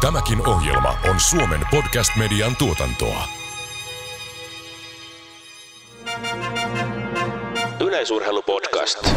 Tämäkin 0.00 0.48
ohjelma 0.48 0.94
on 1.10 1.20
Suomen 1.20 1.60
podcast-median 1.70 2.56
tuotantoa. 2.56 3.24
Yleisurheilupodcast. 7.80 9.08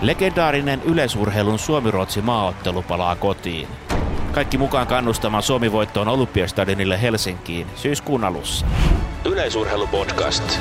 Legendaarinen 0.00 0.82
yleisurheilun 0.82 1.58
Suomi-Ruotsi 1.58 2.22
maaottelu 2.22 2.82
palaa 2.82 3.16
kotiin. 3.16 3.68
Kaikki 4.32 4.58
mukaan 4.58 4.86
kannustamaan 4.86 5.42
Suomi-voittoon 5.42 6.08
Olympiastadionille 6.08 7.02
Helsinkiin 7.02 7.66
syyskuun 7.76 8.24
alussa. 8.24 8.66
Yleisurheilupodcast. 9.24 10.58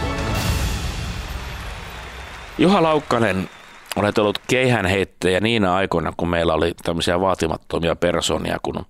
Juha 2.58 2.84
Laukkanen, 2.84 3.50
olet 3.96 4.18
ollut 4.18 4.40
keihänheittäjä 4.48 5.40
niinä 5.40 5.74
aikoina, 5.74 6.14
kun 6.18 6.30
meillä 6.30 6.54
oli 6.54 6.74
tämmöisiä 6.84 7.20
vaatimattomia 7.20 7.96
persoonia 7.96 8.58
kuin 8.64 8.86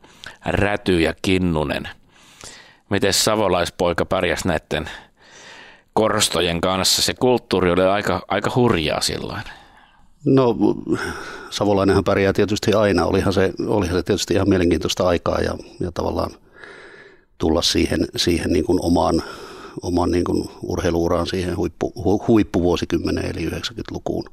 Räty 0.46 1.02
ja 1.02 1.14
Kinnunen. 1.22 1.90
Miten 2.90 3.14
savolaispoika 3.14 4.06
pärjäsi 4.06 4.48
näiden 4.48 4.90
korstojen 5.94 6.62
kanssa? 6.62 7.02
Se 7.02 7.14
kulttuuri 7.14 7.72
oli 7.72 7.84
aika, 7.84 8.22
aika 8.28 8.52
hurjaa 8.56 9.02
silloin. 9.02 9.42
No 10.26 10.56
Savolainenhan 11.50 12.04
pärjää 12.04 12.34
tietysti 12.34 12.74
aina. 12.74 13.06
Olihan 13.06 13.34
se, 13.34 13.54
olihan 13.68 13.98
se 13.98 14.04
tietysti 14.04 14.34
ihan 14.34 14.50
mielenkiintoista 14.50 15.08
aikaa 15.08 15.42
ja, 15.42 15.58
ja 15.80 15.92
tavallaan 15.92 16.32
tulla 17.38 17.62
siihen, 17.62 18.00
siihen 18.16 18.54
niin 18.54 18.66
kuin 18.66 18.80
omaan, 18.82 19.24
oman 19.82 20.12
niin 20.12 20.24
kuin 20.24 20.50
urheiluuraan 20.62 21.28
siihen 21.28 21.58
huippu, 21.58 21.94
hu, 22.04 22.24
huippuvuosikymmeneen 22.28 23.38
eli 23.38 23.50
90-lukuun. 23.50 24.26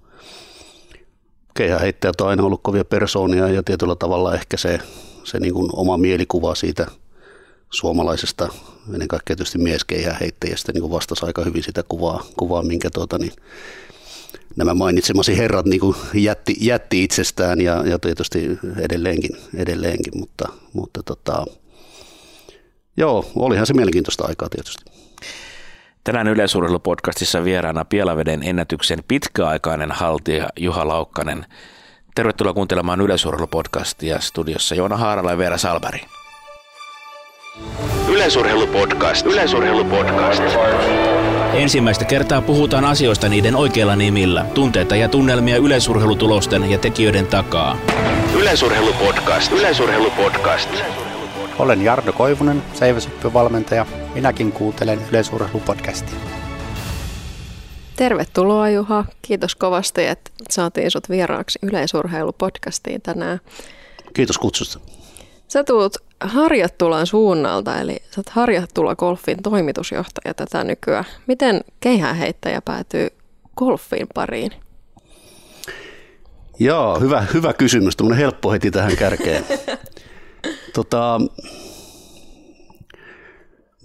Keihäheittäjät 1.57 2.21
on 2.21 2.29
aina 2.29 2.43
ollut 2.43 2.61
kovia 2.63 2.85
persoonia 2.85 3.49
ja 3.49 3.63
tietyllä 3.63 3.97
tavalla 3.97 4.35
ehkä 4.35 4.57
se, 4.57 4.79
se 5.25 5.41
niin 5.41 5.55
kuin 5.55 5.71
oma 5.73 5.97
mielikuva 5.97 6.55
siitä 6.55 6.87
suomalaisesta, 7.71 8.49
ennen 8.93 9.09
kaikkea 9.09 9.37
tietysti 9.37 9.59
mieskeihäheittäjästä 9.59 10.73
niin 10.73 10.91
vastasi 10.91 11.27
aika 11.27 11.45
hyvin 11.45 11.63
sitä 11.63 11.83
kuvaa, 11.89 12.25
kuvaa 12.37 12.63
minkä 12.63 12.91
tuota, 12.91 13.19
niin 13.19 13.33
nämä 14.57 14.75
mainitsemasi 14.75 15.37
herrat 15.37 15.67
niin 15.67 15.81
kuin 15.81 15.97
jätti, 16.15 16.57
jätti 16.61 17.05
itsestään 17.05 17.61
ja, 17.61 17.83
ja 17.87 17.99
tietysti 17.99 18.59
edelleenkin, 18.79 19.37
edelleenkin 19.55 20.19
mutta, 20.19 20.49
mutta 20.73 21.03
tota, 21.03 21.47
joo, 22.97 23.31
olihan 23.35 23.67
se 23.67 23.75
mielenkiintoista 23.75 24.25
aikaa 24.25 24.49
tietysti. 24.49 24.85
Tänään 26.07 26.29
yleisurheilupodcastissa 26.29 27.45
vieraana 27.45 27.85
Pielaveden 27.85 28.43
ennätyksen 28.43 28.99
pitkäaikainen 29.09 29.93
haltija 29.93 30.49
Juha 30.57 30.89
Laukkanen. 30.89 31.47
Tervetuloa 32.15 32.53
kuuntelemaan 32.53 33.01
yleisurheilupodcastia 33.01 34.21
studiossa 34.21 34.75
Joona 34.75 34.97
Haarala 34.97 35.31
ja 35.31 35.39
Veera 35.39 35.59
Salbari. 35.59 36.01
Yleisurheilupodcast. 38.09 39.27
Yleisurheilupodcast. 39.27 40.43
Ensimmäistä 41.55 42.05
kertaa 42.05 42.43
puhutaan 42.43 42.85
asioista 42.85 43.29
niiden 43.29 43.57
oikeilla 43.57 43.97
nimillä, 43.97 44.47
tunteita 44.55 44.97
ja 44.97 45.09
tunnelmia 45.09 45.57
yleisurheilutulosten 45.57 46.71
ja 46.71 46.79
tekijöiden 46.79 47.27
takaa. 47.27 47.77
Yleisurheilupodcast. 48.35 49.53
Yleisurheilupodcast. 49.53 50.71
Olen 51.59 51.83
Jarno 51.83 52.13
Koivunen, 52.13 52.63
seiväsyppyvalmentaja. 52.75 53.87
Minäkin 54.15 54.53
kuuntelen 54.53 54.99
yleisurheilupodcastia. 55.11 56.19
Tervetuloa 57.97 58.71
Juha. 58.71 59.05
Kiitos 59.23 59.55
kovasti, 59.55 60.07
että 60.07 60.31
saatiin 60.51 60.91
sut 60.91 61.09
vieraaksi 61.09 61.59
yleisurheilupodcastiin 61.63 63.03
tänään. 63.03 63.41
Kiitos 64.15 64.39
kutsusta. 64.39 64.81
Sä 65.49 65.65
tuut 65.65 65.97
Harjattulan 66.21 67.07
suunnalta, 67.07 67.81
eli 67.81 67.97
sä 68.11 68.21
oot 68.21 68.29
Harjattula 68.29 68.97
Golfin 68.97 69.43
toimitusjohtaja 69.43 70.35
tätä 70.35 70.65
nykyään. 70.65 71.05
Miten 71.27 71.61
keihäänheittäjä 71.81 72.63
päätyy 72.63 73.09
golfin 73.57 74.07
pariin? 74.15 74.53
Joo, 76.59 77.01
hyvä, 77.01 77.27
hyvä 77.35 77.53
kysymys. 77.53 77.97
Tuommoinen 77.97 78.23
helppo 78.23 78.53
heti 78.53 78.71
tähän 78.71 78.97
kärkeen. 78.97 79.45
tota, 80.77 81.21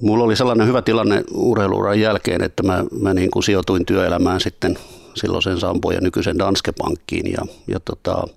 mulla 0.01 0.23
oli 0.23 0.35
sellainen 0.35 0.67
hyvä 0.67 0.81
tilanne 0.81 1.23
urheiluuran 1.33 1.99
jälkeen, 1.99 2.43
että 2.43 2.63
mä, 2.63 2.85
mä 3.01 3.13
niin 3.13 3.31
kuin 3.31 3.43
sijoituin 3.43 3.85
työelämään 3.85 4.39
sitten 4.39 4.77
silloisen 5.15 5.59
Sampo 5.59 5.91
ja 5.91 6.01
nykyisen 6.01 6.39
Danske 6.39 6.71
Pankkiin 6.71 7.31
ja, 7.31 7.45
ja 7.67 7.79
tota, 7.79 8.27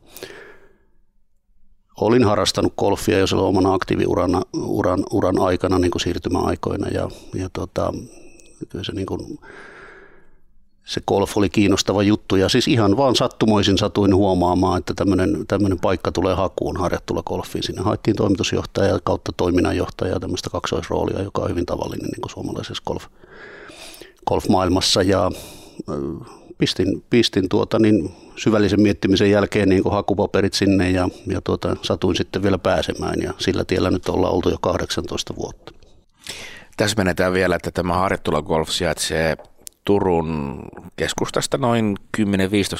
olin 2.00 2.24
harrastanut 2.24 2.74
golfia 2.78 3.18
jo 3.18 3.26
silloin 3.26 3.48
omana 3.48 3.74
aktiiviuran 3.74 4.42
uran, 4.56 5.04
uran 5.10 5.38
aikana 5.38 5.78
niin 5.78 5.90
kuin 5.90 6.02
siirtymäaikoina 6.02 6.88
ja, 6.88 7.08
ja 7.34 7.48
tota, 7.52 7.92
kyllä 8.68 8.84
se, 8.84 8.92
niin 8.92 9.06
kuin, 9.06 9.38
se 10.84 11.00
golf 11.08 11.36
oli 11.36 11.50
kiinnostava 11.50 12.02
juttu 12.02 12.36
ja 12.36 12.48
siis 12.48 12.68
ihan 12.68 12.96
vaan 12.96 13.16
sattumoisin 13.16 13.78
satuin 13.78 14.14
huomaamaan, 14.14 14.78
että 14.78 14.94
tämmöinen, 15.48 15.78
paikka 15.82 16.12
tulee 16.12 16.34
hakuun 16.34 16.76
harjattula 16.76 17.22
golfiin. 17.22 17.62
Sinne 17.62 17.82
haettiin 17.82 18.16
toimitusjohtaja 18.16 18.98
kautta 19.04 19.32
toiminnanjohtaja 19.36 20.12
ja 20.12 20.20
tämmöistä 20.20 20.50
kaksoisroolia, 20.50 21.22
joka 21.22 21.42
on 21.42 21.50
hyvin 21.50 21.66
tavallinen 21.66 22.06
niin 22.06 22.20
kuin 22.20 22.30
suomalaisessa 22.30 22.82
golf, 22.86 23.04
golfmaailmassa 24.28 25.02
ja 25.02 25.30
pistin, 26.58 27.04
pistin 27.10 27.48
tuota, 27.48 27.78
niin 27.78 28.14
syvällisen 28.36 28.82
miettimisen 28.82 29.30
jälkeen 29.30 29.68
niin 29.68 29.82
hakupaperit 29.90 30.54
sinne 30.54 30.90
ja, 30.90 31.08
ja 31.26 31.40
tuota, 31.40 31.76
satuin 31.82 32.16
sitten 32.16 32.42
vielä 32.42 32.58
pääsemään 32.58 33.22
ja 33.22 33.32
sillä 33.38 33.64
tiellä 33.64 33.90
nyt 33.90 34.08
ollaan 34.08 34.34
oltu 34.34 34.50
jo 34.50 34.58
18 34.60 35.36
vuotta. 35.36 35.72
Tässä 36.76 36.96
menetään 36.96 37.32
vielä, 37.32 37.56
että 37.56 37.70
tämä 37.70 37.94
Harjattula 37.94 38.42
Golf 38.42 38.68
sijaitsee 38.68 39.36
Turun 39.84 40.62
keskustasta 40.96 41.58
noin 41.58 41.96
10-15 42.18 42.22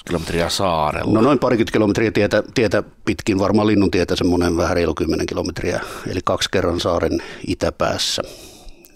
kilometriä 0.07 0.49
saarella. 0.49 1.13
No 1.13 1.21
noin 1.21 1.39
parikymmentä 1.39 1.73
kilometriä 1.73 2.11
tietä, 2.11 2.43
tietä 2.55 2.83
pitkin, 3.05 3.39
varmaan 3.39 3.67
linnun 3.67 3.91
tietä 3.91 4.17
semmoinen 4.17 4.57
vähän 4.57 4.77
reilu 4.77 4.95
10 4.95 5.27
kilometriä, 5.27 5.81
eli 6.11 6.21
kaksi 6.25 6.49
kerran 6.53 6.81
saaren 6.81 7.23
itäpäässä. 7.47 8.23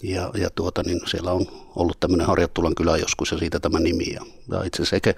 Ja, 0.03 0.31
ja 0.33 0.49
tuota, 0.55 0.83
niin 0.85 0.99
siellä 1.05 1.31
on 1.31 1.45
ollut 1.75 1.99
tämmöinen 1.99 2.27
Harjattulan 2.27 2.75
kylä 2.75 2.97
joskus 2.97 3.31
ja 3.31 3.37
siitä 3.37 3.59
tämä 3.59 3.79
nimi. 3.79 4.13
Ja, 4.13 4.21
ja 4.51 4.63
itse 4.63 4.81
asiassa 4.81 4.95
ehkä 4.95 5.13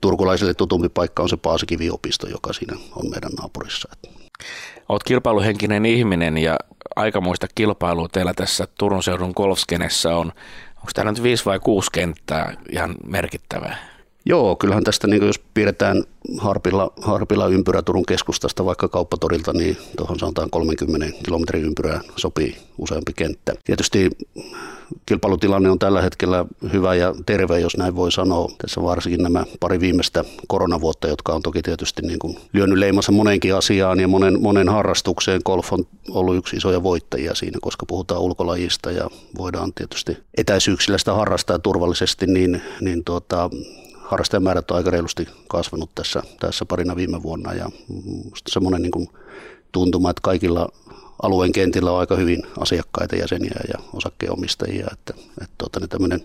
turkulaisille 0.00 0.54
tutumpi 0.54 0.88
paikka 0.88 1.22
on 1.22 1.28
se 1.28 1.36
Paasikiviopisto, 1.36 2.26
joka 2.28 2.52
siinä 2.52 2.76
on 2.96 3.10
meidän 3.10 3.30
naapurissa. 3.40 3.88
Olet 4.88 5.02
kilpailuhenkinen 5.02 5.86
ihminen 5.86 6.38
ja 6.38 6.56
aikamoista 6.96 7.46
kilpailua 7.54 8.08
teillä 8.08 8.34
tässä 8.34 8.68
Turun 8.78 9.02
seudun 9.02 9.32
golfskenessä 9.36 10.16
on. 10.16 10.32
Onko 10.84 10.92
tämä 10.94 11.10
nyt 11.10 11.22
viisi 11.22 11.44
vai 11.44 11.60
kuusi 11.60 11.90
kenttää 11.92 12.54
ihan 12.70 12.94
merkittävää? 13.06 13.76
Joo, 14.26 14.56
kyllähän 14.56 14.84
tästä 14.84 15.06
niin 15.06 15.26
jos 15.26 15.38
piirretään 15.54 16.04
harpilla, 16.38 16.92
harpilla 17.02 17.46
ympyrä 17.46 17.82
Turun 17.82 18.06
keskustasta 18.06 18.64
vaikka 18.64 18.88
kauppatorilta, 18.88 19.52
niin 19.52 19.76
tuohon 19.96 20.18
sanotaan 20.18 20.50
30 20.50 21.16
kilometrin 21.24 21.64
ympyrää 21.64 22.00
sopii 22.16 22.56
useampi 22.78 23.12
kenttä. 23.12 23.52
Tietysti 23.64 24.10
kilpailutilanne 25.06 25.70
on 25.70 25.78
tällä 25.78 26.02
hetkellä 26.02 26.44
hyvä 26.72 26.94
ja 26.94 27.14
terve, 27.26 27.60
jos 27.60 27.76
näin 27.76 27.96
voi 27.96 28.12
sanoa. 28.12 28.48
Tässä 28.58 28.82
varsinkin 28.82 29.22
nämä 29.22 29.44
pari 29.60 29.80
viimeistä 29.80 30.24
koronavuotta, 30.48 31.08
jotka 31.08 31.32
on 31.32 31.42
toki 31.42 31.62
tietysti 31.62 32.02
niin 32.02 32.18
kuin 32.18 32.38
lyönyt 32.52 32.78
leimassa 32.78 33.12
moneenkin 33.12 33.54
asiaan 33.54 34.00
ja 34.00 34.08
monen, 34.08 34.42
monen 34.42 34.68
harrastukseen. 34.68 35.40
Golf 35.44 35.72
on 35.72 35.86
ollut 36.10 36.36
yksi 36.36 36.56
isoja 36.56 36.82
voittajia 36.82 37.34
siinä, 37.34 37.58
koska 37.62 37.86
puhutaan 37.86 38.20
ulkolajista 38.20 38.90
ja 38.90 39.10
voidaan 39.38 39.72
tietysti 39.74 40.16
etäisyyksillä 40.36 40.98
sitä 40.98 41.14
harrastaa 41.14 41.58
turvallisesti, 41.58 42.26
niin, 42.26 42.62
niin 42.80 43.04
tuota, 43.04 43.50
harrastajamäärät 44.14 44.70
on 44.70 44.76
aika 44.76 44.90
reilusti 44.90 45.28
kasvanut 45.48 45.90
tässä, 45.94 46.22
tässä 46.40 46.64
parina 46.64 46.96
viime 46.96 47.22
vuonna 47.22 47.52
ja 47.52 47.70
semmoinen 48.48 48.82
niin 48.82 48.90
kuin 48.90 49.08
tuntuma, 49.72 50.10
että 50.10 50.20
kaikilla 50.22 50.68
alueen 51.22 51.52
kentillä 51.52 51.92
on 51.92 52.00
aika 52.00 52.16
hyvin 52.16 52.42
asiakkaita, 52.58 53.16
jäseniä 53.16 53.60
ja 53.72 53.78
osakkeenomistajia, 53.92 54.86
että, 54.92 55.14
että 55.42 55.54
tuota, 55.58 55.80
niin 55.80 55.88
tämmöinen 55.88 56.20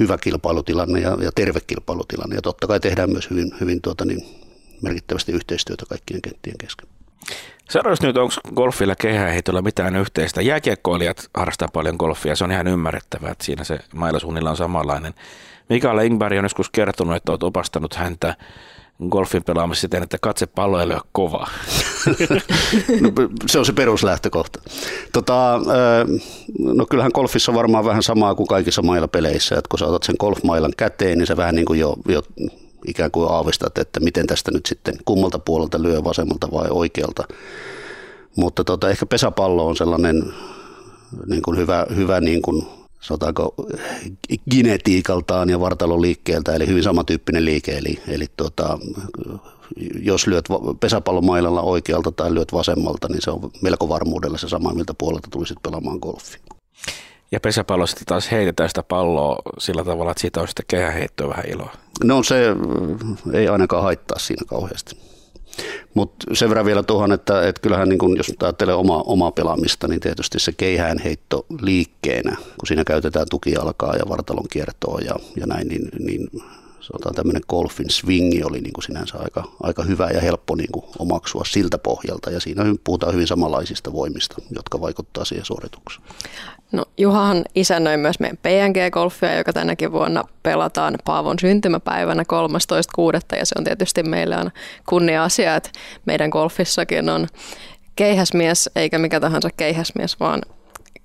hyvä 0.00 0.18
kilpailutilanne 0.18 1.00
ja, 1.00 1.18
ja 1.22 1.32
terve 1.34 1.60
kilpailutilanne 1.66 2.36
ja 2.36 2.42
totta 2.42 2.66
kai 2.66 2.80
tehdään 2.80 3.10
myös 3.10 3.30
hyvin, 3.30 3.52
hyvin 3.60 3.82
tuota, 3.82 4.04
niin 4.04 4.24
merkittävästi 4.82 5.32
yhteistyötä 5.32 5.86
kaikkien 5.88 6.22
kenttien 6.22 6.58
kesken. 6.58 6.88
Sanois 7.70 8.02
nyt, 8.02 8.16
onko 8.16 8.34
golfilla 8.54 8.94
kehäheitolla 8.94 9.62
mitään 9.62 9.96
yhteistä? 9.96 10.42
Jääkiekkoilijat 10.42 11.30
harrastaa 11.34 11.68
paljon 11.72 11.96
golfia, 11.96 12.36
se 12.36 12.44
on 12.44 12.52
ihan 12.52 12.68
ymmärrettävää, 12.68 13.30
että 13.30 13.44
siinä 13.44 13.64
se 13.64 13.78
mailasuunnilla 13.94 14.50
on 14.50 14.56
samanlainen. 14.56 15.14
Mikael 15.68 15.98
Ingberg 15.98 16.38
on 16.38 16.44
joskus 16.44 16.70
kertonut, 16.70 17.16
että 17.16 17.32
olet 17.32 17.42
opastanut 17.42 17.94
häntä 17.94 18.36
golfin 19.08 19.44
pelaamassa 19.44 19.80
siten, 19.80 20.02
että 20.02 20.18
katse 20.20 20.46
pallo 20.46 20.80
ei 20.80 20.86
ole 20.86 21.00
kova. 21.12 21.48
no, 23.00 23.12
se 23.46 23.58
on 23.58 23.66
se 23.66 23.72
peruslähtökohta. 23.72 24.60
Tota, 25.12 25.60
no 26.58 26.86
kyllähän 26.86 27.12
golfissa 27.14 27.52
on 27.52 27.56
varmaan 27.56 27.84
vähän 27.84 28.02
samaa 28.02 28.34
kuin 28.34 28.46
kaikissa 28.46 28.82
mailapeleissä, 28.82 29.54
että 29.54 29.68
kun 29.68 29.78
sä 29.78 29.86
otat 29.86 30.02
sen 30.02 30.14
golfmailan 30.18 30.72
käteen, 30.76 31.18
niin 31.18 31.26
sä 31.26 31.36
vähän 31.36 31.54
niin 31.54 31.64
kuin 31.64 31.80
jo, 31.80 31.96
jo 32.08 32.22
ikään 32.86 33.10
kuin 33.10 33.30
aavistat, 33.30 33.78
että 33.78 34.00
miten 34.00 34.26
tästä 34.26 34.50
nyt 34.50 34.66
sitten 34.66 34.94
kummalta 35.04 35.38
puolelta 35.38 35.82
lyö 35.82 36.04
vasemmalta 36.04 36.48
vai 36.52 36.68
oikealta. 36.70 37.24
Mutta 38.36 38.64
tota, 38.64 38.90
ehkä 38.90 39.06
pesäpallo 39.06 39.66
on 39.66 39.76
sellainen 39.76 40.32
niin 41.26 41.42
kuin 41.42 41.58
hyvä, 41.58 41.86
hyvä 41.96 42.20
niin 42.20 42.42
kuin, 42.42 42.66
sanotaanko, 43.02 43.54
genetiikaltaan 44.50 45.50
ja 45.50 45.60
vartalon 45.60 46.02
liikkeeltä, 46.02 46.54
eli 46.54 46.66
hyvin 46.66 46.82
samantyyppinen 46.82 47.44
liike. 47.44 47.78
Eli, 47.78 48.02
eli 48.08 48.26
tota, 48.36 48.78
jos 50.02 50.26
lyöt 50.26 50.44
pesäpallon 50.80 51.24
mailalla 51.24 51.62
oikealta 51.62 52.12
tai 52.12 52.34
lyöt 52.34 52.52
vasemmalta, 52.52 53.08
niin 53.08 53.22
se 53.22 53.30
on 53.30 53.50
melko 53.62 53.88
varmuudella 53.88 54.38
se 54.38 54.48
sama, 54.48 54.74
miltä 54.74 54.94
puolelta 54.94 55.28
tulisit 55.30 55.58
pelaamaan 55.62 55.98
golfia. 55.98 56.40
Ja 57.32 57.40
pesäpallo 57.40 57.86
sitten 57.86 58.06
taas 58.06 58.30
heitetään 58.30 58.68
sitä 58.68 58.82
palloa 58.82 59.36
sillä 59.58 59.84
tavalla, 59.84 60.10
että 60.10 60.20
siitä 60.20 60.40
on 60.40 60.48
sitten 60.48 60.64
kehäheittoa 60.68 61.28
vähän 61.28 61.48
iloa. 61.48 61.72
No 62.04 62.22
se 62.22 62.56
ei 63.32 63.48
ainakaan 63.48 63.82
haittaa 63.82 64.18
siinä 64.18 64.42
kauheasti. 64.46 64.96
Mutta 65.94 66.26
sen 66.32 66.48
verran 66.48 66.66
vielä 66.66 66.82
tuohon, 66.82 67.12
että, 67.12 67.48
että 67.48 67.60
kyllähän 67.62 67.88
niin 67.88 67.98
kun, 67.98 68.16
jos 68.16 68.32
ajattelee 68.42 68.74
oma, 68.74 69.02
omaa 69.06 69.30
pelaamista, 69.30 69.88
niin 69.88 70.00
tietysti 70.00 70.38
se 70.38 70.52
keihään 70.52 70.98
heitto 70.98 71.46
liikkeenä, 71.60 72.36
kun 72.36 72.66
siinä 72.66 72.84
käytetään 72.84 73.26
tukialkaa 73.30 73.96
ja 73.96 74.08
vartalon 74.08 74.48
kiertoa 74.50 74.98
ja, 75.00 75.14
ja 75.36 75.46
näin, 75.46 75.68
niin, 75.68 75.88
niin 75.98 76.28
sanotaan 76.82 77.14
tämmöinen 77.14 77.42
golfin 77.48 77.90
swingi 77.90 78.44
oli 78.44 78.60
niin 78.60 78.72
kuin 78.72 78.84
sinänsä 78.84 79.18
aika, 79.18 79.44
aika 79.62 79.82
hyvä 79.82 80.10
ja 80.10 80.20
helppo 80.20 80.54
niin 80.54 80.72
kuin 80.72 80.84
omaksua 80.98 81.44
siltä 81.44 81.78
pohjalta. 81.78 82.30
Ja 82.30 82.40
siinä 82.40 82.64
puhutaan 82.84 83.14
hyvin 83.14 83.26
samanlaisista 83.26 83.92
voimista, 83.92 84.36
jotka 84.50 84.80
vaikuttaa 84.80 85.24
siihen 85.24 85.44
suoritukseen. 85.44 86.06
No, 86.72 86.84
Juhahan 86.98 87.44
isännöi 87.54 87.96
myös 87.96 88.20
meidän 88.20 88.38
PNG-golfia, 88.38 89.38
joka 89.38 89.52
tänäkin 89.52 89.92
vuonna 89.92 90.24
pelataan 90.42 90.94
Paavon 91.04 91.38
syntymäpäivänä 91.38 92.22
13.6. 92.22 93.38
Ja 93.38 93.46
se 93.46 93.54
on 93.58 93.64
tietysti 93.64 94.02
meille 94.02 94.36
on 94.36 94.50
kunnia-asia, 94.88 95.56
että 95.56 95.70
meidän 96.06 96.30
golfissakin 96.30 97.08
on 97.08 97.26
keihäsmies, 97.96 98.70
eikä 98.76 98.98
mikä 98.98 99.20
tahansa 99.20 99.48
keihäsmies, 99.56 100.20
vaan 100.20 100.42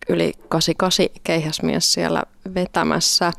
yli 0.10 0.34
88 0.50 1.06
keihäsmies 1.24 1.94
siellä 1.94 2.24
vetämässä. 2.54 3.32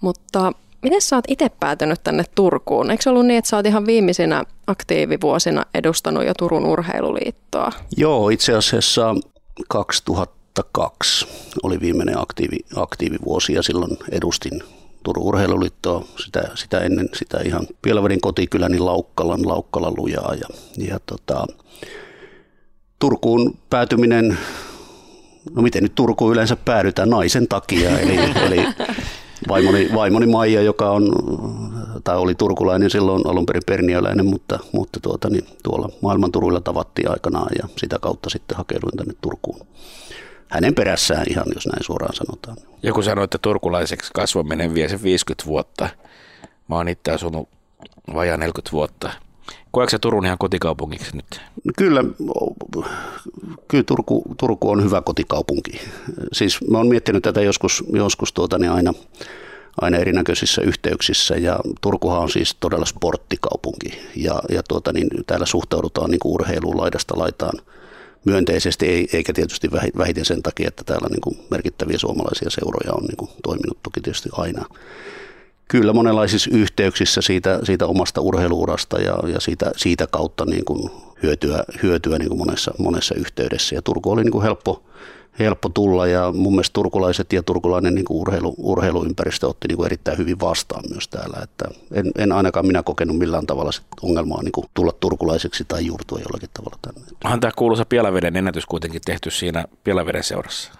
Mutta 0.00 0.52
Miten 0.82 1.02
sä 1.02 1.16
oot 1.16 1.24
itse 1.28 1.48
päätynyt 1.60 2.00
tänne 2.04 2.24
Turkuun? 2.34 2.90
Eikö 2.90 3.10
ollut 3.10 3.26
niin, 3.26 3.38
että 3.38 3.48
sä 3.48 3.56
oot 3.56 3.66
ihan 3.66 3.86
viimeisinä 3.86 4.44
aktiivivuosina 4.66 5.64
edustanut 5.74 6.24
jo 6.24 6.34
Turun 6.38 6.66
urheiluliittoa? 6.66 7.72
Joo, 7.96 8.28
itse 8.28 8.54
asiassa 8.54 9.14
2002 9.68 11.28
oli 11.62 11.80
viimeinen 11.80 12.18
aktiivi, 12.18 12.58
aktiivivuosi 12.76 13.52
ja 13.52 13.62
silloin 13.62 13.98
edustin 14.10 14.62
Turun 15.02 15.24
urheiluliittoa, 15.24 16.04
sitä, 16.24 16.42
sitä 16.54 16.78
ennen 16.78 17.08
sitä 17.14 17.40
ihan 17.44 17.66
Pielavedin 17.82 18.20
kotikyläni 18.20 18.78
Laukkalan, 18.78 19.48
Laukkalan 19.48 19.94
lujaa. 19.96 20.34
Ja, 20.34 20.48
ja 20.78 21.00
tota, 21.06 21.46
Turkuun 22.98 23.58
päätyminen, 23.70 24.38
no 25.54 25.62
miten 25.62 25.82
nyt 25.82 25.94
Turkuun 25.94 26.32
yleensä 26.32 26.56
päädytään 26.56 27.10
naisen 27.10 27.48
takia, 27.48 27.98
eli, 27.98 28.16
eli 28.16 28.56
vaimoni, 29.48 29.90
vaimoni 29.94 30.26
Maija, 30.26 30.62
joka 30.62 30.90
on, 30.90 31.12
tai 32.04 32.16
oli 32.16 32.34
turkulainen 32.34 32.90
silloin 32.90 33.26
alun 33.26 33.46
perin 33.46 33.62
perniöläinen, 33.66 34.26
mutta, 34.26 34.58
mutta 34.72 35.00
tuota, 35.00 35.30
niin 35.30 35.44
tuolla 35.62 35.88
maailman 36.02 36.32
Turuilla 36.32 36.60
tavattiin 36.60 37.10
aikanaan 37.10 37.50
ja 37.62 37.68
sitä 37.76 37.98
kautta 37.98 38.30
sitten 38.30 38.56
hakeuduin 38.56 38.96
tänne 38.96 39.14
Turkuun. 39.20 39.66
Hänen 40.48 40.74
perässään 40.74 41.26
ihan, 41.30 41.46
jos 41.54 41.66
näin 41.66 41.84
suoraan 41.84 42.14
sanotaan. 42.14 42.56
Joku 42.82 43.02
sanoi, 43.02 43.24
että 43.24 43.38
turkulaiseksi 43.38 44.10
kasvaminen 44.14 44.74
vie 44.74 44.88
se 44.88 45.02
50 45.02 45.46
vuotta. 45.46 45.88
Mä 46.68 46.76
oon 46.76 46.88
itse 46.88 47.12
asunut 47.12 47.48
vajaa 48.14 48.36
40 48.36 48.72
vuotta. 48.72 49.10
Koetko 49.70 49.98
Turun 49.98 50.26
ihan 50.26 50.38
kotikaupungiksi 50.38 51.16
nyt? 51.16 51.40
Kyllä, 51.76 52.04
kyllä 53.68 53.84
Turku, 53.84 54.22
Turku 54.38 54.70
on 54.70 54.84
hyvä 54.84 55.02
kotikaupunki. 55.02 55.80
Siis 56.32 56.58
mä 56.70 56.78
oon 56.78 56.88
miettinyt 56.88 57.22
tätä 57.22 57.40
joskus, 57.40 57.84
joskus 57.92 58.32
tuota, 58.32 58.58
niin 58.58 58.72
aina, 58.72 58.92
aina 59.80 59.96
erinäköisissä 59.96 60.62
yhteyksissä 60.62 61.34
ja 61.34 61.60
Turkuhan 61.80 62.20
on 62.20 62.30
siis 62.30 62.56
todella 62.60 62.84
sporttikaupunki 62.84 63.98
ja, 64.16 64.42
ja 64.48 64.62
tuota, 64.62 64.92
niin 64.92 65.08
täällä 65.26 65.46
suhtaudutaan 65.46 66.10
niin 66.10 66.20
kuin 66.20 66.32
urheiluun 66.32 66.76
laidasta 66.76 67.18
laitaan 67.18 67.58
myönteisesti, 68.24 69.08
eikä 69.12 69.32
tietysti 69.32 69.70
vähiten 69.98 70.24
sen 70.24 70.42
takia, 70.42 70.68
että 70.68 70.84
täällä 70.84 71.08
niin 71.08 71.46
merkittäviä 71.50 71.98
suomalaisia 71.98 72.50
seuroja 72.50 72.92
on 72.92 73.04
niin 73.04 73.30
toiminut 73.42 73.78
toki 73.82 74.00
tietysti 74.00 74.28
aina 74.32 74.64
kyllä 75.70 75.92
monenlaisissa 75.92 76.50
yhteyksissä 76.52 77.20
siitä, 77.20 77.60
siitä 77.62 77.86
omasta 77.86 78.20
urheiluurasta 78.20 79.00
ja, 79.00 79.18
ja 79.26 79.40
siitä, 79.40 79.70
siitä 79.76 80.06
kautta 80.06 80.44
niin 80.44 80.64
kuin 80.64 80.90
hyötyä, 81.22 81.64
hyötyä 81.82 82.18
niin 82.18 82.28
kuin 82.28 82.38
monessa, 82.38 82.74
monessa 82.78 83.14
yhteydessä. 83.14 83.74
Ja 83.74 83.82
Turku 83.82 84.10
oli 84.10 84.22
niin 84.22 84.32
kuin 84.32 84.42
helppo, 84.42 84.82
helppo 85.38 85.68
tulla 85.68 86.06
ja 86.06 86.32
mun 86.32 86.52
mielestä 86.52 86.72
turkulaiset 86.72 87.32
ja 87.32 87.42
turkulainen 87.42 87.94
niin 87.94 88.04
kuin 88.04 88.20
urheilu, 88.20 88.54
urheiluympäristö 88.58 89.48
otti 89.48 89.68
niin 89.68 89.76
kuin 89.76 89.86
erittäin 89.86 90.18
hyvin 90.18 90.40
vastaan 90.40 90.84
myös 90.90 91.08
täällä. 91.08 91.40
Että 91.42 91.64
en, 91.92 92.10
en 92.18 92.32
ainakaan 92.32 92.66
minä 92.66 92.82
kokenut 92.82 93.18
millään 93.18 93.46
tavalla 93.46 93.70
ongelmaa 94.02 94.42
niin 94.42 94.52
kuin 94.52 94.66
tulla 94.74 94.92
turkulaiseksi 95.00 95.64
tai 95.68 95.86
juurtua 95.86 96.18
jollakin 96.18 96.50
tavalla 96.54 96.78
tänne. 96.82 97.00
Onhan 97.24 97.40
tämä 97.40 97.52
kuuluisa 97.56 97.84
Pielaveden 97.84 98.36
ennätys 98.36 98.66
kuitenkin 98.66 99.00
tehty 99.06 99.30
siinä 99.30 99.64
Pielaveden 99.84 100.24
seurassa. 100.24 100.79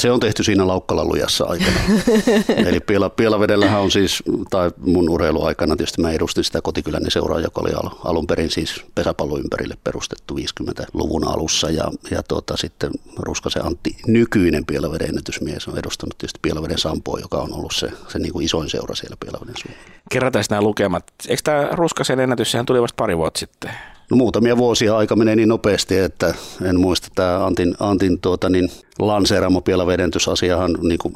Se 0.00 0.10
on 0.10 0.20
tehty 0.20 0.44
siinä 0.44 0.66
Laukkalalujassa 0.66 1.44
aikana. 1.44 1.80
Eli 2.68 2.80
Piela, 2.80 3.10
Pielavedellähän 3.10 3.80
on 3.80 3.90
siis, 3.90 4.22
tai 4.50 4.70
mun 4.78 5.10
urheiluaikana 5.10 5.76
tietysti 5.76 6.00
mä 6.02 6.10
edustin 6.10 6.44
sitä 6.44 6.62
kotikyläni 6.62 7.10
seuraa, 7.10 7.40
joka 7.40 7.60
oli 7.60 7.70
alun 8.04 8.26
perin 8.26 8.50
siis 8.50 8.84
pesäpalloympärille 8.94 9.78
perustettu 9.84 10.34
50-luvun 10.34 11.28
alussa. 11.28 11.70
Ja, 11.70 11.84
ja 12.10 12.22
tuota, 12.22 12.56
sitten 12.56 12.90
Ruskasen 13.18 13.66
Antti, 13.66 13.96
nykyinen 14.06 14.66
Pielaveden 14.66 15.08
ennätysmies, 15.08 15.68
on 15.68 15.78
edustanut 15.78 16.18
tietysti 16.18 16.38
Pielaveden 16.42 16.78
Sampoa, 16.78 17.18
joka 17.18 17.38
on 17.38 17.52
ollut 17.52 17.72
se, 17.74 17.88
se 18.08 18.18
niin 18.18 18.32
kuin 18.32 18.44
isoin 18.44 18.70
seura 18.70 18.94
siellä 18.94 19.16
Pielaveden 19.20 19.54
suunnalla. 19.62 19.90
Kerrataan 20.10 20.44
nämä 20.50 20.62
lukemat. 20.62 21.04
Eikö 21.28 21.42
tämä 21.44 21.68
Ruskasen 21.72 22.20
ennätys, 22.20 22.50
sehän 22.50 22.66
tuli 22.66 22.82
vasta 22.82 22.96
pari 22.96 23.16
vuotta 23.16 23.38
sitten? 23.38 23.70
No 24.10 24.16
muutamia 24.16 24.56
vuosia 24.56 24.96
aika 24.96 25.16
menee 25.16 25.36
niin 25.36 25.48
nopeasti, 25.48 25.98
että 25.98 26.34
en 26.62 26.80
muista 26.80 27.08
tämä 27.14 27.46
Antin, 27.46 27.74
Antin 27.80 28.20
tuota, 28.20 28.48
niin 28.48 28.70
lanseeramo 28.98 29.60
pielavedentysasiahan 29.60 30.76
niin 30.82 30.98
kuin 30.98 31.14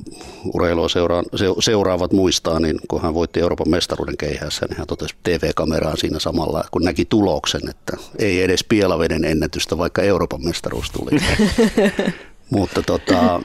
urheilua 0.55 0.89
seura, 0.89 1.23
se, 1.35 1.47
seuraavat 1.61 2.13
muistaa, 2.13 2.61
niin 2.61 2.77
kun 2.89 3.03
hän 3.03 3.15
voitti 3.15 3.41
Euroopan 3.41 3.71
mestaruuden 3.71 4.17
keihässä, 4.17 4.67
niin 4.69 4.79
hän 4.79 4.87
totesi 4.87 5.15
TV-kameraan 5.23 5.99
siinä 5.99 6.19
samalla, 6.19 6.65
kun 6.71 6.83
näki 6.83 7.05
tuloksen, 7.05 7.69
että 7.71 7.97
ei 8.19 8.43
edes 8.43 8.65
pielaveden 8.65 9.25
ennätystä, 9.25 9.79
vaikka 9.79 10.03
Euroopan 10.03 10.45
mestaruus 10.45 10.91
tuli. 10.91 11.11
Mutta 12.51 12.83
tota, 12.83 13.41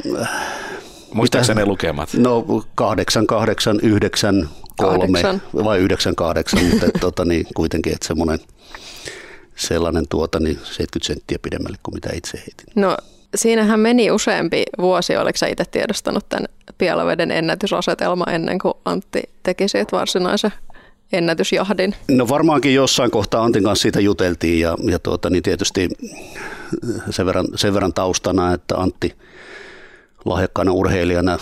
Muistaakseni 1.13 1.59
ne 1.59 1.65
lukemat? 1.65 2.09
No 2.13 2.45
8, 2.75 3.27
8, 3.27 3.79
9, 3.83 4.49
3 4.77 5.21
vai 5.63 5.79
9, 5.79 6.15
8, 6.15 6.65
mutta 6.65 6.85
et, 6.85 6.93
tota, 6.99 7.25
niin, 7.25 7.47
kuitenkin, 7.55 7.93
että 7.93 8.07
semmoinen– 8.07 8.39
sellainen 9.59 10.07
tuota, 10.09 10.39
niin 10.39 10.55
70 10.55 11.07
senttiä 11.07 11.37
pidemmälle 11.41 11.77
kuin 11.83 11.95
mitä 11.95 12.09
itse 12.13 12.37
heitin. 12.37 12.67
No 12.75 12.97
siinähän 13.35 13.79
meni 13.79 14.11
useampi 14.11 14.63
vuosi, 14.77 15.17
oliko 15.17 15.37
sä 15.37 15.47
itse 15.47 15.65
tiedostanut 15.71 16.29
tämän 16.29 16.45
Pielaveden 16.77 17.31
ennätysasetelma 17.31 18.25
ennen 18.31 18.59
kuin 18.59 18.73
Antti 18.85 19.21
teki 19.43 19.67
siitä 19.67 19.97
varsinaisen 19.97 20.51
ennätysjahdin? 21.11 21.95
No 22.07 22.29
varmaankin 22.29 22.73
jossain 22.73 23.11
kohtaa 23.11 23.43
Antin 23.43 23.63
kanssa 23.63 23.81
siitä 23.81 23.99
juteltiin 23.99 24.59
ja, 24.59 24.77
ja 24.91 24.99
tuota, 24.99 25.29
niin 25.29 25.43
tietysti 25.43 25.89
sen 27.09 27.25
verran, 27.25 27.47
sen 27.55 27.73
verran 27.73 27.93
taustana, 27.93 28.53
että 28.53 28.75
Antti 28.77 29.13
lahjakkaana 30.25 30.71
urheilijana 30.71 31.37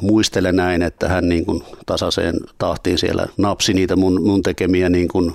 muistelen 0.00 0.56
näin, 0.56 0.82
että 0.82 1.08
hän 1.08 1.28
niin 1.28 1.44
kuin 1.44 1.62
tasaiseen 1.86 2.34
tahtiin 2.58 2.98
siellä 2.98 3.26
napsi 3.36 3.74
niitä 3.74 3.96
mun, 3.96 4.22
mun 4.22 4.42
tekemiä 4.42 4.88
niin 4.88 5.08
kuin 5.08 5.32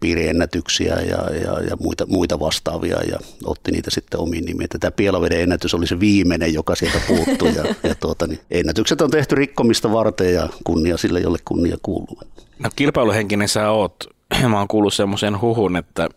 piiriennätyksiä 0.00 0.94
ja, 0.94 1.34
ja, 1.34 1.60
ja 1.60 1.76
muita, 1.80 2.06
muita 2.06 2.40
vastaavia 2.40 3.02
ja 3.10 3.18
otti 3.44 3.72
niitä 3.72 3.90
sitten 3.90 4.20
omiin 4.20 4.44
nimiin. 4.44 4.68
Tämä 4.80 4.90
Pielaveden 4.90 5.40
ennätys 5.40 5.74
oli 5.74 5.86
se 5.86 6.00
viimeinen, 6.00 6.54
joka 6.54 6.74
sieltä 6.74 7.00
puuttui 7.08 7.54
ja, 7.54 7.74
ja 7.82 7.94
tuota, 7.94 8.26
niin 8.26 8.40
ennätykset 8.50 9.00
on 9.00 9.10
tehty 9.10 9.34
rikkomista 9.34 9.92
varten 9.92 10.34
ja 10.34 10.48
kunnia 10.64 10.96
sille, 10.96 11.20
jolle 11.20 11.38
kunnia 11.44 11.76
kuuluu. 11.82 12.18
No 12.58 12.70
kilpailuhenkinen 12.76 13.48
sä 13.48 13.70
oot. 13.70 14.04
Mä 14.48 14.58
oon 14.58 14.68
kuullut 14.68 14.94
semmoisen 14.94 15.40
huhun, 15.40 15.76
että 15.76 16.08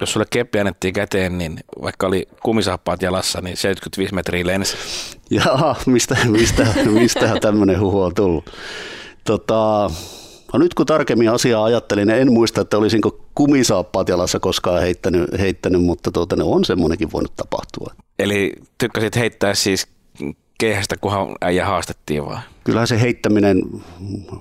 jos 0.00 0.12
sulle 0.12 0.26
keppi 0.30 0.58
annettiin 0.58 0.94
käteen, 0.94 1.38
niin 1.38 1.60
vaikka 1.82 2.06
oli 2.06 2.28
kumisaappaat 2.42 3.02
jalassa, 3.02 3.40
niin 3.40 3.56
75 3.56 4.14
metriä 4.14 4.46
lensi. 4.46 4.76
Jaa, 5.30 5.76
mistä, 5.86 6.16
mistä, 6.24 6.66
mistähän 6.90 7.40
tämmöinen 7.40 7.80
huhu 7.80 8.00
on 8.02 8.14
tullut? 8.14 8.50
Tota, 9.24 9.90
No 10.54 10.58
nyt 10.58 10.74
kun 10.74 10.86
tarkemmin 10.86 11.30
asiaa 11.30 11.64
ajattelin, 11.64 12.08
niin 12.08 12.18
en 12.18 12.32
muista, 12.32 12.60
että 12.60 12.78
olisinko 12.78 13.20
kumisaappaat 13.34 14.08
jalassa 14.08 14.40
koskaan 14.40 14.80
heittänyt, 14.80 15.38
heittänyt 15.38 15.82
mutta 15.82 16.10
tuota, 16.10 16.36
ne 16.36 16.44
on 16.44 16.64
semmoinenkin 16.64 17.12
voinut 17.12 17.36
tapahtua. 17.36 17.94
Eli 18.18 18.52
tykkäsit 18.78 19.16
heittää 19.16 19.54
siis 19.54 19.86
keihästä, 20.58 20.96
kunhan 20.96 21.36
äijä 21.40 21.66
haastettiin 21.66 22.26
vaan? 22.26 22.40
Kyllähän 22.64 22.88
se 22.88 23.00
heittäminen, 23.00 23.62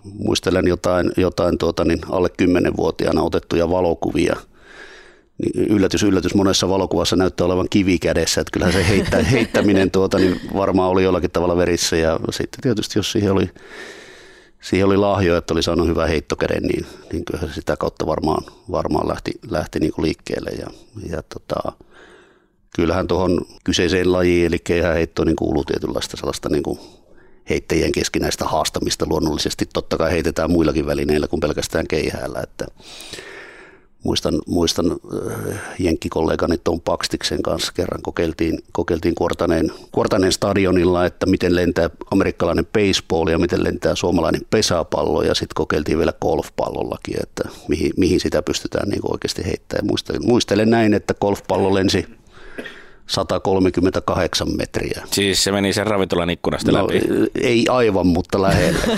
muistelen 0.03 0.67
jotain, 0.67 1.11
jotain 1.17 1.57
tuota, 1.57 1.85
niin 1.85 1.99
alle 2.09 2.29
10-vuotiaana 2.41 3.21
otettuja 3.21 3.69
valokuvia 3.69 4.35
niin 5.37 5.67
yllätys, 5.69 6.03
yllätys, 6.03 6.35
monessa 6.35 6.69
valokuvassa 6.69 7.15
näyttää 7.15 7.45
olevan 7.45 7.67
kivi 7.69 7.99
kädessä, 7.99 8.41
että 8.41 8.51
kyllähän 8.51 8.73
se 8.73 8.87
heittä, 8.89 9.23
heittäminen 9.31 9.91
tuota, 9.91 10.17
niin 10.17 10.41
varmaan 10.55 10.89
oli 10.89 11.03
jollakin 11.03 11.31
tavalla 11.31 11.57
verissä 11.57 11.95
ja 11.95 12.19
sitten 12.31 12.61
tietysti 12.61 12.99
jos 12.99 13.11
siihen 13.11 13.31
oli, 13.31 13.49
siihen 14.63 14.85
oli 14.85 14.97
lahjo, 14.97 15.37
että 15.37 15.53
oli 15.53 15.63
saanut 15.63 15.87
hyvän 15.87 16.07
heittokäden, 16.07 16.63
niin, 16.63 16.85
niin 17.11 17.25
kyllä 17.25 17.47
se 17.47 17.53
sitä 17.53 17.77
kautta 17.77 18.05
varmaan, 18.05 18.43
varmaan 18.71 19.07
lähti, 19.07 19.31
lähti 19.49 19.79
niin 19.79 19.93
kuin 19.93 20.05
liikkeelle 20.05 20.49
ja, 20.49 20.67
ja 21.09 21.23
tota, 21.23 21.71
kyllähän 22.75 23.07
tuohon 23.07 23.45
kyseiseen 23.63 24.11
lajiin, 24.11 24.47
eli 24.47 24.59
keihäheittoon, 24.59 25.27
niin 25.27 25.35
kuuluu 25.35 25.63
tietynlaista 25.63 26.17
sellaista 26.17 26.49
niin 26.49 26.63
kuin 26.63 26.79
heittäjien 27.49 27.91
keskinäistä 27.91 28.45
haastamista 28.45 29.05
luonnollisesti. 29.09 29.65
Totta 29.73 29.97
kai 29.97 30.11
heitetään 30.11 30.51
muillakin 30.51 30.85
välineillä 30.85 31.27
kuin 31.27 31.39
pelkästään 31.39 31.87
keihäällä, 31.87 32.39
että 32.43 32.65
muistan, 34.03 34.33
muistan 34.47 34.91
äh, 34.91 35.59
jenkkikollegani 35.79 36.57
Tom 36.57 36.81
Pakstiksen 36.81 37.41
kanssa 37.41 37.71
kerran 37.73 38.01
kokeiltiin, 38.01 38.59
kokeiltiin 38.71 39.15
Kuortaneen, 39.15 39.71
Kuortaneen 39.91 40.31
stadionilla, 40.31 41.05
että 41.05 41.25
miten 41.25 41.55
lentää 41.55 41.89
amerikkalainen 42.11 42.65
baseball 42.65 43.27
ja 43.27 43.37
miten 43.37 43.63
lentää 43.63 43.95
suomalainen 43.95 44.41
pesäpallo 44.49 45.23
ja 45.23 45.33
sitten 45.33 45.55
kokeiltiin 45.55 45.97
vielä 45.97 46.13
golfpallollakin, 46.21 47.17
että 47.23 47.43
mihin, 47.67 47.91
mihin 47.97 48.19
sitä 48.19 48.41
pystytään 48.41 48.89
niin 48.89 49.11
oikeasti 49.11 49.45
heittämään. 49.45 49.87
Muistelen, 49.87 50.25
muistelen 50.25 50.69
näin, 50.69 50.93
että 50.93 51.13
golfpallo 51.13 51.73
lensi 51.73 52.05
138 53.07 54.47
metriä. 54.57 55.01
Siis 55.11 55.43
se 55.43 55.51
meni 55.51 55.73
sen 55.73 55.87
ravintolan 55.87 56.29
ikkunasta 56.29 56.71
no, 56.71 56.83
läpi? 56.83 57.01
Ei 57.41 57.65
aivan, 57.69 58.07
mutta 58.07 58.41
lähellä. 58.41 58.79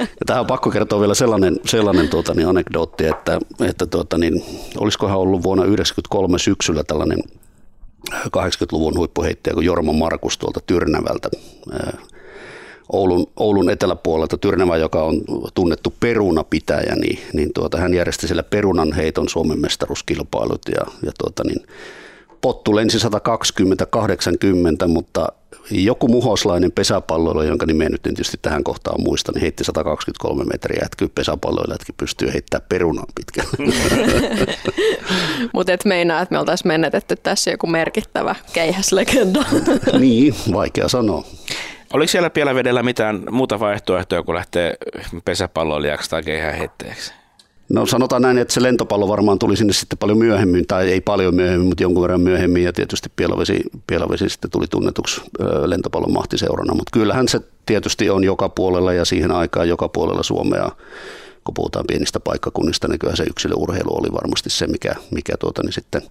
ja 0.00 0.26
tähän 0.26 0.40
on 0.40 0.46
pakko 0.46 0.70
kertoa 0.70 1.00
vielä 1.00 1.14
sellainen, 1.14 1.56
sellainen 1.66 2.08
tuota, 2.08 2.34
niin 2.34 2.48
anekdootti, 2.48 3.06
että, 3.06 3.38
että 3.68 3.86
tuota, 3.86 4.18
niin, 4.18 4.44
olisikohan 4.78 5.18
ollut 5.18 5.42
vuonna 5.42 5.62
1993 5.64 6.38
syksyllä 6.38 6.84
tällainen 6.84 7.18
80-luvun 8.14 8.96
huippuheittäjä 8.96 9.54
kuin 9.54 9.66
Jorma 9.66 9.92
Markus 9.92 10.38
tuolta 10.38 10.60
Tyrnävältä. 10.66 11.28
Oulun, 12.92 13.26
Oulun 13.36 13.70
eteläpuolelta 13.70 14.38
Tyrnävä, 14.38 14.76
joka 14.76 15.02
on 15.02 15.14
tunnettu 15.54 15.94
perunapitäjä, 16.00 16.96
niin, 16.96 17.18
niin 17.32 17.52
tuota, 17.54 17.78
hän 17.78 17.94
järjesti 17.94 18.26
siellä 18.26 18.42
perunan 18.42 18.92
heiton 18.92 19.28
Suomen 19.28 19.60
mestaruuskilpailut 19.60 20.62
ja, 20.68 20.86
ja 21.06 21.12
tuota, 21.18 21.44
niin, 21.44 21.66
pottu 22.44 22.76
lensi 22.76 22.98
120-80, 22.98 24.88
mutta 24.88 25.28
joku 25.70 26.08
muhoslainen 26.08 26.72
pesäpalloilu, 26.72 27.42
jonka 27.42 27.66
nimeä 27.66 27.88
nyt 27.88 28.06
en 28.06 28.14
tietysti 28.14 28.38
tähän 28.42 28.64
kohtaan 28.64 29.00
muista, 29.00 29.32
niin 29.32 29.42
heitti 29.42 29.64
123 29.64 30.44
metriä, 30.44 30.82
että 30.84 30.96
kyllä 30.96 31.12
pesäpalloilijatkin 31.14 31.94
pystyy 31.98 32.32
heittämään 32.32 32.66
perunaan 32.68 33.06
pitkälle. 33.14 33.72
Mutta 35.54 35.72
et 35.72 35.84
meinaa, 35.84 36.20
että 36.22 36.34
me 36.34 36.38
oltaisiin 36.38 36.68
menetetty 36.68 37.16
tässä 37.16 37.50
joku 37.50 37.66
merkittävä 37.66 38.34
keihäslegenda. 38.52 39.44
niin, 39.98 40.34
vaikea 40.52 40.88
sanoa. 40.88 41.24
Oliko 41.92 42.10
siellä 42.10 42.30
vedellä 42.54 42.82
mitään 42.82 43.22
muuta 43.30 43.60
vaihtoehtoa, 43.60 44.22
kun 44.22 44.34
lähtee 44.34 44.76
pesäpalloilijaksi 45.24 46.10
tai 46.10 46.22
keihäheittäjäksi? 46.22 47.23
No 47.68 47.86
sanotaan 47.86 48.22
näin, 48.22 48.38
että 48.38 48.54
se 48.54 48.62
lentopallo 48.62 49.08
varmaan 49.08 49.38
tuli 49.38 49.56
sinne 49.56 49.72
sitten 49.72 49.98
paljon 49.98 50.18
myöhemmin, 50.18 50.66
tai 50.66 50.90
ei 50.90 51.00
paljon 51.00 51.34
myöhemmin, 51.34 51.68
mutta 51.68 51.82
jonkun 51.82 52.02
verran 52.02 52.20
myöhemmin, 52.20 52.64
ja 52.64 52.72
tietysti 52.72 53.08
Pielavesi, 53.16 53.60
Pielavesi 53.86 54.28
sitten 54.28 54.50
tuli 54.50 54.66
tunnetuksi 54.70 55.20
lentopallon 55.66 56.12
mahtiseurana, 56.12 56.74
mutta 56.74 56.90
kyllähän 56.92 57.28
se 57.28 57.40
tietysti 57.66 58.10
on 58.10 58.24
joka 58.24 58.48
puolella 58.48 58.92
ja 58.92 59.04
siihen 59.04 59.30
aikaan 59.30 59.68
joka 59.68 59.88
puolella 59.88 60.22
Suomea, 60.22 60.70
kun 61.44 61.54
puhutaan 61.54 61.84
pienistä 61.88 62.20
paikkakunnista, 62.20 62.88
niin 62.88 62.98
kyllä 62.98 63.16
se 63.16 63.24
yksilöurheilu 63.30 63.98
oli 63.98 64.12
varmasti 64.12 64.50
se, 64.50 64.66
mikä, 64.66 64.94
mikä 65.10 65.36
tuota, 65.36 65.62
niin 65.62 65.72
sitten 65.72 66.02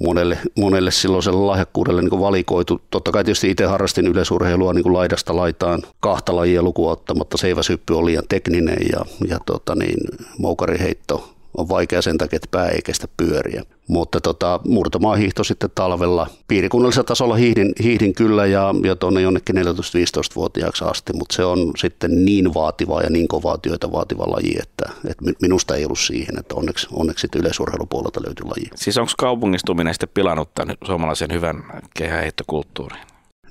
monelle, 0.00 0.38
monelle 0.56 0.90
silloiselle 0.90 1.40
lahjakkuudelle 1.40 2.02
niin 2.02 2.20
valikoitu. 2.20 2.80
Totta 2.90 3.10
kai 3.12 3.24
tietysti 3.24 3.50
itse 3.50 3.64
harrastin 3.64 4.06
yleisurheilua 4.06 4.72
niin 4.72 4.92
laidasta 4.92 5.36
laitaan 5.36 5.82
kahta 6.00 6.36
lajia 6.36 6.62
lukuun 6.62 6.92
ottamatta. 6.92 7.36
Seiväsyppy 7.36 7.94
on 7.94 8.06
liian 8.06 8.24
tekninen 8.28 8.78
ja, 8.92 9.04
ja 9.28 9.38
tota 9.46 9.74
niin, 9.74 9.98
moukariheitto 10.38 11.37
on 11.58 11.68
vaikea 11.68 12.02
sen 12.02 12.18
takia, 12.18 12.36
että 12.36 12.48
pää 12.50 12.68
ei 12.68 12.82
kestä 12.84 13.08
pyöriä. 13.16 13.62
Mutta 13.88 14.20
tota, 14.20 14.60
murtomaa-hiihto 14.64 15.44
sitten 15.44 15.70
talvella. 15.74 16.26
Piirikunnallisella 16.48 17.04
tasolla 17.04 17.34
hiihdin, 17.34 17.72
hiihdin 17.82 18.14
kyllä 18.14 18.46
ja, 18.46 18.74
ja 18.84 18.96
tuonne 18.96 19.20
jonnekin 19.20 19.56
14-15-vuotiaaksi 19.56 20.84
asti, 20.84 21.12
mutta 21.12 21.34
se 21.36 21.44
on 21.44 21.72
sitten 21.76 22.24
niin 22.24 22.54
vaativa 22.54 23.02
ja 23.02 23.10
niin 23.10 23.28
kovaa 23.28 23.58
työtä 23.58 23.92
vaativa 23.92 24.30
laji, 24.30 24.56
että, 24.62 24.92
että 25.08 25.24
minusta 25.42 25.76
ei 25.76 25.84
ollut 25.84 25.98
siihen, 25.98 26.38
että 26.38 26.54
onneksi, 26.54 26.86
onneksi 26.92 27.22
sitten 27.22 27.40
yleisurheilupuolelta 27.40 28.20
löytyi 28.26 28.46
laji. 28.46 28.70
Siis 28.74 28.98
onko 28.98 29.12
kaupungistuminen 29.18 29.94
sitten 29.94 30.08
pilannut 30.14 30.54
tämän 30.54 30.76
suomalaisen 30.84 31.32
hyvän 31.32 31.64
kehäheittokulttuurin? 31.94 33.00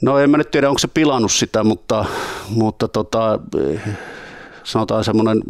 No 0.02 0.20
en 0.20 0.30
mä 0.30 0.38
nyt 0.38 0.52
tiedä, 0.52 0.70
onko 0.70 0.80
se 0.80 0.88
pilannut 0.88 1.32
sitä, 1.32 1.64
mutta, 1.64 2.06
mutta 2.50 2.88
tota, 2.88 3.40
sanotaan 4.68 5.04
semmoinen, 5.04 5.42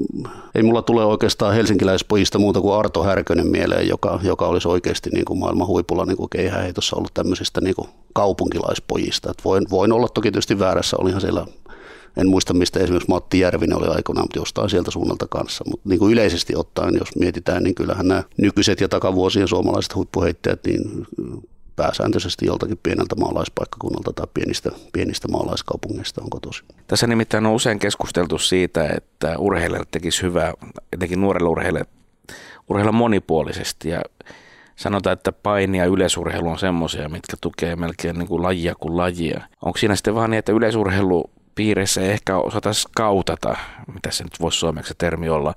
ei 0.55 0.63
mulla 0.63 0.81
tule 0.81 1.05
oikeastaan 1.05 1.53
helsinkiläispojista 1.53 2.39
muuta 2.39 2.61
kuin 2.61 2.75
Arto 2.75 3.03
Härkönen 3.03 3.47
mieleen, 3.47 3.87
joka, 3.87 4.19
joka 4.23 4.47
olisi 4.47 4.67
oikeasti 4.67 5.09
niin 5.09 5.25
kuin 5.25 5.39
maailman 5.39 5.67
huipulla 5.67 6.05
niin 6.05 6.17
kuin 6.17 6.29
keihäheitossa 6.29 6.95
ollut 6.95 7.13
tämmöisistä 7.13 7.61
niin 7.61 7.75
kuin 7.75 7.87
kaupunkilaispojista. 8.13 9.31
Et 9.31 9.45
voin, 9.45 9.65
voin 9.69 9.91
olla 9.91 10.07
toki 10.07 10.31
tietysti 10.31 10.59
väärässä, 10.59 10.97
olihan 10.99 11.21
siellä 11.21 11.45
en 12.17 12.27
muista 12.27 12.53
mistä 12.53 12.79
esimerkiksi 12.79 13.09
Matti 13.09 13.39
Järvinen 13.39 13.77
oli 13.77 13.87
aikoinaan, 13.87 14.23
mutta 14.23 14.39
jostain 14.39 14.69
sieltä 14.69 14.91
suunnalta 14.91 15.27
kanssa. 15.29 15.63
Mutta 15.69 15.89
niin 15.89 15.99
kuin 15.99 16.13
yleisesti 16.13 16.55
ottaen, 16.55 16.95
jos 16.99 17.15
mietitään, 17.15 17.63
niin 17.63 17.75
kyllähän 17.75 18.07
nämä 18.07 18.23
nykyiset 18.37 18.81
ja 18.81 18.89
takavuosien 18.89 19.47
suomalaiset 19.47 19.95
huippuheittäjät, 19.95 20.59
niin 20.65 21.07
pääsääntöisesti 21.77 22.45
joltakin 22.45 22.79
pieneltä 22.83 23.15
maalaispaikkakunnalta 23.15 24.13
tai 24.13 24.27
pienistä, 24.33 24.71
pienistä 24.93 25.27
maalaiskaupungeista 25.27 26.21
on 26.21 26.29
kotoisin. 26.29 26.65
Tässä 26.87 27.07
nimittäin 27.07 27.45
on 27.45 27.53
usein 27.53 27.79
keskusteltu 27.79 28.37
siitä, 28.37 28.89
että 28.97 29.37
urheilijalle 29.37 29.87
tekisi 29.91 30.21
hyvää, 30.21 30.53
etenkin 30.93 31.21
nuorelle 31.21 31.49
urheilijalle, 31.49 31.89
urheilla 32.69 32.91
monipuolisesti 32.91 33.89
ja 33.89 34.01
sanotaan, 34.75 35.13
että 35.13 35.31
paini 35.31 35.77
ja 35.77 35.85
yleisurheilu 35.85 36.49
on 36.49 36.59
semmoisia, 36.59 37.09
mitkä 37.09 37.37
tukee 37.41 37.75
melkein 37.75 38.19
niin 38.19 38.27
kuin 38.27 38.43
lajia 38.43 38.75
kuin 38.79 38.97
lajia. 38.97 39.41
Onko 39.65 39.77
siinä 39.77 39.95
sitten 39.95 40.15
vaan 40.15 40.29
niin, 40.29 40.39
että 40.39 40.51
yleisurheilu 40.51 41.29
piirissä 41.55 42.01
ehkä 42.01 42.37
osata 42.37 42.73
skautata, 42.73 43.55
mitä 43.93 44.11
se 44.11 44.23
nyt 44.23 44.39
voisi 44.39 44.59
suomeksi 44.59 44.93
termi 44.97 45.29
olla, 45.29 45.53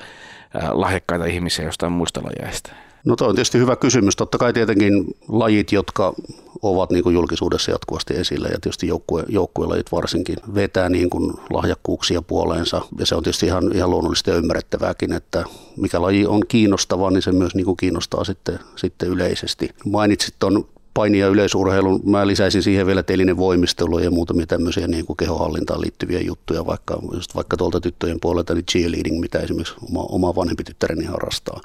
lahjakkaita 0.70 1.24
ihmisiä 1.24 1.64
jostain 1.64 1.92
muista 1.92 2.20
lajeista? 2.22 2.72
No 3.04 3.16
tuo 3.16 3.28
on 3.28 3.34
tietysti 3.34 3.58
hyvä 3.58 3.76
kysymys. 3.76 4.16
Totta 4.16 4.38
kai 4.38 4.52
tietenkin 4.52 5.04
lajit, 5.28 5.72
jotka 5.72 6.14
ovat 6.62 6.90
niin 6.90 7.02
kuin 7.02 7.14
julkisuudessa 7.14 7.70
jatkuvasti 7.70 8.16
esillä 8.16 8.48
ja 8.48 8.58
tietysti 8.60 8.86
joukkue, 8.86 9.24
joukkuelajit 9.28 9.92
varsinkin 9.92 10.36
vetää 10.54 10.88
niin 10.88 11.10
kuin 11.10 11.32
lahjakkuuksia 11.50 12.22
puoleensa 12.22 12.82
ja 12.98 13.06
se 13.06 13.14
on 13.14 13.22
tietysti 13.22 13.46
ihan, 13.46 13.72
ihan 13.74 13.90
luonnollista 13.90 14.30
ja 14.30 14.36
ymmärrettävääkin, 14.36 15.12
että 15.12 15.44
mikä 15.76 16.02
laji 16.02 16.26
on 16.26 16.42
kiinnostava, 16.48 17.10
niin 17.10 17.22
se 17.22 17.32
myös 17.32 17.54
niin 17.54 17.64
kuin 17.64 17.76
kiinnostaa 17.76 18.24
sitten, 18.24 18.58
sitten 18.76 19.08
yleisesti. 19.08 19.70
Mainitsit 19.84 20.34
tuon 20.38 20.66
paini- 20.94 21.18
ja 21.18 21.28
yleisurheilun. 21.28 22.00
Mä 22.04 22.26
lisäisin 22.26 22.62
siihen 22.62 22.86
vielä 22.86 23.02
telinen 23.02 23.36
voimistelu 23.36 23.98
ja 23.98 24.10
muutamia 24.10 24.46
tämmöisiä 24.46 24.86
niin 24.86 25.06
kuin 25.06 25.16
kehohallintaan 25.16 25.80
liittyviä 25.80 26.20
juttuja, 26.20 26.66
vaikka, 26.66 26.98
just 27.12 27.34
vaikka 27.34 27.56
tuolta 27.56 27.80
tyttöjen 27.80 28.20
puolelta, 28.20 28.54
niin 28.54 28.66
cheerleading, 28.66 29.20
mitä 29.20 29.38
esimerkiksi 29.38 29.74
oma, 29.90 30.02
oma 30.02 30.34
vanhempi 30.34 30.64
tyttäreni 30.64 31.04
harrastaa. 31.04 31.60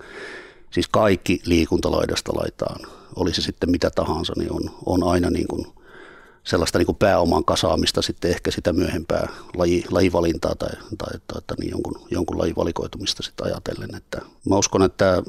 Siis 0.75 0.88
kaikki 0.88 1.41
liikuntalaidasta 1.46 2.32
laitaan, 2.36 2.79
oli 3.15 3.34
se 3.34 3.41
sitten 3.41 3.72
mitä 3.72 3.89
tahansa, 3.96 4.34
niin 4.38 4.51
on, 4.51 4.62
on 4.86 5.03
aina 5.03 5.29
niin 5.29 5.48
kuin 5.48 5.67
sellaista 6.44 6.77
niin 6.77 6.86
kuin 6.86 6.96
pääoman 6.96 7.46
kasaamista 7.46 8.01
sitten 8.01 8.32
ehkä 8.32 8.51
sitä 8.51 8.74
myöhempää 8.74 9.27
laji, 9.58 9.84
lajivalintaa 9.91 10.55
tai, 10.55 10.70
tai, 10.98 11.20
tai, 11.27 11.41
tai 11.48 11.58
niin 11.60 11.72
jonkun, 11.72 12.01
jonkun 12.12 12.38
lajin 12.38 12.55
valikoitumista 12.55 13.24
sitten 13.24 13.46
ajatellen. 13.46 13.96
Että 13.96 14.22
mä 14.50 14.58
uskon, 14.58 14.84
että 14.84 15.24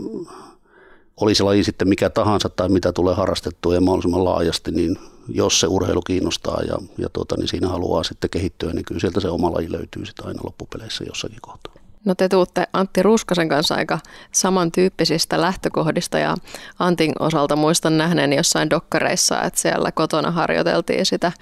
oli 1.16 1.34
se 1.34 1.42
laji 1.42 1.64
sitten 1.64 1.88
mikä 1.88 2.10
tahansa 2.10 2.48
tai 2.48 2.68
mitä 2.68 2.92
tulee 2.92 3.14
harrastettua 3.14 3.74
ja 3.74 3.80
mahdollisimman 3.80 4.24
laajasti, 4.24 4.70
niin 4.70 4.98
jos 5.28 5.60
se 5.60 5.66
urheilu 5.66 6.02
kiinnostaa 6.02 6.62
ja, 6.62 6.78
ja 6.98 7.08
tuota, 7.08 7.36
niin 7.36 7.48
siinä 7.48 7.68
haluaa 7.68 8.02
sitten 8.02 8.30
kehittyä, 8.30 8.72
niin 8.72 8.84
kyllä 8.84 9.00
sieltä 9.00 9.20
se 9.20 9.28
oma 9.28 9.52
laji 9.52 9.72
löytyy 9.72 10.06
sitten 10.06 10.26
aina 10.26 10.40
loppupeleissä 10.44 11.04
jossakin 11.04 11.40
kohtaa. 11.40 11.75
No 12.06 12.14
te 12.14 12.28
tuutte 12.28 12.66
Antti 12.72 13.02
Ruskasen 13.02 13.48
kanssa 13.48 13.75
aika 13.75 13.98
samantyyppisistä 14.32 15.40
lähtökohdista 15.40 16.18
ja 16.18 16.34
Antin 16.78 17.12
osalta 17.18 17.56
muistan 17.56 17.98
nähneen 17.98 18.32
jossain 18.32 18.70
dokkareissa, 18.70 19.42
että 19.42 19.60
siellä 19.60 19.92
kotona 19.92 20.30
harjoiteltiin 20.30 21.06
sitä 21.06 21.32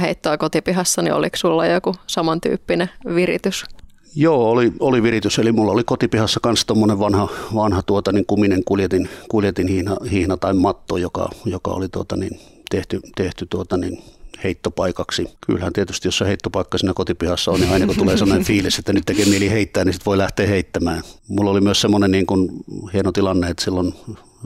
heittoa 0.00 0.38
kotipihassa, 0.38 1.02
niin 1.02 1.14
oliko 1.14 1.36
sulla 1.36 1.66
joku 1.66 1.94
samantyyppinen 2.06 2.90
viritys? 3.14 3.64
Joo, 4.16 4.50
oli, 4.50 4.72
oli 4.80 5.02
viritys. 5.02 5.38
Eli 5.38 5.52
mulla 5.52 5.72
oli 5.72 5.84
kotipihassa 5.84 6.40
myös 6.44 6.64
tuommoinen 6.64 6.98
vanha, 6.98 7.28
vanha 7.54 7.82
tuota, 7.82 8.12
niin 8.12 8.26
kuminen 8.26 8.64
kuljetin, 8.64 9.08
kuljetin 9.28 9.68
hiihna, 9.68 9.96
hiihna, 10.10 10.36
tai 10.36 10.54
matto, 10.54 10.96
joka, 10.96 11.28
joka 11.44 11.70
oli 11.70 11.88
tuota, 11.88 12.16
niin, 12.16 12.40
tehty, 12.70 13.00
tehty 13.16 13.46
tuota, 13.50 13.76
niin, 13.76 14.02
heittopaikaksi. 14.44 15.28
Kyllähän 15.46 15.72
tietysti, 15.72 16.08
jos 16.08 16.18
se 16.18 16.26
heittopaikka 16.26 16.78
siinä 16.78 16.94
kotipihassa 16.94 17.50
on, 17.50 17.60
niin 17.60 17.72
aina 17.72 17.86
kun 17.86 17.96
tulee 17.96 18.16
sellainen 18.16 18.46
fiilis, 18.46 18.78
että 18.78 18.92
nyt 18.92 19.04
tekee 19.06 19.26
mieli 19.26 19.50
heittää, 19.50 19.84
niin 19.84 19.92
sitten 19.92 20.06
voi 20.06 20.18
lähteä 20.18 20.46
heittämään. 20.46 21.02
Mulla 21.28 21.50
oli 21.50 21.60
myös 21.60 21.80
semmoinen 21.80 22.10
niin 22.10 22.26
kuin 22.26 22.50
hieno 22.92 23.12
tilanne, 23.12 23.50
että 23.50 23.64
silloin 23.64 23.94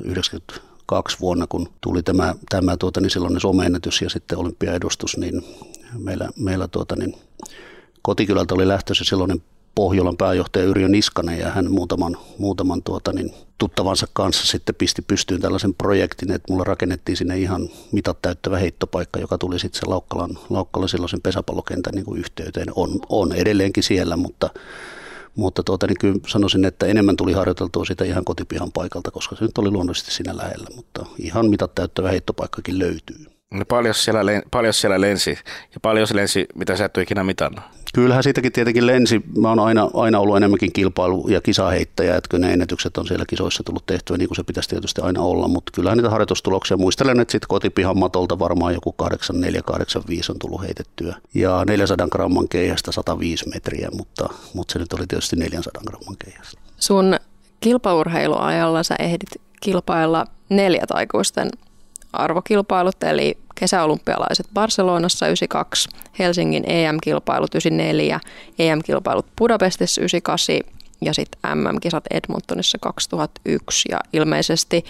92 0.05 1.17
vuonna, 1.21 1.47
kun 1.47 1.69
tuli 1.81 2.03
tämä, 2.03 2.35
tämä 2.51 2.77
tuota, 2.77 3.01
niin 3.01 3.11
silloin 3.11 3.41
someennätys 3.41 4.03
ja 4.03 4.11
sitten 4.11 4.39
olympiaedustus, 4.39 5.17
niin 5.17 5.43
meillä, 5.99 6.29
meillä 6.37 6.69
tuota, 6.69 6.97
niin 6.97 7.17
kotikylältä 8.03 8.55
oli 8.55 8.69
lähtöisin 8.69 9.07
silloinen 9.07 9.43
Pohjolan 9.79 10.17
pääjohtaja 10.17 10.65
Yrjö 10.65 10.89
Niskanen 10.89 11.39
ja 11.39 11.51
hän 11.51 11.71
muutaman, 11.71 12.17
muutaman 12.39 12.83
tuota, 12.83 13.13
niin, 13.13 13.35
tuttavansa 13.59 14.07
kanssa 14.13 14.47
sitten 14.47 14.75
pisti 14.75 15.03
pystyyn 15.03 15.41
tällaisen 15.41 15.75
projektin, 15.75 16.33
että 16.33 16.53
mulla 16.53 16.65
rakennettiin 16.65 17.17
sinne 17.17 17.39
ihan 17.39 17.69
mitat 17.93 18.23
täyttävä 18.23 18.59
heittopaikka, 18.59 19.21
joka 19.21 19.39
tuli 19.39 19.59
sitten 19.59 19.81
se 19.81 19.87
Laukkalan, 19.87 20.39
Laukkalan 20.51 20.89
silloisen 20.89 21.23
pesäpallokentän 21.23 21.95
niin 21.95 22.05
kuin 22.05 22.19
yhteyteen. 22.21 22.67
On, 22.77 22.91
on 23.09 23.33
edelleenkin 23.33 23.83
siellä, 23.83 24.17
mutta, 24.17 24.51
mutta 25.37 25.63
tuota, 25.63 25.87
niin 25.87 25.99
kyllä 26.01 26.19
sanoisin, 26.27 26.65
että 26.65 26.87
enemmän 26.87 27.17
tuli 27.17 27.33
harjoiteltua 27.33 27.85
sitä 27.85 28.05
ihan 28.05 28.25
kotipihan 28.25 28.73
paikalta, 28.73 29.11
koska 29.11 29.37
se 29.37 29.45
nyt 29.45 29.59
oli 29.59 29.71
luonnollisesti 29.71 30.11
siinä 30.11 30.37
lähellä, 30.37 30.69
mutta 30.77 31.07
ihan 31.19 31.51
mitat 31.51 31.75
täyttävä 31.75 32.11
heittopaikkakin 32.11 32.79
löytyy. 32.79 33.27
No 33.51 33.65
paljon 33.65 33.95
siellä, 33.95 34.23
paljon 34.51 34.75
siellä 34.75 35.01
lensi 35.01 35.31
ja 35.75 35.81
paljon 35.83 36.07
se 36.07 36.17
lensi, 36.17 36.47
mitä 36.55 36.77
sä 36.77 36.85
et 36.85 36.97
ole 36.97 37.03
ikinä 37.03 37.25
mitannut? 37.25 37.65
Kyllähän 37.95 38.23
siitäkin 38.23 38.53
tietenkin 38.53 38.87
lensi. 38.87 39.23
Mä 39.39 39.49
oon 39.49 39.59
aina, 39.59 39.91
aina 39.95 40.19
ollut 40.19 40.37
enemmänkin 40.37 40.73
kilpailu- 40.73 41.29
ja 41.29 41.41
kisaheittäjä, 41.41 42.17
että 42.17 42.39
ne 42.39 42.53
ennätykset 42.53 42.97
on 42.97 43.07
siellä 43.07 43.25
kisoissa 43.29 43.63
tullut 43.63 43.87
tehtyä 43.87 44.17
niin 44.17 44.29
kuin 44.29 44.37
se 44.37 44.43
pitäisi 44.43 44.69
tietysti 44.69 45.01
aina 45.01 45.23
olla, 45.23 45.49
mutta 45.49 45.73
kyllähän 45.75 45.99
niitä 45.99 46.11
harjoitustuloksia 46.11 46.77
muistelen, 46.77 47.21
että 47.21 47.33
sitten 47.33 47.49
kotipihan 47.49 47.99
matolta 47.99 48.39
varmaan 48.39 48.75
joku 48.75 48.93
8485 48.93 50.33
on 50.33 50.39
tullut 50.39 50.63
heitettyä 50.63 51.17
ja 51.35 51.65
400 51.67 52.09
gramman 52.09 52.49
keihästä 52.49 52.93
105 52.93 53.49
metriä, 53.49 53.89
mutta, 53.93 54.29
mutta 54.55 54.73
se 54.73 54.79
nyt 54.79 54.93
oli 54.93 55.07
tietysti 55.07 55.37
400 55.37 55.83
gramman 55.87 56.17
keihästä. 56.25 56.61
Sun 56.79 57.17
kilpaurheiluajalla 57.61 58.83
sä 58.83 58.97
ehdit 58.99 59.29
kilpailla 59.61 60.27
neljät 60.49 60.91
aikuisten 60.91 61.49
arvokilpailut, 62.13 63.03
eli 63.03 63.39
kesäolympialaiset 63.55 64.47
Barcelonassa 64.55 65.27
92, 65.27 65.89
Helsingin 66.19 66.65
EM-kilpailut 66.67 67.55
94, 67.55 68.21
EM-kilpailut 68.59 69.27
Budapestissa 69.39 70.01
98 70.01 70.57
ja 71.01 71.15
sitten 71.15 71.59
MM-kisat 71.59 72.05
Edmontonissa 72.11 72.79
2001. 72.81 73.89
Ja 73.91 73.99
ilmeisesti 74.13 74.85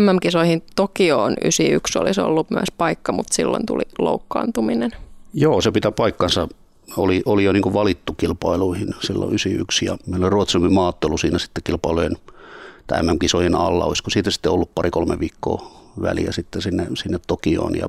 MM-kisoihin 0.00 0.62
Tokioon 0.76 1.34
91 1.44 1.98
olisi 1.98 2.20
ollut 2.20 2.50
myös 2.50 2.68
paikka, 2.78 3.12
mutta 3.12 3.34
silloin 3.34 3.66
tuli 3.66 3.82
loukkaantuminen. 3.98 4.90
Joo, 5.34 5.60
se 5.60 5.70
pitää 5.70 5.92
paikkansa. 5.92 6.48
Oli, 6.96 7.22
oli 7.26 7.44
jo 7.44 7.52
niin 7.52 7.74
valittu 7.74 8.12
kilpailuihin 8.12 8.94
silloin 9.00 9.30
91 9.30 9.84
ja 9.86 9.96
meillä 10.06 10.30
Ruotsin 10.30 10.72
maattelu 10.72 11.18
siinä 11.18 11.38
sitten 11.38 11.62
kilpailujen 11.64 12.16
tai 12.86 13.02
MM-kisojen 13.02 13.54
alla. 13.54 13.84
Olisiko 13.84 14.10
siitä 14.10 14.30
sitten 14.30 14.52
ollut 14.52 14.74
pari-kolme 14.74 15.20
viikkoa 15.20 15.83
väliä 16.02 16.32
sitten 16.32 16.62
sinne, 16.62 16.86
sinne 16.94 17.18
Tokioon. 17.26 17.76
Ja 17.78 17.86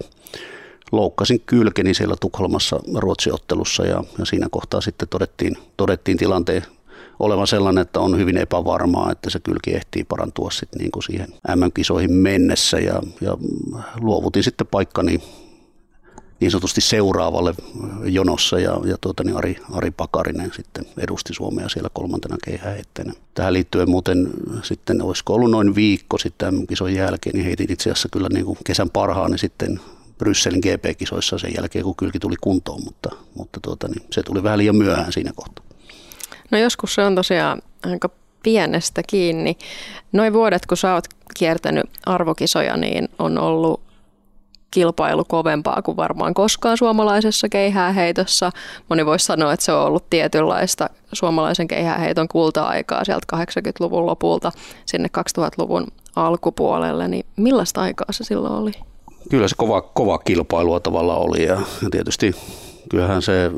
loukkasin 0.92 1.42
kylkeni 1.46 1.94
siellä 1.94 2.16
Tukholmassa 2.22 2.80
Ruotsiottelussa 2.96 3.86
ja, 3.86 4.04
ja 4.20 4.26
siinä 4.26 4.48
kohtaa 4.52 4.82
sitten 4.82 5.08
todettiin, 5.08 5.58
todettiin 5.78 6.18
tilanteen 6.18 6.64
olevan 7.20 7.48
sellainen, 7.48 7.82
että 7.82 8.00
on 8.00 8.18
hyvin 8.18 8.38
epävarmaa, 8.38 9.12
että 9.12 9.30
se 9.30 9.40
kylki 9.40 9.76
ehtii 9.76 10.04
parantua 10.04 10.52
sitten 10.52 10.80
niin 10.80 10.92
kuin 10.92 11.04
siihen 11.04 11.28
MM-kisoihin 11.56 12.12
mennessä. 12.12 12.80
Ja, 12.80 13.02
ja 13.22 13.38
luovutin 14.02 14.44
sitten 14.44 14.68
paikkani 14.68 15.22
niin 16.40 16.52
sanotusti 16.52 16.82
seuraavalle 16.82 17.54
jonossa 18.04 18.60
ja, 18.60 18.78
ja 18.86 18.98
tuota, 19.02 19.24
niin 19.24 19.38
Ari, 19.38 19.58
Ari 19.72 19.92
Pakarinen 19.92 20.52
sitten 20.56 20.86
edusti 20.98 21.34
Suomea 21.34 21.70
siellä 21.70 21.90
kolmantena 21.94 22.38
keihäheitteenä. 22.46 23.14
Tähän 23.34 23.54
liittyen 23.54 23.90
muuten 23.90 24.30
sitten, 24.64 25.02
olisiko 25.02 25.34
ollut 25.34 25.52
noin 25.52 25.76
viikko 25.76 26.18
sitten 26.18 26.68
kisojen 26.68 26.96
jälkeen, 26.96 27.36
niin 27.36 27.46
heitin 27.46 27.72
itse 27.72 27.92
asiassa 27.92 28.10
kyllä 28.12 28.28
niin 28.34 28.46
kuin 28.46 28.58
kesän 28.64 28.90
parhaani 28.90 29.38
sitten 29.38 29.80
Brysselin 30.18 30.60
GP-kisoissa 30.60 31.38
sen 31.38 31.52
jälkeen, 31.58 31.86
kun 31.86 31.96
kylki 31.96 32.20
tuli 32.20 32.36
kuntoon, 32.42 32.84
mutta, 32.84 33.10
mutta 33.36 33.60
tuota, 33.60 33.88
niin 33.88 34.04
se 34.12 34.24
tuli 34.24 34.44
vähän 34.44 34.58
liian 34.58 34.76
myöhään 34.76 35.14
siinä 35.14 35.32
kohtaa. 35.36 35.66
No 36.52 36.58
joskus 36.58 36.96
se 36.96 37.02
on 37.04 37.16
tosiaan 37.16 37.62
aika 37.84 38.10
pienestä 38.44 39.02
kiinni. 39.08 39.58
Noin 40.12 40.34
vuodet, 40.34 40.66
kun 40.66 40.78
sä 40.78 40.94
oot 40.94 41.06
kiertänyt 41.38 41.86
arvokisoja, 42.06 42.78
niin 42.78 43.10
on 43.20 43.38
ollut 43.38 43.85
kilpailu 44.76 45.24
kovempaa 45.28 45.82
kuin 45.82 45.98
varmaan 45.98 46.34
koskaan 46.34 46.78
suomalaisessa 46.78 47.50
keihääheitossa. 47.50 48.52
Moni 48.90 49.06
voisi 49.06 49.26
sanoa, 49.26 49.54
että 49.54 49.66
se 49.66 49.72
on 49.72 49.86
ollut 49.86 50.10
tietynlaista 50.10 50.90
suomalaisen 51.14 51.68
keihääheiton 51.68 52.28
kulta-aikaa 52.28 53.04
sieltä 53.06 53.26
80-luvun 53.36 54.06
lopulta 54.06 54.52
sinne 54.86 55.10
2000-luvun 55.40 55.88
alkupuolelle. 56.16 57.08
Niin 57.08 57.26
millaista 57.36 57.82
aikaa 57.82 58.12
se 58.12 58.24
silloin 58.24 58.54
oli? 58.54 58.72
Kyllä 59.30 59.48
se 59.48 59.56
kova, 59.58 59.82
kova 59.82 60.18
kilpailua 60.18 60.80
tavalla 60.80 61.16
oli 61.16 61.46
ja, 61.46 61.62
tietysti 61.92 62.36
kyllähän 62.90 63.22
se 63.22 63.52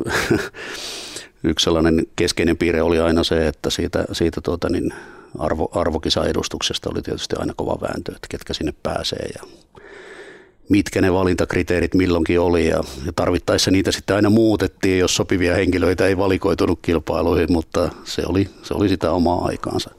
yksi 1.49 1.63
sellainen 1.63 2.05
keskeinen 2.15 2.57
piirre 2.57 2.81
oli 2.81 2.99
aina 2.99 3.23
se, 3.23 3.47
että 3.47 3.69
siitä, 3.69 4.05
siitä 4.11 4.41
tuota 4.41 4.69
niin 4.69 4.93
arvo, 5.39 5.69
arvokisa-edustuksesta 5.71 6.89
oli 6.93 7.01
tietysti 7.01 7.35
aina 7.39 7.53
kova 7.55 7.77
vääntö, 7.81 8.11
että 8.15 8.27
ketkä 8.29 8.53
sinne 8.53 8.73
pääsee 8.83 9.25
ja 9.35 9.43
mitkä 10.69 11.01
ne 11.01 11.13
valintakriteerit 11.13 11.93
milloinkin 11.93 12.39
oli 12.39 12.67
ja, 12.67 12.83
ja 13.05 13.13
tarvittaessa 13.15 13.71
niitä 13.71 13.91
sitten 13.91 14.15
aina 14.15 14.29
muutettiin, 14.29 14.99
jos 14.99 15.15
sopivia 15.15 15.55
henkilöitä 15.55 16.07
ei 16.07 16.17
valikoitunut 16.17 16.79
kilpailuihin, 16.81 17.51
mutta 17.51 17.89
se 18.03 18.23
oli, 18.25 18.49
se 18.63 18.73
oli 18.73 18.89
sitä 18.89 19.11
omaa 19.11 19.45
aikaansa. 19.45 19.89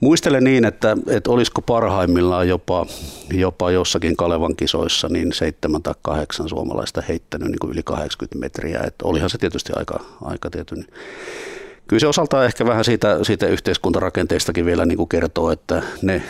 Muistelen 0.00 0.44
niin, 0.44 0.64
että, 0.64 0.96
että 1.10 1.30
olisiko 1.30 1.62
parhaimmillaan 1.62 2.48
jopa, 2.48 2.86
jopa 3.32 3.70
jossakin 3.70 4.16
Kalevan 4.16 4.56
kisoissa 4.56 5.08
niin 5.08 5.32
seitsemän 5.32 5.82
tai 5.82 5.94
kahdeksan 6.02 6.48
suomalaista 6.48 7.02
heittänyt 7.08 7.48
niin 7.48 7.58
kuin 7.60 7.72
yli 7.72 7.82
80 7.82 8.38
metriä. 8.38 8.80
Että 8.86 9.08
olihan 9.08 9.30
se 9.30 9.38
tietysti 9.38 9.72
aika, 9.76 10.00
aika 10.22 10.50
tietyn. 10.50 10.86
Kyllä 11.88 12.00
se 12.00 12.06
osaltaan 12.06 12.46
ehkä 12.46 12.66
vähän 12.66 12.84
siitä, 12.84 13.18
siitä 13.22 13.46
yhteiskuntarakenteestakin 13.46 14.66
vielä 14.66 14.86
niin 14.86 14.96
kuin 14.96 15.08
kertoo, 15.08 15.50
että 15.50 15.82
ne, 16.02 16.22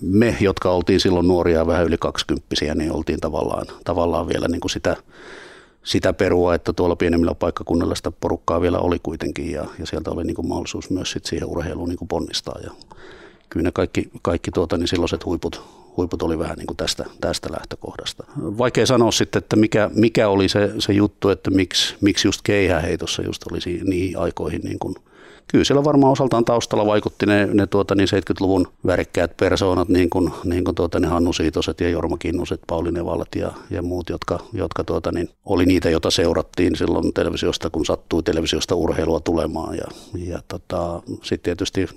me, 0.00 0.36
jotka 0.40 0.70
oltiin 0.70 1.00
silloin 1.00 1.28
nuoria 1.28 1.66
vähän 1.66 1.86
yli 1.86 1.96
kaksikymppisiä, 1.98 2.74
niin 2.74 2.92
oltiin 2.92 3.20
tavallaan, 3.20 3.66
tavallaan 3.84 4.28
vielä 4.28 4.48
niin 4.48 4.60
kuin 4.60 4.70
sitä, 4.70 4.96
sitä 5.84 6.12
perua, 6.12 6.54
että 6.54 6.72
tuolla 6.72 6.96
pienemmillä 6.96 7.34
paikkakunnilla 7.34 7.94
sitä 7.94 8.10
porukkaa 8.10 8.60
vielä 8.60 8.78
oli 8.78 8.98
kuitenkin 9.02 9.52
ja, 9.52 9.66
ja 9.78 9.86
sieltä 9.86 10.10
oli 10.10 10.24
niin 10.24 10.34
kuin 10.34 10.48
mahdollisuus 10.48 10.90
myös 10.90 11.10
sit 11.10 11.24
siihen 11.24 11.48
urheiluun 11.48 11.88
niin 11.88 11.98
kuin 11.98 12.08
ponnistaa. 12.08 12.58
Ja 12.64 12.70
kyllä 13.48 13.64
ne 13.64 13.72
kaikki, 13.72 14.10
kaikki 14.22 14.50
tuota, 14.50 14.78
niin 14.78 14.88
silloiset 14.88 15.24
huiput, 15.24 15.62
huiput 15.96 16.22
oli 16.22 16.38
vähän 16.38 16.56
niin 16.56 16.66
kuin 16.66 16.76
tästä, 16.76 17.04
tästä 17.20 17.48
lähtökohdasta. 17.52 18.24
Vaikea 18.36 18.86
sanoa 18.86 19.12
sitten, 19.12 19.38
että 19.38 19.56
mikä, 19.56 19.90
mikä 19.94 20.28
oli 20.28 20.48
se, 20.48 20.72
se 20.78 20.92
juttu, 20.92 21.28
että 21.28 21.50
miksi, 21.50 21.94
miksi 22.00 22.28
just 22.28 22.40
keihäheitossa 22.44 23.22
just 23.22 23.42
olisi 23.50 23.80
niihin 23.84 24.18
aikoihin 24.18 24.60
niin 24.64 24.78
kuin 24.78 24.94
Kyllä 25.48 25.64
siellä 25.64 25.84
varmaan 25.84 26.12
osaltaan 26.12 26.44
taustalla 26.44 26.86
vaikutti 26.86 27.26
ne, 27.26 27.48
ne 27.52 27.66
tuota, 27.66 27.94
niin 27.94 28.08
70-luvun 28.08 28.68
värikkäät 28.86 29.36
persoonat, 29.36 29.88
niin 29.88 30.10
kuin, 30.10 30.30
niin 30.44 30.64
kuin 30.64 30.74
tuota, 30.74 31.00
ne 31.00 31.06
Hannu 31.06 31.32
Siitoset 31.32 31.80
ja 31.80 31.88
Jorma 31.88 32.16
Kinnuset, 32.16 32.60
Pauli 32.66 32.92
Nevalat 32.92 33.34
ja, 33.36 33.52
ja 33.70 33.82
muut, 33.82 34.08
jotka, 34.10 34.38
jotka 34.52 34.84
tuota, 34.84 35.12
niin, 35.12 35.28
oli 35.44 35.66
niitä, 35.66 35.90
joita 35.90 36.10
seurattiin 36.10 36.76
silloin 36.76 37.12
televisiosta, 37.12 37.70
kun 37.70 37.86
sattui 37.86 38.22
televisiosta 38.22 38.74
urheilua 38.74 39.20
tulemaan. 39.20 39.76
Ja, 39.76 39.86
ja 40.14 40.42
tota, 40.48 41.02
sitten 41.22 41.42
tietysti 41.42 41.88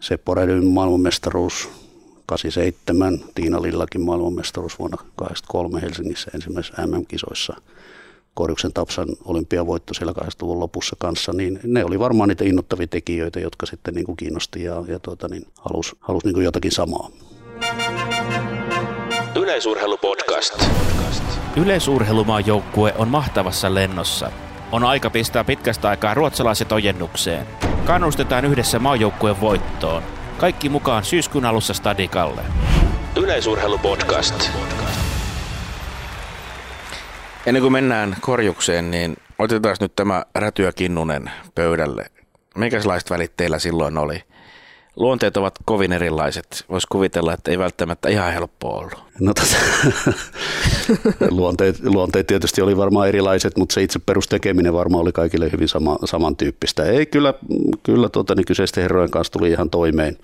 Seppo 0.00 0.34
Rädyn 0.34 0.66
maailmanmestaruus 0.66 1.68
87, 2.26 3.20
Tiina 3.34 3.62
Lillakin 3.62 4.00
maailmanmestaruus 4.00 4.78
vuonna 4.78 4.96
83 5.16 5.82
Helsingissä 5.82 6.30
ensimmäisessä 6.34 6.86
MM-kisoissa, 6.86 7.56
Korjuksen 8.34 8.72
Tapsan 8.72 9.08
olympiavoitto 9.24 9.94
siellä 9.94 10.12
80-luvun 10.12 10.60
lopussa 10.60 10.96
kanssa, 10.98 11.32
niin 11.32 11.60
ne 11.64 11.84
oli 11.84 11.98
varmaan 11.98 12.28
niitä 12.28 12.44
innoittavia 12.44 12.86
tekijöitä, 12.86 13.40
jotka 13.40 13.66
sitten 13.66 13.94
niin 13.94 14.06
kuin 14.06 14.16
kiinnosti 14.16 14.62
ja, 14.62 14.84
ja 14.88 14.98
tuota, 14.98 15.28
niin 15.28 15.46
halusi 15.60 15.96
halus 16.00 16.24
niin 16.24 16.34
kuin 16.34 16.44
jotakin 16.44 16.72
samaa. 16.72 17.10
Yleisurheilupodcast. 19.36 20.64
Yleisurheilumaan 21.56 22.46
joukkue 22.46 22.94
on 22.98 23.08
mahtavassa 23.08 23.74
lennossa. 23.74 24.30
On 24.72 24.84
aika 24.84 25.10
pistää 25.10 25.44
pitkästä 25.44 25.88
aikaa 25.88 26.14
ruotsalaiset 26.14 26.72
ojennukseen. 26.72 27.46
Kannustetaan 27.84 28.44
yhdessä 28.44 28.78
maajoukkueen 28.78 29.40
voittoon. 29.40 30.02
Kaikki 30.38 30.68
mukaan 30.68 31.04
syyskuun 31.04 31.44
alussa 31.44 31.74
Stadikalle. 31.74 32.42
Yleisurheilupodcast. 33.16 34.50
Ennen 37.46 37.62
kuin 37.62 37.72
mennään 37.72 38.16
korjukseen, 38.20 38.90
niin 38.90 39.16
otetaan 39.38 39.76
nyt 39.80 39.96
tämä 39.96 40.24
Rätyä 40.34 40.72
Kinnunen 40.72 41.30
pöydälle. 41.54 42.06
Minkälaiset 42.56 43.10
välit 43.10 43.36
teillä 43.36 43.58
silloin 43.58 43.98
oli? 43.98 44.22
luonteet 44.96 45.36
ovat 45.36 45.54
kovin 45.64 45.92
erilaiset. 45.92 46.64
Voisi 46.68 46.86
kuvitella, 46.90 47.32
että 47.32 47.50
ei 47.50 47.58
välttämättä 47.58 48.08
ihan 48.08 48.32
helppoa 48.32 48.78
ollut. 48.78 49.04
No 49.20 49.34
tota, 49.34 49.56
luonteet, 51.30 51.80
luonteet 51.84 52.26
tietysti 52.26 52.62
oli 52.62 52.76
varmaan 52.76 53.08
erilaiset, 53.08 53.56
mutta 53.56 53.72
se 53.72 53.82
itse 53.82 53.98
perustekeminen 53.98 54.72
varmaan 54.72 55.02
oli 55.02 55.12
kaikille 55.12 55.52
hyvin 55.52 55.68
sama, 55.68 55.98
samantyyppistä. 56.04 56.84
Ei 56.84 57.06
kyllä, 57.06 57.34
kyllä 57.82 58.08
tota, 58.08 58.34
niin 58.34 58.46
kyseisten 58.46 58.82
herrojen 58.82 59.10
kanssa 59.10 59.32
tuli 59.32 59.50
ihan 59.50 59.70
toimeen 59.70 60.16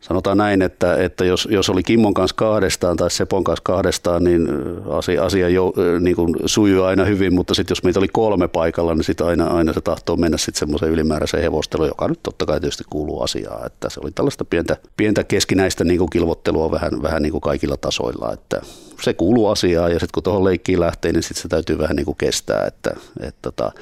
sanotaan 0.00 0.38
näin, 0.38 0.62
että, 0.62 0.96
että 0.96 1.24
jos, 1.24 1.48
jos 1.50 1.70
oli 1.70 1.82
Kimmon 1.82 2.14
kanssa 2.14 2.36
kahdestaan 2.36 2.96
tai 2.96 3.10
Sepon 3.10 3.44
kanssa 3.44 3.62
kahdestaan, 3.62 4.24
niin 4.24 4.48
asia, 4.90 5.24
asia 5.24 5.48
jo, 5.48 5.72
niin 6.00 6.16
kuin 6.16 6.34
sujuu 6.46 6.84
aina 6.84 7.04
hyvin, 7.04 7.34
mutta 7.34 7.54
sitten 7.54 7.72
jos 7.72 7.82
meitä 7.82 7.98
oli 7.98 8.08
kolme 8.08 8.48
paikalla, 8.48 8.94
niin 8.94 9.04
sitten 9.04 9.26
aina, 9.26 9.46
aina 9.46 9.72
se 9.72 9.80
tahtoo 9.80 10.16
mennä 10.16 10.38
sitten 10.38 10.58
semmoiseen 10.58 10.92
ylimääräiseen 10.92 11.42
hevosteluun, 11.42 11.88
joka 11.88 12.08
nyt 12.08 12.22
totta 12.22 12.46
kai 12.46 12.60
tietysti 12.60 12.84
kuuluu 12.90 13.22
asiaan, 13.22 13.66
että 13.66 13.90
se 13.90 14.00
oli 14.02 14.10
tällaista 14.10 14.44
pientä, 14.44 14.76
pientä 14.96 15.24
keskinäistä 15.24 15.84
niin 15.84 15.98
kuin 15.98 16.10
kilvottelua 16.10 16.70
vähän, 16.70 17.02
vähän 17.02 17.22
niin 17.22 17.32
kuin 17.32 17.40
kaikilla 17.40 17.76
tasoilla, 17.76 18.32
että 18.32 18.60
se 19.02 19.14
kuuluu 19.14 19.48
asiaan 19.48 19.92
ja 19.92 19.98
sitten 19.98 20.14
kun 20.14 20.22
tuohon 20.22 20.44
leikkiin 20.44 20.80
lähtee, 20.80 21.12
niin 21.12 21.22
sitten 21.22 21.42
se 21.42 21.48
täytyy 21.48 21.78
vähän 21.78 21.96
niin 21.96 22.06
kuin 22.06 22.16
kestää, 22.16 22.66
että, 22.66 22.90
että 23.20 23.38
tota, 23.42 23.72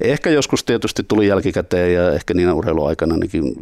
ehkä 0.00 0.30
joskus 0.30 0.64
tietysti 0.64 1.02
tuli 1.02 1.26
jälkikäteen 1.26 1.94
ja 1.94 2.12
ehkä 2.12 2.34
niin 2.34 2.52
urheiluaikana 2.52 3.16
niin 3.16 3.54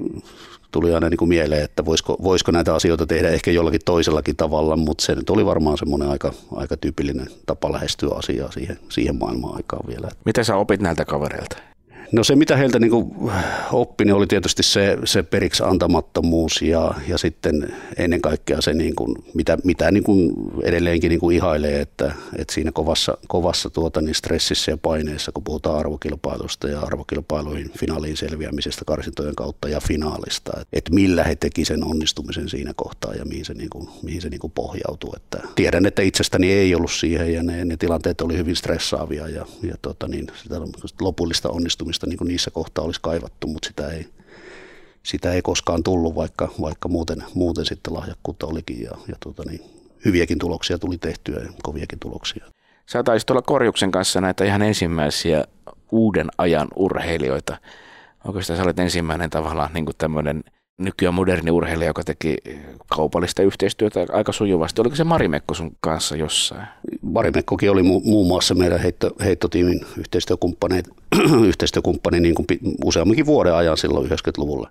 tuli 0.74 0.94
aina 0.94 1.10
niin 1.10 1.18
kuin 1.18 1.28
mieleen, 1.28 1.64
että 1.64 1.84
voisiko, 1.84 2.16
voisiko 2.22 2.52
näitä 2.52 2.74
asioita 2.74 3.06
tehdä 3.06 3.30
ehkä 3.30 3.50
jollakin 3.50 3.80
toisellakin 3.84 4.37
tavalla, 4.37 4.76
mutta 4.76 5.04
se 5.04 5.14
nyt 5.14 5.30
oli 5.30 5.46
varmaan 5.46 5.78
semmoinen 5.78 6.08
aika, 6.08 6.32
aika 6.56 6.76
tyypillinen 6.76 7.26
tapa 7.46 7.72
lähestyä 7.72 8.14
asiaa 8.14 8.50
siihen, 8.50 8.78
siihen 8.88 9.16
maailmaan 9.16 9.56
aikaan 9.56 9.88
vielä. 9.88 10.08
Mitä 10.24 10.44
sä 10.44 10.56
opit 10.56 10.80
näiltä 10.80 11.04
kavereilta? 11.04 11.73
No 12.12 12.24
se, 12.24 12.36
mitä 12.36 12.56
heiltä 12.56 12.78
niin 12.78 12.92
oppi, 13.72 14.04
niin 14.04 14.14
oli 14.14 14.26
tietysti 14.26 14.62
se, 14.62 14.98
se 15.04 15.22
periksi 15.22 15.62
antamattomuus 15.66 16.62
ja, 16.62 16.94
ja 17.08 17.18
sitten 17.18 17.74
ennen 17.96 18.20
kaikkea 18.20 18.60
se, 18.60 18.74
niin 18.74 18.94
kuin, 18.94 19.16
mitä, 19.34 19.58
mitä 19.64 19.90
niin 19.90 20.04
kuin 20.04 20.32
edelleenkin 20.62 21.08
niin 21.08 21.20
kuin 21.20 21.36
ihailee, 21.36 21.80
että, 21.80 22.12
että 22.38 22.54
siinä 22.54 22.72
kovassa, 22.72 23.18
kovassa 23.28 23.70
tuota, 23.70 24.00
niin 24.00 24.14
stressissä 24.14 24.70
ja 24.70 24.76
paineessa, 24.76 25.32
kun 25.32 25.44
puhutaan 25.44 25.78
arvokilpailusta 25.78 26.68
ja 26.68 26.80
arvokilpailuihin 26.80 27.70
finaaliin 27.78 28.16
selviämisestä 28.16 28.84
karsintojen 28.86 29.34
kautta 29.34 29.68
ja 29.68 29.80
finaalista, 29.80 30.52
että, 30.72 30.94
millä 30.94 31.24
he 31.24 31.36
teki 31.36 31.64
sen 31.64 31.84
onnistumisen 31.84 32.48
siinä 32.48 32.72
kohtaa 32.76 33.14
ja 33.14 33.24
mihin 33.24 33.44
se, 33.44 33.54
niin 33.54 33.70
kuin, 33.70 33.88
mihin 34.02 34.22
se 34.22 34.28
niin 34.28 34.40
kuin 34.40 34.52
pohjautuu. 34.52 35.12
Että 35.16 35.38
tiedän, 35.54 35.86
että 35.86 36.02
itsestäni 36.02 36.52
ei 36.52 36.74
ollut 36.74 36.92
siihen 36.92 37.32
ja 37.32 37.42
ne, 37.42 37.64
ne 37.64 37.76
tilanteet 37.76 38.20
oli 38.20 38.36
hyvin 38.36 38.56
stressaavia 38.56 39.28
ja, 39.28 39.46
ja 39.62 39.74
tota, 39.82 40.08
niin, 40.08 40.26
sitä 40.42 40.60
lopullista 41.00 41.48
onnistumista 41.48 41.93
onnistumista 41.94 42.07
niin 42.07 42.18
kuin 42.18 42.28
niissä 42.28 42.50
kohtaa 42.50 42.85
olisi 42.85 43.00
kaivattu, 43.00 43.46
mutta 43.46 43.68
sitä 43.68 43.88
ei, 43.88 44.09
sitä 45.02 45.33
ei 45.33 45.42
koskaan 45.42 45.83
tullut, 45.83 46.14
vaikka, 46.14 46.48
vaikka 46.61 46.88
muuten, 46.88 47.24
muuten 47.35 47.64
sitten 47.64 47.94
lahjakkuutta 47.94 48.46
olikin 48.46 48.83
ja, 48.83 48.90
ja 49.09 49.14
tuota 49.20 49.42
niin, 49.46 49.61
hyviäkin 50.04 50.38
tuloksia 50.38 50.78
tuli 50.78 50.98
tehtyä 50.98 51.40
ja 51.40 51.52
koviakin 51.62 51.98
tuloksia. 51.98 52.44
Sä 52.87 53.02
taisit 53.02 53.30
olla 53.30 53.42
Korjuksen 53.42 53.90
kanssa 53.90 54.20
näitä 54.20 54.44
ihan 54.44 54.62
ensimmäisiä 54.62 55.44
uuden 55.92 56.28
ajan 56.38 56.68
urheilijoita. 56.76 57.57
Sitä 58.40 58.57
sä 58.57 58.62
olet 58.62 58.78
ensimmäinen 58.78 59.30
tavallaan 59.30 59.70
niin 59.72 59.85
kuin 59.85 59.96
tämmöinen 59.98 60.44
nykyään 60.78 61.14
moderni 61.14 61.50
urheilija, 61.50 61.90
joka 61.90 62.04
teki 62.04 62.37
kaupallista 62.96 63.42
yhteistyötä 63.42 64.06
aika 64.12 64.32
sujuvasti. 64.32 64.80
Oliko 64.80 64.96
se 64.96 65.04
Marimekko 65.04 65.54
sun 65.54 65.76
kanssa 65.80 66.16
jossain? 66.16 66.66
Marimekkokin 67.02 67.70
oli 67.70 67.82
mu- 67.82 68.04
muun 68.04 68.26
muassa 68.26 68.54
meidän 68.54 68.80
heitto, 68.80 69.10
heittotiimin 69.24 69.80
yhteistyökumppani, 69.98 70.82
yhteistyökumppani 71.48 72.20
niin 72.20 72.34
kuin 72.34 72.46
useamminkin 72.84 73.26
vuoden 73.26 73.54
ajan 73.54 73.76
silloin 73.76 74.10
90-luvulla. 74.10 74.70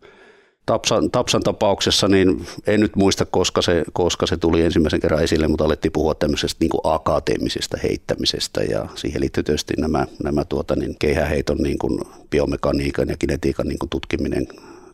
Tapsan, 0.65 1.11
Tapsan 1.11 1.43
tapauksessa 1.43 2.07
niin 2.07 2.45
en 2.67 2.79
nyt 2.79 2.95
muista, 2.95 3.25
koska 3.25 3.61
se, 3.61 3.83
koska 3.93 4.27
se 4.27 4.37
tuli 4.37 4.61
ensimmäisen 4.61 4.99
kerran 4.99 5.23
esille, 5.23 5.47
mutta 5.47 5.65
alettiin 5.65 5.91
puhua 5.91 6.15
tämmöisestä 6.15 6.57
niin 6.59 6.69
kuin 6.69 6.81
akateemisesta 6.83 7.77
heittämisestä 7.83 8.61
ja 8.61 8.87
siihen 8.95 9.21
liittyy 9.21 9.43
tietysti 9.43 9.73
nämä, 9.77 10.05
nämä 10.23 10.45
tuota, 10.45 10.75
niin 10.75 10.95
keihäheiton 10.99 11.57
niin 11.57 11.77
kuin 11.77 11.99
biomekaniikan 12.29 13.09
ja 13.09 13.17
kinetiikan 13.17 13.67
niin 13.67 13.79
kuin 13.79 13.89
tutkiminen 13.89 14.47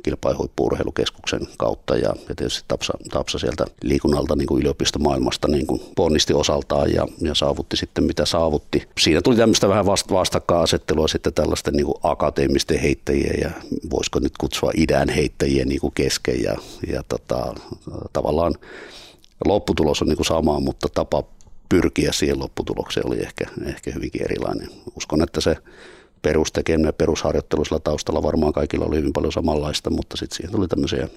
kilpailuhuippuurheilukeskuksen 0.04 1.48
kautta 1.58 1.96
ja, 1.96 2.14
ja 2.30 2.36
tietysti 2.36 2.66
Tapsa, 2.68 2.94
Tapsa 3.10 3.40
sieltä 3.40 3.66
liikunnalta 3.84 4.36
niin 4.36 4.48
kuin 4.48 4.62
yliopistomaailmasta 4.62 5.48
niin 5.48 5.68
kuin 5.68 5.82
ponnisti 5.96 6.34
osaltaan 6.34 6.94
ja, 6.94 7.08
ja 7.22 7.36
saavutti 7.36 7.78
sitten 7.78 8.04
mitä 8.04 8.26
saavutti. 8.26 8.88
Siinä 9.00 9.22
tuli 9.22 9.36
tämmöistä 9.36 9.70
vähän 9.70 9.86
vast, 9.86 10.12
vastakkainasettelua 10.12 11.08
sitten 11.08 11.34
tällaisten 11.34 11.74
niin 11.74 11.86
kuin 11.86 11.98
akateemisten 12.04 12.80
heittäjien 12.80 13.40
ja 13.42 13.52
voisiko 13.92 14.20
nyt 14.20 14.38
kutsua 14.38 14.72
idän 14.78 15.10
heittäjien 15.10 15.68
niin 15.68 15.82
kuin 15.82 15.94
kesken 15.96 16.44
ja, 16.44 16.56
ja 16.88 17.04
tota, 17.10 17.56
tavallaan 18.14 18.56
lopputulos 19.46 20.02
on 20.02 20.08
niin 20.08 20.18
kuin 20.18 20.26
sama, 20.26 20.60
mutta 20.60 20.88
tapa 20.94 21.24
pyrkiä 21.70 22.12
siihen 22.12 22.40
lopputulokseen 22.40 23.08
oli 23.08 23.20
ehkä, 23.20 23.46
ehkä 23.66 23.92
hyvinkin 23.92 24.24
erilainen. 24.24 24.70
Uskon, 24.96 25.24
että 25.24 25.42
se 25.42 25.56
perustekeminen 26.22 26.90
ja 26.90 26.94
perusharjoittelu 26.94 27.66
sillä 27.66 27.80
taustalla 27.80 28.24
varmaan 28.24 28.54
kaikilla 28.54 28.86
oli 28.86 28.98
hyvin 28.98 29.14
paljon 29.14 29.32
samanlaista, 29.32 29.90
mutta 29.90 30.18
sitten 30.18 30.38
siihen 30.38 30.52
tuli 30.52 30.68
tämmöisiä 30.68 31.08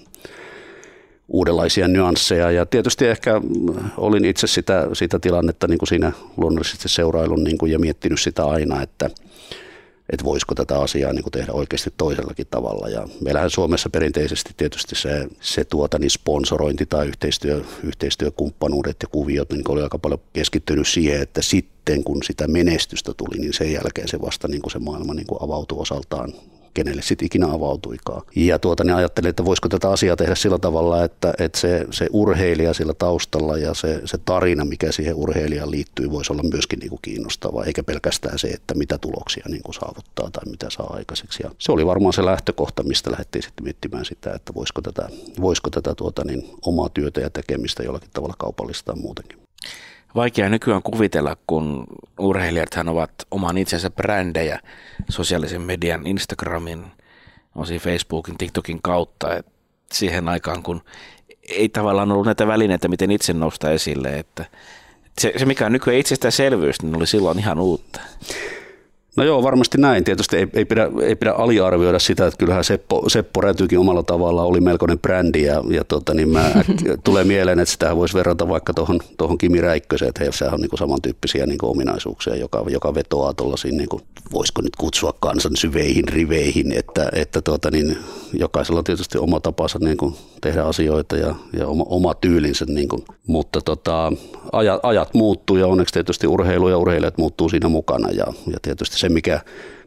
uudenlaisia 1.27 1.87
nyansseja. 1.87 2.51
Ja 2.51 2.65
tietysti 2.65 3.07
ehkä 3.07 3.41
olin 3.97 4.25
itse 4.25 4.47
sitä, 4.47 4.87
sitä 4.93 5.19
tilannetta 5.19 5.67
niin 5.67 5.79
kuin 5.79 5.89
siinä 5.89 6.11
luonnollisesti 6.37 6.89
seurailun 6.89 7.43
niin 7.43 7.57
kuin 7.57 7.71
ja 7.71 7.79
miettinyt 7.79 8.21
sitä 8.21 8.45
aina, 8.45 8.81
että– 8.81 9.09
että 10.09 10.25
voisiko 10.25 10.55
tätä 10.55 10.79
asiaa 10.79 11.13
niin 11.13 11.23
kuin 11.23 11.31
tehdä 11.31 11.51
oikeasti 11.51 11.93
toisellakin 11.97 12.47
tavalla. 12.49 12.89
Ja 12.89 13.07
meillähän 13.21 13.49
Suomessa 13.49 13.89
perinteisesti 13.89 14.53
tietysti 14.57 14.95
se, 14.95 15.27
se 15.41 15.63
tuota, 15.63 15.99
niin 15.99 16.09
sponsorointi 16.09 16.85
tai 16.85 17.07
yhteistyö, 17.07 17.61
yhteistyökumppanuudet 17.83 18.97
ja 19.01 19.07
kuviot 19.07 19.51
niin 19.51 19.71
oli 19.71 19.81
aika 19.81 19.99
paljon 19.99 20.21
keskittynyt 20.33 20.87
siihen, 20.87 21.21
että 21.21 21.41
sitten 21.41 22.03
kun 22.03 22.23
sitä 22.23 22.47
menestystä 22.47 23.13
tuli, 23.17 23.39
niin 23.39 23.53
sen 23.53 23.71
jälkeen 23.71 24.07
se 24.07 24.21
vasta 24.21 24.47
niin 24.47 24.61
kuin 24.61 24.71
se 24.71 24.79
maailma 24.79 25.13
niin 25.13 25.27
kuin 25.27 25.43
avautui 25.43 25.79
osaltaan 25.81 26.33
kenelle 26.73 27.01
sitten 27.01 27.25
ikinä 27.25 27.47
avautuikaan. 27.51 28.21
Ja 28.35 28.59
tuota, 28.59 28.83
niin 28.83 28.95
ajattelin, 28.95 29.29
että 29.29 29.45
voisiko 29.45 29.69
tätä 29.69 29.89
asiaa 29.89 30.15
tehdä 30.15 30.35
sillä 30.35 30.59
tavalla, 30.59 31.03
että, 31.03 31.33
että 31.39 31.59
se, 31.59 31.85
se 31.91 32.07
urheilija 32.11 32.73
sillä 32.73 32.93
taustalla 32.93 33.57
ja 33.57 33.73
se, 33.73 34.01
se 34.05 34.17
tarina, 34.17 34.65
mikä 34.65 34.91
siihen 34.91 35.15
urheilijaan 35.15 35.71
liittyy, 35.71 36.11
voisi 36.11 36.33
olla 36.33 36.43
myöskin 36.51 36.79
niin 36.79 36.89
kuin 36.89 36.99
kiinnostava, 37.01 37.63
eikä 37.63 37.83
pelkästään 37.83 38.39
se, 38.39 38.47
että 38.47 38.73
mitä 38.73 38.97
tuloksia 38.97 39.45
niin 39.49 39.63
kuin 39.63 39.75
saavuttaa 39.75 40.29
tai 40.31 40.43
mitä 40.49 40.69
saa 40.69 40.93
aikaiseksi. 40.93 41.43
Ja 41.43 41.51
se 41.59 41.71
oli 41.71 41.85
varmaan 41.85 42.13
se 42.13 42.25
lähtökohta, 42.25 42.83
mistä 42.83 43.11
lähdettiin 43.11 43.43
sitten 43.43 43.63
miettimään 43.63 44.05
sitä, 44.05 44.33
että 44.33 44.53
voisiko 44.53 44.81
tätä, 44.81 45.09
voisiko 45.41 45.69
tätä 45.69 45.95
tuota, 45.95 46.23
niin, 46.25 46.49
omaa 46.61 46.89
työtä 46.89 47.21
ja 47.21 47.29
tekemistä 47.29 47.83
jollakin 47.83 48.09
tavalla 48.13 48.35
kaupallistaa 48.37 48.95
muutenkin 48.95 49.43
vaikea 50.15 50.49
nykyään 50.49 50.83
kuvitella, 50.83 51.37
kun 51.47 51.87
urheilijathan 52.19 52.89
ovat 52.89 53.11
oman 53.31 53.57
itsensä 53.57 53.89
brändejä 53.89 54.59
sosiaalisen 55.09 55.61
median, 55.61 56.07
Instagramin, 56.07 56.85
osin 57.55 57.79
Facebookin, 57.79 58.37
TikTokin 58.37 58.81
kautta. 58.81 59.37
Et 59.37 59.45
siihen 59.91 60.29
aikaan, 60.29 60.63
kun 60.63 60.81
ei 61.49 61.69
tavallaan 61.69 62.11
ollut 62.11 62.25
näitä 62.25 62.47
välineitä, 62.47 62.87
miten 62.87 63.11
itse 63.11 63.33
nousta 63.33 63.71
esille, 63.71 64.19
että 64.19 64.45
se, 65.19 65.33
se 65.37 65.45
mikä 65.45 65.65
on 65.65 65.71
nykyään 65.71 65.99
itsestäänselvyys, 65.99 66.81
niin 66.81 66.95
oli 66.95 67.07
silloin 67.07 67.39
ihan 67.39 67.59
uutta. 67.59 67.99
No 69.15 69.23
joo, 69.23 69.43
varmasti 69.43 69.77
näin. 69.77 70.03
Tietysti 70.03 70.37
ei, 70.37 70.47
ei, 70.53 70.65
pidä, 70.65 70.89
ei 71.01 71.15
pidä 71.15 71.31
aliarvioida 71.31 71.99
sitä, 71.99 72.27
että 72.27 72.37
kyllähän 72.37 72.63
Seppo, 72.63 73.09
Seppo 73.09 73.41
Rätykin 73.41 73.79
omalla 73.79 74.03
tavalla 74.03 74.43
oli 74.43 74.61
melkoinen 74.61 74.99
brändi 74.99 75.43
ja, 75.43 75.63
ja 75.69 75.83
tota, 75.83 76.13
niin 76.13 76.29
mä, 76.29 76.51
tulee 77.03 77.23
mieleen, 77.23 77.59
että 77.59 77.71
sitä 77.71 77.95
voisi 77.95 78.13
verrata 78.13 78.47
vaikka 78.47 78.73
tuohon 78.73 78.99
tohon 79.17 79.37
Kimi 79.37 79.61
Räikköseen, 79.61 80.09
että 80.09 80.23
heillä 80.23 80.53
on 80.55 80.61
niin 80.61 80.77
samantyyppisiä 80.77 81.45
niin 81.45 81.57
ominaisuuksia, 81.63 82.35
joka, 82.35 82.63
joka 82.67 82.95
vetoaa 82.95 83.33
tuollaisiin, 83.33 83.77
niin 83.77 83.89
voisiko 84.33 84.61
nyt 84.61 84.75
kutsua 84.75 85.13
kansan 85.19 85.55
syveihin 85.55 86.07
riveihin, 86.07 86.71
että, 86.71 87.09
että 87.11 87.41
tota, 87.41 87.71
niin, 87.71 87.97
jokaisella 88.39 88.79
on 88.79 88.83
tietysti 88.83 89.17
oma 89.17 89.39
tapansa 89.39 89.79
niin 89.79 89.97
kuin 89.97 90.15
tehdä 90.43 90.63
asioita 90.63 91.17
ja, 91.17 91.35
ja 91.59 91.67
oma, 91.67 91.83
oma 91.87 92.13
tyylinsä, 92.13 92.65
niin 92.67 92.87
kuin, 92.87 93.03
mutta 93.27 93.61
tota, 93.61 94.11
ajat, 94.51 94.79
ajat 94.83 95.13
muuttuu 95.13 95.57
ja 95.57 95.67
onneksi 95.67 95.93
tietysti 95.93 96.27
urheilu 96.27 96.69
ja 96.69 96.77
urheilijat 96.77 97.17
muuttuu 97.17 97.49
siinä 97.49 97.69
mukana 97.69 98.09
ja, 98.09 98.25
ja 98.47 98.57
tietysti 98.61 98.99
se, 98.99 99.09
mikä, 99.09 99.39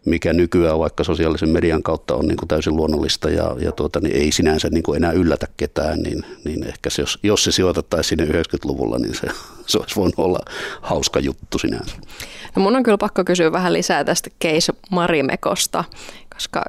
mikä 0.05 0.33
nykyään 0.33 0.79
vaikka 0.79 1.05
sosiaalisen 1.05 1.49
median 1.49 1.83
kautta 1.83 2.15
on 2.15 2.29
niin 2.29 2.37
kuin 2.37 2.49
täysin 2.49 2.77
luonnollista 2.77 3.31
ja, 3.31 3.57
ja 3.59 3.73
tuota, 3.73 4.01
niin 4.01 4.17
ei 4.17 4.33
sinänsä 4.33 4.69
niin 4.71 4.83
kuin 4.83 4.97
enää 4.97 5.13
yllätä 5.13 5.47
ketään, 5.57 5.99
niin, 5.99 6.25
niin 6.45 6.67
ehkä 6.67 6.91
se, 6.91 7.03
jos, 7.03 7.19
jos 7.23 7.45
se 7.45 7.53
sijoitettaisiin 7.53 8.19
sinne 8.19 8.41
90-luvulla, 8.43 8.99
niin 8.99 9.15
se, 9.15 9.27
se 9.67 9.79
olisi 9.79 9.97
voinut 9.97 10.19
olla 10.19 10.39
hauska 10.81 11.21
juttu 11.21 11.59
sinänsä. 11.59 11.97
No 12.57 12.63
mun 12.63 12.77
on 12.77 12.83
kyllä 12.83 12.99
pakko 12.99 13.25
kysyä 13.25 13.53
vähän 13.53 13.73
lisää 13.73 14.05
tästä 14.05 14.31
Case 14.45 14.73
Marimekosta, 14.91 15.85
koska 16.35 16.65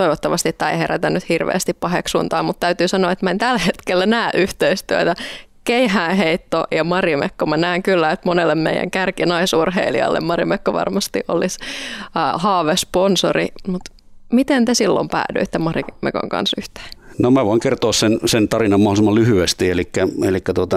toivottavasti 0.00 0.52
tämä 0.52 0.70
ei 0.70 0.78
herätä 0.78 1.10
nyt 1.10 1.28
hirveästi 1.28 1.74
paheksuntaa, 1.74 2.42
mutta 2.42 2.60
täytyy 2.60 2.88
sanoa, 2.88 3.12
että 3.12 3.26
mä 3.26 3.30
en 3.30 3.38
tällä 3.38 3.60
hetkellä 3.66 4.06
näe 4.06 4.30
yhteistyötä 4.34 5.14
keihäänheitto 5.64 6.64
ja 6.70 6.84
Marimekko. 6.84 7.46
Mä 7.46 7.56
näen 7.56 7.82
kyllä, 7.82 8.10
että 8.10 8.28
monelle 8.28 8.54
meidän 8.54 8.90
kärkinaisurheilijalle 8.90 10.20
Marimekko 10.20 10.72
varmasti 10.72 11.20
olisi 11.28 11.58
haavesponsori, 12.34 13.48
mutta 13.68 13.92
miten 14.32 14.64
te 14.64 14.74
silloin 14.74 15.08
päädyitte 15.08 15.58
Marimekon 15.58 16.28
kanssa 16.28 16.56
yhteen? 16.58 16.99
No 17.20 17.30
mä 17.30 17.44
voin 17.44 17.60
kertoa 17.60 17.92
sen, 17.92 18.20
sen 18.26 18.48
tarinan 18.48 18.80
mahdollisimman 18.80 19.14
lyhyesti. 19.14 19.70
Eli, 19.70 19.88
eli 20.24 20.40
tuota, 20.54 20.76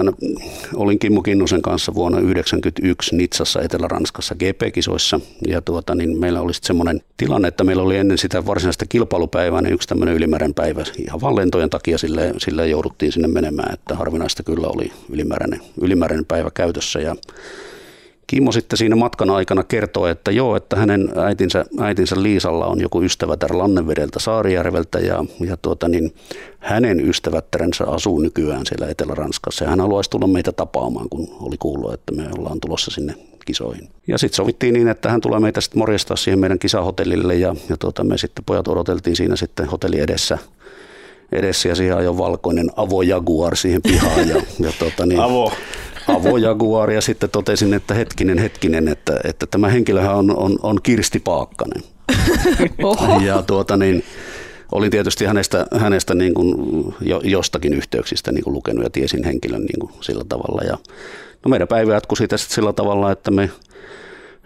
olin 0.74 0.98
Kimmo 0.98 1.22
Kinnusen 1.22 1.62
kanssa 1.62 1.94
vuonna 1.94 2.18
1991 2.18 3.16
Nitsassa 3.16 3.62
Etelä-Ranskassa 3.62 4.34
GP-kisoissa. 4.34 5.20
Ja 5.46 5.62
tuota, 5.62 5.94
niin 5.94 6.18
meillä 6.18 6.40
oli 6.40 6.52
semmoinen 6.54 7.00
tilanne, 7.16 7.48
että 7.48 7.64
meillä 7.64 7.82
oli 7.82 7.96
ennen 7.96 8.18
sitä 8.18 8.46
varsinaista 8.46 8.86
kilpailupäivää 8.88 9.62
niin 9.62 9.74
yksi 9.74 9.88
tämmöinen 9.88 10.14
ylimääräinen 10.14 10.54
päivä. 10.54 10.84
Ihan 10.98 11.20
vaan 11.20 11.36
lentojen 11.36 11.70
takia 11.70 11.98
sille, 11.98 12.34
sille 12.38 12.68
jouduttiin 12.68 13.12
sinne 13.12 13.28
menemään, 13.28 13.74
että 13.74 13.94
harvinaista 13.94 14.42
kyllä 14.42 14.66
oli 14.66 14.92
ylimääräinen, 15.10 15.60
ylimääräinen 15.80 16.26
päivä 16.26 16.50
käytössä. 16.54 17.00
Ja 17.00 17.16
Kimmo 18.34 18.52
sitten 18.52 18.76
siinä 18.76 18.96
matkan 18.96 19.30
aikana 19.30 19.64
kertoi, 19.64 20.10
että 20.10 20.30
joo, 20.30 20.56
että 20.56 20.76
hänen 20.76 21.12
äitinsä, 21.16 21.64
äitinsä 21.80 22.22
Liisalla 22.22 22.66
on 22.66 22.80
joku 22.80 23.02
ystävätär 23.02 23.58
Lannevedeltä 23.58 24.18
Saarijärveltä 24.18 24.98
ja, 24.98 25.24
ja 25.40 25.56
tuota 25.56 25.88
niin, 25.88 26.14
hänen 26.58 27.08
ystävättärensä 27.08 27.84
asuu 27.86 28.18
nykyään 28.18 28.66
siellä 28.66 28.86
Etelä-Ranskassa 28.88 29.64
ja 29.64 29.70
hän 29.70 29.80
haluaisi 29.80 30.10
tulla 30.10 30.26
meitä 30.26 30.52
tapaamaan, 30.52 31.08
kun 31.08 31.28
oli 31.40 31.56
kuullut, 31.58 31.94
että 31.94 32.12
me 32.14 32.28
ollaan 32.38 32.60
tulossa 32.60 32.90
sinne 32.90 33.14
kisoihin. 33.46 33.88
Ja 34.06 34.18
sitten 34.18 34.36
sovittiin 34.36 34.74
niin, 34.74 34.88
että 34.88 35.10
hän 35.10 35.20
tulee 35.20 35.40
meitä 35.40 35.60
sitten 35.60 35.78
morjastaa 35.78 36.16
siihen 36.16 36.38
meidän 36.38 36.58
kisahotellille 36.58 37.34
ja, 37.34 37.56
ja 37.68 37.76
tuota, 37.76 38.04
me 38.04 38.18
sitten 38.18 38.44
pojat 38.44 38.68
odoteltiin 38.68 39.16
siinä 39.16 39.36
sitten 39.36 39.66
hotelli 39.66 40.00
edessä 40.00 40.38
edessä 41.32 41.68
ja 41.68 41.74
siihen 41.74 41.96
ajoi 41.96 42.18
valkoinen 42.18 42.70
Avo 42.76 43.02
Jaguar 43.02 43.56
siihen 43.56 43.82
pihaan. 43.82 44.28
Ja, 44.28 44.42
ja 44.58 44.72
tuota, 44.78 45.06
niin, 45.06 45.20
Avo 45.20 45.52
avojaguar 46.08 46.90
ja 46.90 47.00
sitten 47.00 47.30
totesin, 47.30 47.74
että 47.74 47.94
hetkinen, 47.94 48.38
hetkinen, 48.38 48.88
että, 48.88 49.20
että 49.24 49.46
tämä 49.46 49.68
henkilöhän 49.68 50.14
on, 50.14 50.36
on, 50.36 50.58
on 50.62 50.78
Kirsti 50.82 51.20
Paakkanen. 51.20 51.82
Oho. 52.82 53.20
Ja 53.20 53.42
tuota 53.42 53.76
niin, 53.76 54.04
olin 54.72 54.90
tietysti 54.90 55.24
hänestä, 55.24 55.66
hänestä 55.76 56.14
niin 56.14 56.34
kuin 56.34 56.54
jo, 57.00 57.20
jostakin 57.24 57.72
yhteyksistä 57.72 58.32
niin 58.32 58.44
kuin 58.44 58.54
lukenut 58.54 58.84
ja 58.84 58.90
tiesin 58.90 59.24
henkilön 59.24 59.62
niin 59.62 59.80
kuin 59.80 59.92
sillä 60.00 60.24
tavalla. 60.28 60.62
Ja, 60.62 60.78
no 61.44 61.48
meidän 61.48 61.68
päivä 61.68 61.94
jatkui 61.94 62.16
siitä 62.16 62.36
sitten 62.36 62.54
sillä 62.54 62.72
tavalla, 62.72 63.12
että 63.12 63.30
me 63.30 63.50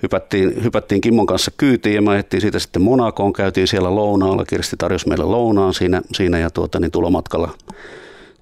hypättiin, 0.03 0.65
hypättiin 0.65 1.01
Kimmon 1.01 1.27
kanssa 1.27 1.51
kyytiin 1.57 1.95
ja 1.95 2.03
me 2.03 2.11
ajettiin 2.11 2.41
siitä 2.41 2.59
sitten 2.59 2.83
Monakoon, 2.83 3.33
käytiin 3.33 3.69
siellä 3.69 3.95
lounaalla. 3.95 4.45
Kirsti 4.45 4.77
tarjosi 4.77 5.09
meille 5.09 5.25
lounaan 5.25 5.75
siinä, 5.75 6.03
siinä 6.13 6.39
ja 6.39 6.51
tuota, 6.51 6.81
niin 6.81 6.91
tulomatkalla 6.91 7.51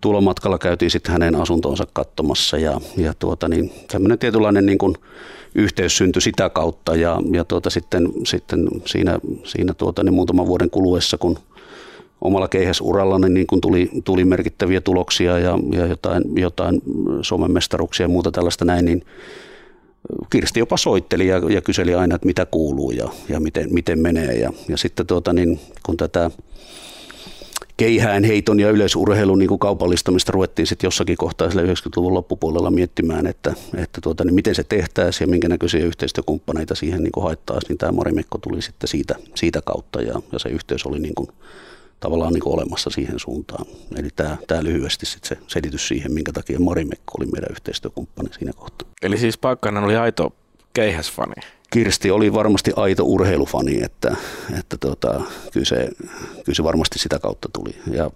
tulomatkalla 0.00 0.58
käytiin 0.58 0.90
sitten 0.90 1.12
hänen 1.12 1.34
asuntonsa 1.34 1.84
katsomassa 1.92 2.58
ja, 2.58 2.80
ja 2.96 3.14
tuota, 3.18 3.48
niin, 3.48 3.72
tämmöinen 3.92 4.18
tietynlainen 4.18 4.66
niin 4.66 4.78
kuin 4.78 4.94
yhteys 5.54 5.96
syntyi 5.96 6.22
sitä 6.22 6.50
kautta 6.50 6.96
ja, 6.96 7.20
ja 7.32 7.44
tuota, 7.44 7.70
sitten, 7.70 8.12
sitten 8.24 8.68
siinä, 8.84 9.18
siinä 9.44 9.74
tuota, 9.74 10.04
niin 10.04 10.14
muutaman 10.14 10.46
vuoden 10.46 10.70
kuluessa, 10.70 11.18
kun 11.18 11.38
omalla 12.20 12.48
keihäsuralla 12.48 13.18
niin, 13.18 13.34
niin 13.34 13.46
kun 13.46 13.60
tuli, 13.60 13.90
tuli 14.04 14.24
merkittäviä 14.24 14.80
tuloksia 14.80 15.38
ja, 15.38 15.58
ja 15.72 15.86
jotain, 15.86 16.22
jotain 16.36 16.82
Suomen 17.22 17.50
mestaruksia 17.50 18.04
ja 18.04 18.08
muuta 18.08 18.30
tällaista 18.30 18.64
näin, 18.64 18.84
niin 18.84 19.02
Kirsti 20.30 20.60
jopa 20.60 20.76
soitteli 20.76 21.26
ja, 21.26 21.36
ja 21.48 21.60
kyseli 21.60 21.94
aina, 21.94 22.14
että 22.14 22.26
mitä 22.26 22.46
kuuluu 22.46 22.90
ja, 22.90 23.08
ja 23.28 23.40
miten, 23.40 23.74
miten 23.74 23.98
menee. 23.98 24.32
Ja, 24.32 24.52
ja 24.68 24.76
sitten 24.76 25.06
tuota, 25.06 25.32
niin, 25.32 25.60
kun 25.82 25.96
tätä 25.96 26.30
keihään 27.76 28.24
heiton 28.24 28.60
ja 28.60 28.70
yleisurheilun 28.70 29.38
niin 29.38 29.48
kuin 29.48 29.58
kaupallistamista 29.58 30.32
ruvettiin 30.32 30.66
sitten 30.66 30.86
jossakin 30.86 31.16
kohtaa 31.16 31.48
90-luvun 31.48 32.14
loppupuolella 32.14 32.70
miettimään, 32.70 33.26
että, 33.26 33.54
että 33.76 34.00
tuota, 34.00 34.24
niin 34.24 34.34
miten 34.34 34.54
se 34.54 34.64
tehtäisiin 34.64 35.26
ja 35.26 35.30
minkä 35.30 35.48
näköisiä 35.48 35.84
yhteistyökumppaneita 35.84 36.74
siihen 36.74 37.02
niin 37.02 37.22
haittaisiin, 37.22 37.68
niin 37.68 37.78
tämä 37.78 37.92
Marimekko 37.92 38.38
tuli 38.38 38.62
sitten 38.62 38.88
siitä, 38.88 39.14
siitä 39.34 39.62
kautta 39.64 40.02
ja, 40.02 40.22
ja 40.32 40.38
se 40.38 40.48
yhteys 40.48 40.86
oli 40.86 40.98
niin 40.98 41.14
kuin, 41.14 41.28
tavallaan 42.00 42.32
niin 42.32 42.42
kuin 42.42 42.54
olemassa 42.54 42.90
siihen 42.90 43.18
suuntaan. 43.18 43.66
Eli 43.96 44.08
tämä, 44.16 44.36
tämä 44.46 44.64
lyhyesti 44.64 45.06
sitten 45.06 45.28
se 45.28 45.44
selitys 45.46 45.88
siihen, 45.88 46.12
minkä 46.12 46.32
takia 46.32 46.60
Marimekko 46.60 47.12
oli 47.18 47.26
meidän 47.26 47.50
yhteistyökumppani 47.50 48.28
siinä 48.38 48.52
kohtaa. 48.56 48.88
Eli 49.02 49.18
siis 49.18 49.38
Paikkainen 49.38 49.84
oli 49.84 49.96
aito 49.96 50.32
keihäsfani. 50.72 51.34
Kirsti 51.70 52.10
oli 52.10 52.32
varmasti 52.32 52.72
aito 52.76 53.04
urheilufani, 53.04 53.82
että, 53.82 54.16
että 54.58 54.76
tota, 54.80 55.22
kyllä, 55.52 55.66
se, 55.66 55.88
kyllä 56.44 56.54
se 56.54 56.64
varmasti 56.64 56.98
sitä 56.98 57.18
kautta 57.18 57.48
tuli. 57.52 57.76
Ja 57.90 58.10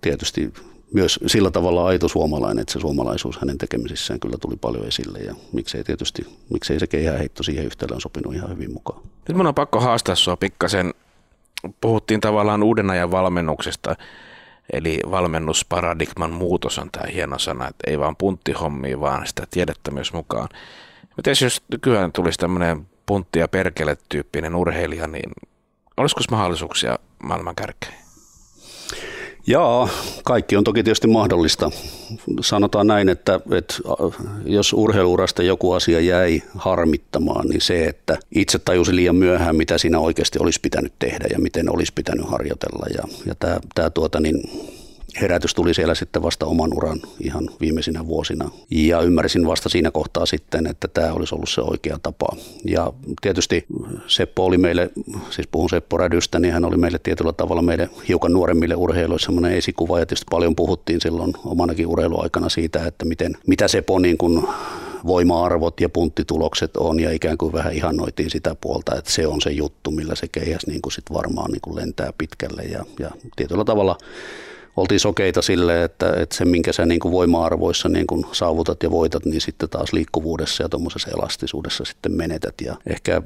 tietysti 0.00 0.52
myös 0.92 1.20
sillä 1.26 1.50
tavalla 1.50 1.86
aito 1.86 2.08
suomalainen, 2.08 2.62
että 2.62 2.72
se 2.72 2.80
suomalaisuus 2.80 3.38
hänen 3.38 3.58
tekemisissään 3.58 4.20
kyllä 4.20 4.36
tuli 4.40 4.56
paljon 4.56 4.86
esille 4.86 5.18
ja 5.18 5.34
miksei 5.52 5.84
tietysti, 5.84 6.26
miksei 6.50 6.80
se 6.80 6.86
keihäheitto 6.86 7.42
siihen 7.42 7.64
yhtälöön 7.64 8.00
sopinut 8.00 8.34
ihan 8.34 8.50
hyvin 8.50 8.72
mukaan. 8.72 9.02
Nyt 9.28 9.36
mun 9.36 9.46
on 9.46 9.54
pakko 9.54 9.80
haastaa 9.80 10.14
sua 10.14 10.36
pikkasen. 10.36 10.94
Puhuttiin 11.80 12.20
tavallaan 12.20 12.62
uuden 12.62 12.90
ajan 12.90 13.10
valmennuksesta, 13.10 13.96
eli 14.72 15.00
valmennusparadigman 15.10 16.30
muutos 16.30 16.78
on 16.78 16.90
tämä 16.90 17.06
hieno 17.12 17.38
sana, 17.38 17.68
että 17.68 17.90
ei 17.90 17.98
vaan 17.98 18.16
punttihommiin, 18.16 19.00
vaan 19.00 19.26
sitä 19.26 19.42
tiedettä 19.50 19.90
myös 19.90 20.12
mukaan. 20.12 20.48
Miten 21.16 21.34
jos 21.42 21.62
nykyään 21.70 22.12
tulisi 22.12 22.38
tämmöinen 22.38 22.86
puntti 23.06 23.38
ja 23.38 23.48
perkele 23.48 23.96
tyyppinen 24.08 24.54
urheilija, 24.54 25.06
niin 25.06 25.30
olisiko 25.96 26.20
mahdollisuuksia 26.30 26.98
maailman 27.22 27.54
kärkeen? 27.54 28.04
Joo, 29.46 29.88
kaikki 30.24 30.56
on 30.56 30.64
toki 30.64 30.82
tietysti 30.82 31.08
mahdollista. 31.08 31.70
Sanotaan 32.40 32.86
näin, 32.86 33.08
että, 33.08 33.40
että 33.50 33.74
jos 34.44 34.72
urheiluurasta 34.72 35.42
joku 35.42 35.72
asia 35.72 36.00
jäi 36.00 36.42
harmittamaan, 36.56 37.48
niin 37.48 37.60
se, 37.60 37.84
että 37.84 38.18
itse 38.34 38.58
tajusi 38.58 38.96
liian 38.96 39.16
myöhään, 39.16 39.56
mitä 39.56 39.78
siinä 39.78 39.98
oikeasti 39.98 40.38
olisi 40.38 40.60
pitänyt 40.60 40.92
tehdä 40.98 41.26
ja 41.30 41.38
miten 41.38 41.70
olisi 41.70 41.92
pitänyt 41.94 42.30
harjoitella. 42.30 42.86
Ja, 42.94 43.04
ja 43.26 43.34
tämä, 43.34 43.58
tämä 43.74 43.90
tuota, 43.90 44.20
niin 44.20 44.42
herätys 45.20 45.54
tuli 45.54 45.74
siellä 45.74 45.94
sitten 45.94 46.22
vasta 46.22 46.46
oman 46.46 46.70
uran 46.74 47.00
ihan 47.20 47.50
viimeisinä 47.60 48.06
vuosina. 48.06 48.50
Ja 48.70 49.00
ymmärsin 49.00 49.46
vasta 49.46 49.68
siinä 49.68 49.90
kohtaa 49.90 50.26
sitten, 50.26 50.66
että 50.66 50.88
tämä 50.88 51.12
olisi 51.12 51.34
ollut 51.34 51.48
se 51.48 51.60
oikea 51.60 51.98
tapa. 52.02 52.28
Ja 52.64 52.92
tietysti 53.20 53.66
Seppo 54.06 54.44
oli 54.44 54.58
meille, 54.58 54.90
siis 55.30 55.48
puhun 55.48 55.70
Seppo 55.70 55.96
Rädystä, 55.96 56.38
niin 56.38 56.54
hän 56.54 56.64
oli 56.64 56.76
meille 56.76 56.98
tietyllä 56.98 57.32
tavalla 57.32 57.62
meille 57.62 57.90
hiukan 58.08 58.32
nuoremmille 58.32 58.74
urheilijoille 58.74 59.18
semmoinen 59.18 59.52
esikuva. 59.52 59.98
Ja 59.98 60.06
tietysti 60.06 60.26
paljon 60.30 60.56
puhuttiin 60.56 61.00
silloin 61.00 61.32
omanakin 61.44 61.86
urheiluaikana 61.86 62.48
siitä, 62.48 62.86
että 62.86 63.04
miten, 63.04 63.36
mitä 63.46 63.68
Seppo 63.68 63.98
niin 63.98 64.18
kuin 64.18 64.42
voima-arvot 65.06 65.80
ja 65.80 65.88
punttitulokset 65.88 66.76
on 66.76 67.00
ja 67.00 67.12
ikään 67.12 67.38
kuin 67.38 67.52
vähän 67.52 67.72
ihannoitiin 67.72 68.30
sitä 68.30 68.54
puolta, 68.60 68.96
että 68.98 69.10
se 69.10 69.26
on 69.26 69.40
se 69.40 69.50
juttu, 69.50 69.90
millä 69.90 70.14
se 70.14 70.28
keihäs 70.28 70.66
niin 70.66 70.82
kuin 70.82 70.92
sit 70.92 71.04
varmaan 71.12 71.50
niin 71.50 71.60
kuin 71.60 71.76
lentää 71.76 72.10
pitkälle 72.18 72.62
ja, 72.62 72.84
ja 72.98 73.10
tietyllä 73.36 73.64
tavalla 73.64 73.98
oltiin 74.76 75.00
sokeita 75.00 75.42
sille, 75.42 75.84
että, 75.84 76.12
että 76.20 76.36
se 76.36 76.44
minkä 76.44 76.72
sä 76.72 76.86
niin 76.86 77.00
kuin 77.00 77.12
voima-arvoissa 77.12 77.88
niin 77.88 78.06
kuin 78.06 78.26
saavutat 78.32 78.82
ja 78.82 78.90
voitat, 78.90 79.24
niin 79.24 79.40
sitten 79.40 79.68
taas 79.68 79.92
liikkuvuudessa 79.92 80.62
ja 80.62 80.68
tuommoisessa 80.68 81.10
elastisuudessa 81.10 81.84
sitten 81.84 82.12
menetät. 82.12 82.54
Ja 82.60 82.76
ehkä, 82.86 83.22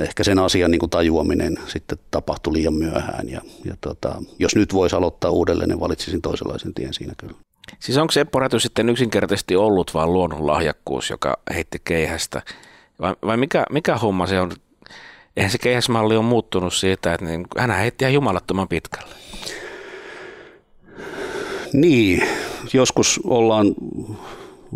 ehkä 0.00 0.24
sen 0.24 0.38
asian 0.38 0.70
niin 0.70 0.78
kuin 0.78 0.90
tajuaminen 0.90 1.58
sitten 1.66 1.98
tapahtui 2.10 2.52
liian 2.52 2.74
myöhään. 2.74 3.28
Ja, 3.28 3.40
ja 3.64 3.74
tota, 3.80 4.22
jos 4.38 4.56
nyt 4.56 4.72
voisi 4.74 4.96
aloittaa 4.96 5.30
uudelleen, 5.30 5.68
niin 5.68 5.80
valitsisin 5.80 6.22
toisenlaisen 6.22 6.74
tien 6.74 6.94
siinä 6.94 7.12
kyllä. 7.16 7.34
Siis 7.80 7.98
onko 7.98 8.10
Seppo 8.10 8.38
Räty 8.38 8.60
sitten 8.60 8.88
yksinkertaisesti 8.88 9.56
ollut 9.56 9.94
vain 9.94 10.12
luonnonlahjakkuus, 10.12 11.10
joka 11.10 11.38
heitti 11.54 11.80
keihästä? 11.84 12.42
Vai, 13.00 13.14
vai 13.26 13.36
mikä, 13.36 13.64
mikä 13.70 13.96
homma 13.96 14.26
se 14.26 14.40
on? 14.40 14.52
Eihän 15.36 15.50
se 15.50 15.58
keihäsmalli 15.58 16.16
ole 16.16 16.24
muuttunut 16.24 16.74
siitä, 16.74 17.14
että 17.14 17.26
niin, 17.26 17.46
hän 17.58 17.70
heitti 17.70 18.04
ihan 18.04 18.14
jumalattoman 18.14 18.68
pitkälle. 18.68 19.14
Niin, 21.72 22.22
joskus 22.72 23.20
ollaan 23.24 23.74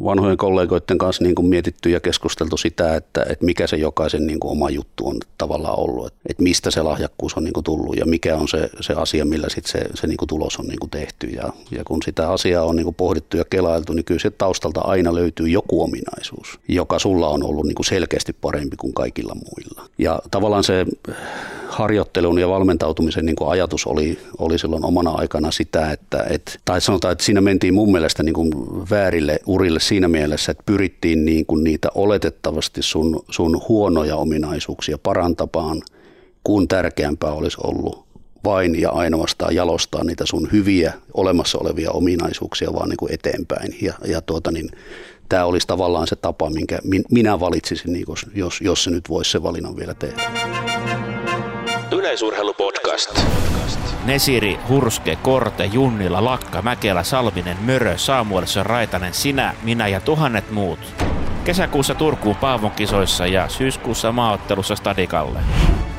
vanhojen 0.04 0.36
kollegoiden 0.36 0.98
kanssa 0.98 1.24
niin 1.24 1.34
kuin 1.34 1.46
mietitty 1.46 1.90
ja 1.90 2.00
keskusteltu 2.00 2.56
sitä, 2.56 2.96
että, 2.96 3.26
että 3.30 3.44
mikä 3.44 3.66
se 3.66 3.76
jokaisen 3.76 4.26
niin 4.26 4.40
kuin 4.40 4.52
oma 4.52 4.70
juttu 4.70 5.08
on 5.08 5.16
tavallaan 5.38 5.78
ollut, 5.78 6.06
että, 6.06 6.20
että 6.28 6.42
mistä 6.42 6.70
se 6.70 6.82
lahjakkuus 6.82 7.34
on 7.34 7.44
niin 7.44 7.52
kuin 7.52 7.64
tullut 7.64 7.96
ja 7.96 8.06
mikä 8.06 8.36
on 8.36 8.48
se, 8.48 8.70
se 8.80 8.92
asia, 8.92 9.24
millä 9.24 9.48
sit 9.50 9.66
se, 9.66 9.80
se 9.94 10.06
niin 10.06 10.16
kuin 10.16 10.28
tulos 10.28 10.58
on 10.58 10.66
niin 10.66 10.78
kuin 10.78 10.90
tehty. 10.90 11.26
Ja, 11.26 11.52
ja 11.70 11.84
kun 11.84 12.02
sitä 12.02 12.30
asiaa 12.30 12.64
on 12.64 12.76
niin 12.76 12.84
kuin 12.84 12.94
pohdittu 12.94 13.36
ja 13.36 13.44
kelailtu, 13.44 13.92
niin 13.92 14.04
kyllä 14.04 14.20
se 14.20 14.30
taustalta 14.30 14.80
aina 14.80 15.14
löytyy 15.14 15.48
joku 15.48 15.82
ominaisuus, 15.82 16.58
joka 16.68 16.98
sulla 16.98 17.28
on 17.28 17.42
ollut 17.42 17.66
niin 17.66 17.74
kuin 17.74 17.86
selkeästi 17.86 18.32
parempi 18.32 18.76
kuin 18.76 18.94
kaikilla 18.94 19.34
muilla. 19.34 19.88
Ja 19.98 20.18
tavallaan 20.30 20.64
se 20.64 20.86
harjoittelun 21.68 22.38
ja 22.38 22.48
valmentautumisen 22.48 23.26
niin 23.26 23.36
kuin 23.36 23.50
ajatus 23.50 23.86
oli, 23.86 24.18
oli 24.38 24.58
silloin 24.58 24.84
omana 24.84 25.10
aikana 25.10 25.50
sitä, 25.50 25.92
että, 25.92 26.26
että, 26.30 26.52
tai 26.64 26.80
sanotaan, 26.80 27.12
että 27.12 27.24
siinä 27.24 27.40
mentiin 27.40 27.74
mun 27.74 27.92
mielestä 27.92 28.22
niin 28.22 28.34
kuin 28.34 28.50
väärille 28.90 29.38
urille 29.46 29.80
siinä 29.80 30.08
mielessä, 30.08 30.52
että 30.52 30.62
pyrittiin 30.66 31.24
niin 31.24 31.46
kuin 31.46 31.64
niitä 31.64 31.88
oletettavasti 31.94 32.82
sun, 32.82 33.24
sun 33.30 33.60
huonoja 33.68 34.16
ominaisuuksia 34.16 34.98
parantamaan, 34.98 35.82
kun 36.44 36.68
tärkeämpää 36.68 37.32
olisi 37.32 37.56
ollut 37.64 38.06
vain 38.44 38.80
ja 38.80 38.90
ainoastaan 38.90 39.54
jalostaa 39.54 40.04
niitä 40.04 40.26
sun 40.26 40.48
hyviä 40.52 40.92
olemassa 41.14 41.58
olevia 41.58 41.90
ominaisuuksia 41.90 42.72
vaan 42.72 42.88
niin 42.88 42.96
kuin 42.96 43.12
eteenpäin. 43.12 43.76
Ja, 43.82 43.94
ja 44.04 44.20
tuota 44.20 44.50
niin, 44.50 44.70
tämä 45.28 45.44
olisi 45.44 45.66
tavallaan 45.66 46.06
se 46.06 46.16
tapa, 46.16 46.50
minkä 46.50 46.78
minä 47.10 47.40
valitsisin, 47.40 47.92
niin 47.92 48.06
jos, 48.34 48.60
jos 48.60 48.84
se 48.84 48.90
nyt 48.90 49.08
voisi 49.08 49.30
se 49.30 49.42
valinnan 49.42 49.76
vielä 49.76 49.94
tehdä. 49.94 50.45
Yleisurheilupodcast. 51.96 53.20
Nesiri, 54.04 54.58
Hurske, 54.68 55.18
Korte, 55.22 55.64
Junnila, 55.64 56.24
Lakka, 56.24 56.62
Mäkelä, 56.62 57.02
Salminen, 57.02 57.56
Mörö, 57.60 57.98
Saamuelson, 57.98 58.66
Raitanen, 58.66 59.14
sinä, 59.14 59.54
minä 59.62 59.88
ja 59.88 60.00
tuhannet 60.00 60.50
muut. 60.50 60.78
Kesäkuussa 61.44 61.94
Turkuun 61.94 62.36
Paavon 62.36 62.70
kisoissa 62.70 63.26
ja 63.26 63.48
syyskuussa 63.48 64.12
maaottelussa 64.12 64.76
Stadikalle. 64.76 65.38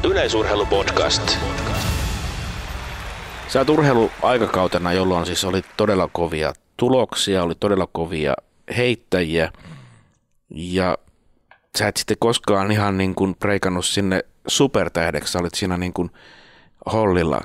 Yleisurheilupodcast. 0.04 1.38
Sä 3.48 3.60
oot 3.60 3.70
urheiluaikakautena, 3.70 4.94
jolloin 4.94 5.26
siis 5.26 5.46
oli 5.46 5.62
todella 5.78 6.10
kovia 6.12 6.54
tuloksia, 6.78 7.44
oli 7.44 7.56
todella 7.60 7.88
kovia 7.92 8.34
heittäjiä 8.78 9.52
ja 10.50 10.98
sä 11.78 11.88
et 11.88 11.98
sitten 11.98 12.18
koskaan 12.20 12.72
ihan 12.72 12.98
niin 12.98 13.16
kuin 13.16 13.36
preikannut 13.36 13.86
sinne 13.86 14.24
supertähdeksi, 14.48 15.32
sä 15.32 15.40
olit 15.40 15.54
siinä 15.54 15.78
niin 15.78 15.94
kuin 15.94 16.12
hollilla. 16.94 17.42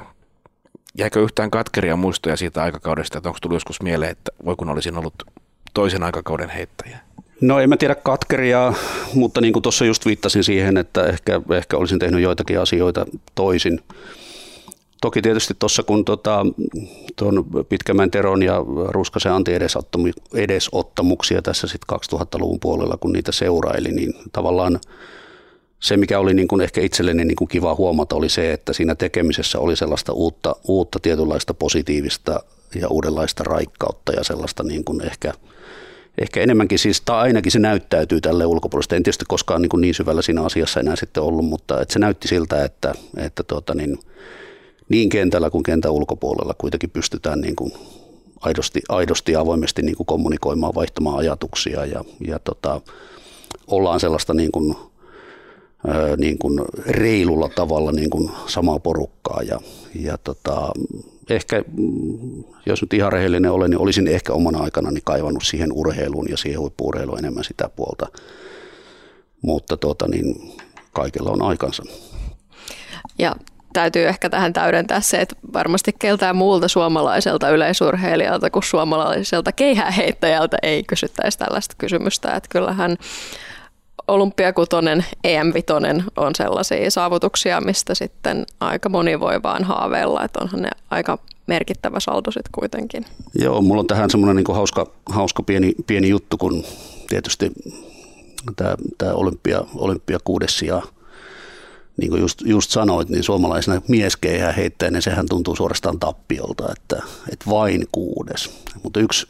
Jäikö 0.99 1.23
yhtään 1.23 1.51
katkeria 1.51 1.97
muistoja 1.97 2.37
siitä 2.37 2.63
aikakaudesta, 2.63 3.19
että 3.19 3.29
onko 3.29 3.39
tullut 3.43 3.57
joskus 3.57 3.83
mieleen, 3.83 4.11
että 4.11 4.33
voi 4.45 4.57
kun 4.57 4.69
olisin 4.69 4.99
ollut 4.99 5.15
toisen 5.75 6.03
aikakauden 6.03 6.51
heittäjä? 6.51 6.99
No 7.41 7.61
en 7.61 7.69
mä 7.69 7.77
tiedä 7.77 7.95
katkeria, 7.95 8.73
mutta 9.15 9.41
niin 9.41 9.53
kuin 9.53 9.63
tuossa 9.63 9.85
just 9.85 10.07
viittasin 10.07 10.45
siihen, 10.45 10.77
että 10.77 11.07
ehkä, 11.07 11.41
ehkä 11.57 11.77
olisin 11.77 11.99
tehnyt 11.99 12.21
joitakin 12.21 12.61
asioita 12.61 13.07
toisin. 13.35 13.81
Toki 15.01 15.23
tietysti 15.23 15.55
tuossa 15.59 15.83
kun 15.83 16.05
tota, 16.05 16.47
tuon 17.17 17.45
Pitkämän 17.69 18.11
Teron 18.11 18.43
ja 18.43 18.57
Ruskasen 18.89 19.33
Antti 19.33 19.53
edesottamuksia 20.35 21.43
tässä 21.43 21.67
sitten 21.67 21.99
2000-luvun 21.99 22.61
puolella, 22.61 22.97
kun 23.01 23.13
niitä 23.13 23.33
seuraili, 23.33 23.89
niin 23.89 24.15
tavallaan 24.33 24.81
se, 25.83 25.97
mikä 25.97 26.19
oli 26.19 26.35
niin 26.35 26.49
kuin 26.49 26.61
ehkä 26.61 26.81
itselleni 26.81 27.25
niin 27.25 27.37
kuin 27.37 27.49
kiva 27.49 27.75
huomata, 27.75 28.17
oli 28.17 28.29
se, 28.29 28.53
että 28.53 28.73
siinä 28.73 28.95
tekemisessä 28.95 29.59
oli 29.59 29.77
sellaista 29.77 30.13
uutta, 30.13 30.57
uutta 30.69 30.99
tietynlaista 30.99 31.55
positiivista 31.55 32.41
ja 32.75 32.89
uudenlaista 32.89 33.45
raikkautta 33.45 34.13
ja 34.13 34.25
sellaista 34.25 34.63
niin 34.63 34.85
kuin 34.85 35.01
ehkä, 35.01 35.33
ehkä 36.19 36.41
enemmänkin 36.41 36.79
siis, 36.79 37.01
tai 37.01 37.21
ainakin 37.21 37.53
se 37.53 37.59
näyttäytyy 37.59 38.21
tälle 38.21 38.47
ulkopuolesta. 38.47 38.97
En 38.97 39.03
tietysti 39.03 39.25
koskaan 39.29 39.63
niin, 39.63 39.71
kuin 39.71 39.81
niin 39.81 39.95
syvällä 39.95 40.23
siinä 40.23 40.45
asiassa 40.45 40.81
enää 40.81 40.97
sitten 40.97 41.23
ollut, 41.23 41.45
mutta 41.45 41.81
että 41.81 41.93
se 41.93 41.99
näytti 41.99 42.29
siltä, 42.29 42.65
että, 42.65 42.95
että 43.17 43.43
tuota 43.43 43.75
niin, 43.75 43.99
niin 44.89 45.09
kentällä 45.09 45.51
kuin 45.51 45.63
kentän 45.63 45.93
ulkopuolella 45.93 46.55
kuitenkin 46.59 46.91
pystytään 46.91 47.41
niin 47.41 47.57
kuin 47.57 47.73
aidosti, 48.41 48.81
aidosti 48.89 49.33
ja 49.33 49.41
avoimesti 49.41 49.83
niin 49.83 49.97
kuin 49.97 50.07
kommunikoimaan, 50.07 50.75
vaihtamaan 50.75 51.19
ajatuksia 51.19 51.87
ja, 51.87 52.05
ja 52.27 52.39
tota, 52.39 52.81
ollaan 53.67 54.01
sellaista 54.01 54.35
niin 54.35 54.53
kuin, 54.53 54.77
niin 56.17 56.39
kuin 56.39 56.61
reilulla 56.87 57.49
tavalla 57.49 57.93
niin 57.93 58.11
kuin 58.11 58.31
samaa 58.47 58.79
porukkaa 58.79 59.43
ja, 59.43 59.61
ja 59.95 60.19
tota, 60.19 60.73
ehkä, 61.31 61.65
jos 62.67 62.83
nyt 62.83 62.93
ihan 62.95 63.13
rehellinen 63.13 63.51
olen, 63.51 63.71
niin 63.71 63.81
olisin 63.81 64.09
ehkä 64.09 64.33
omana 64.33 64.59
aikanani 64.59 65.01
kaivannut 65.05 65.45
siihen 65.45 65.73
urheiluun 65.73 66.31
ja 66.31 66.37
siihen 66.37 66.61
huippuurheiluun 66.61 67.19
enemmän 67.19 67.45
sitä 67.45 67.69
puolta, 67.77 68.07
mutta 69.43 69.77
tota, 69.77 70.09
niin, 70.09 70.53
kaikella 70.93 71.31
on 71.31 71.43
aikansa. 71.43 71.83
Ja 73.19 73.37
täytyy 73.73 74.09
ehkä 74.09 74.31
tähän 74.31 74.53
täydentää 74.53 75.01
se, 75.01 75.21
että 75.21 75.37
varmasti 75.53 75.93
keltään 75.99 76.37
muulta 76.37 76.69
suomalaiselta 76.69 77.51
yleisurheilijalta 77.51 78.51
kuin 78.51 78.63
suomalaiselta 78.63 79.53
keihäheittäjältä 79.53 80.57
ei 80.63 80.83
kysyttäisi 80.83 81.39
tällaista 81.39 81.75
kysymystä. 81.79 82.31
Että 82.31 82.49
kyllähän 82.49 82.97
olympiakutonen, 84.09 85.05
EM-vitonen 85.25 86.05
on 86.17 86.35
sellaisia 86.35 86.91
saavutuksia, 86.91 87.61
mistä 87.61 87.95
sitten 87.95 88.47
aika 88.61 88.89
moni 88.89 89.21
voi 89.21 89.43
vaan 89.43 89.65
haaveilla, 89.65 90.25
että 90.25 90.41
onhan 90.43 90.63
ne 90.63 90.71
aika 90.91 91.19
merkittävä 91.47 92.01
saldo 92.01 92.31
sitten 92.31 92.53
kuitenkin. 92.53 93.05
Joo, 93.35 93.63
mulla 93.63 93.81
on 93.81 93.87
tähän 93.87 94.11
semmoinen 94.11 94.37
niin 94.37 94.57
hauska, 94.57 94.87
hauska 95.07 95.43
pieni, 95.43 95.73
pieni 95.87 96.09
juttu, 96.09 96.39
kun 96.39 96.65
tietysti 97.09 97.53
tämä, 98.57 98.75
tämä 98.99 99.13
olympia, 99.13 99.65
olympia 99.75 100.19
kuudes 100.25 100.63
niin 101.97 102.11
kuin 102.11 102.21
just, 102.21 102.41
just 102.45 102.71
sanoit, 102.71 103.09
niin 103.09 103.23
suomalaisena 103.23 103.83
mieskeihä 103.89 104.53
heittäjänä 104.53 104.95
niin 104.95 105.03
sehän 105.03 105.27
tuntuu 105.29 105.57
suorastaan 105.57 105.99
tappiolta, 105.99 106.73
että, 106.73 107.03
että 107.33 107.51
vain 107.51 107.85
kuudes. 107.93 108.51
Mutta 108.83 109.01
yksi 109.01 109.27